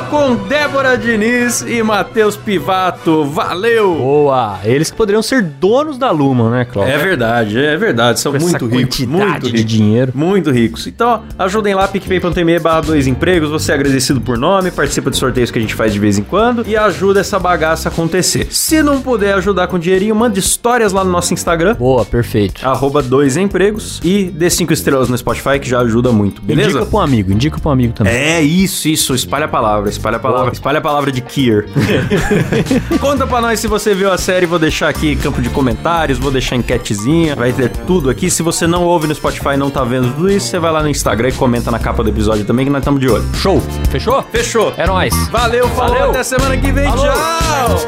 Com 0.00 0.34
Débora 0.34 0.96
Diniz 0.98 1.62
e 1.62 1.82
Matheus 1.82 2.36
Pivato. 2.36 3.24
Valeu! 3.24 3.94
Boa! 3.94 4.58
Eles 4.64 4.90
que 4.90 4.96
poderiam 4.96 5.22
ser 5.22 5.42
donos 5.42 5.96
da 5.98 6.10
Luma, 6.10 6.50
né, 6.50 6.64
Cláudio? 6.64 6.92
É 6.94 6.98
verdade, 6.98 7.58
é 7.64 7.76
verdade. 7.76 8.18
São 8.20 8.32
Com 8.32 8.38
muito 8.40 8.66
ricos. 8.66 9.00
Muito 9.06 9.46
de 9.46 9.56
ricos. 9.58 9.64
dinheiro. 9.64 10.12
Muito 10.14 10.50
ricos. 10.50 10.86
Então, 10.86 11.22
ajudem 11.38 11.74
lá, 11.74 11.86
picpay.me 11.86 12.58
barra 12.58 12.80
dois 12.82 13.06
empregos. 13.06 13.50
Você 13.50 13.72
é 13.72 13.74
agradecido 13.74 14.20
por 14.20 14.36
nome, 14.36 14.70
participa 14.70 15.10
de 15.10 15.16
sorteios 15.16 15.50
que 15.50 15.58
a 15.58 15.62
gente 15.62 15.74
faz 15.74 15.92
de 15.92 15.98
vez 15.98 16.18
em 16.18 16.22
quando 16.22 16.64
e 16.66 16.76
ajuda 16.76 17.20
essa 17.20 17.38
bagaça 17.38 17.88
a 17.88 17.92
acontecer. 17.92 18.48
Se 18.50 18.82
não 18.82 19.00
puder 19.00 19.34
ajudar 19.34 19.68
com 19.68 19.78
dinheirinho, 19.78 20.14
mande 20.14 20.40
histórias 20.40 20.92
lá 20.92 21.04
no 21.04 21.10
nosso 21.10 21.32
Instagram. 21.34 21.74
Boa, 21.76 22.04
perfeito. 22.04 22.66
Arroba 22.66 23.02
dois 23.02 23.36
empregos 23.36 24.00
e 24.02 24.24
dê 24.24 24.50
cinco 24.50 24.72
estrelas 24.72 25.08
no 25.08 25.16
Spotify 25.16 25.58
que 25.60 25.68
já 25.68 25.80
ajuda 25.80 26.10
muito, 26.12 26.42
beleza? 26.42 26.70
Indica 26.70 26.86
pra 26.86 26.98
um 26.98 27.02
amigo, 27.02 27.32
indica 27.32 27.58
pra 27.58 27.68
um 27.70 27.72
amigo 27.72 27.92
também. 27.92 28.12
É 28.12 28.40
isso, 28.42 28.88
isso. 28.88 29.14
Espalha 29.14 29.44
a 29.46 29.48
palavra, 29.84 29.90
espalha 29.90 30.16
a 30.16 30.20
palavra, 30.20 30.52
espalha 30.52 30.78
a 30.78 30.82
palavra 30.82 31.12
de 31.12 31.20
Kier. 31.20 31.66
Conta 33.00 33.26
pra 33.26 33.40
nós 33.40 33.60
se 33.60 33.66
você 33.66 33.94
viu 33.94 34.10
a 34.12 34.18
série, 34.18 34.46
vou 34.46 34.58
deixar 34.58 34.88
aqui 34.88 35.16
campo 35.16 35.40
de 35.42 35.48
comentários, 35.50 36.18
vou 36.18 36.30
deixar 36.30 36.56
enquetezinha, 36.56 37.34
vai 37.36 37.52
ter 37.52 37.68
tudo 37.68 38.10
aqui. 38.10 38.30
Se 38.30 38.42
você 38.42 38.66
não 38.66 38.84
ouve 38.84 39.06
no 39.06 39.14
Spotify 39.14 39.50
e 39.54 39.56
não 39.56 39.70
tá 39.70 39.84
vendo 39.84 40.12
tudo 40.14 40.30
isso, 40.30 40.48
você 40.48 40.58
vai 40.58 40.72
lá 40.72 40.82
no 40.82 40.88
Instagram 40.88 41.28
e 41.28 41.32
comenta 41.32 41.70
na 41.70 41.78
capa 41.78 42.02
do 42.02 42.08
episódio 42.10 42.44
também 42.44 42.64
que 42.66 42.72
nós 42.72 42.80
estamos 42.80 43.00
de 43.00 43.08
olho. 43.08 43.24
Show! 43.34 43.62
Fechou? 43.90 44.22
Fechou! 44.32 44.72
É 44.76 44.86
nóis! 44.86 45.14
Valeu, 45.28 45.68
falou, 45.70 45.94
Valeu. 45.94 46.10
até 46.10 46.22
semana 46.22 46.56
que 46.56 46.72
vem, 46.72 46.84
Falou. 46.90 47.06
tchau! 47.06 47.78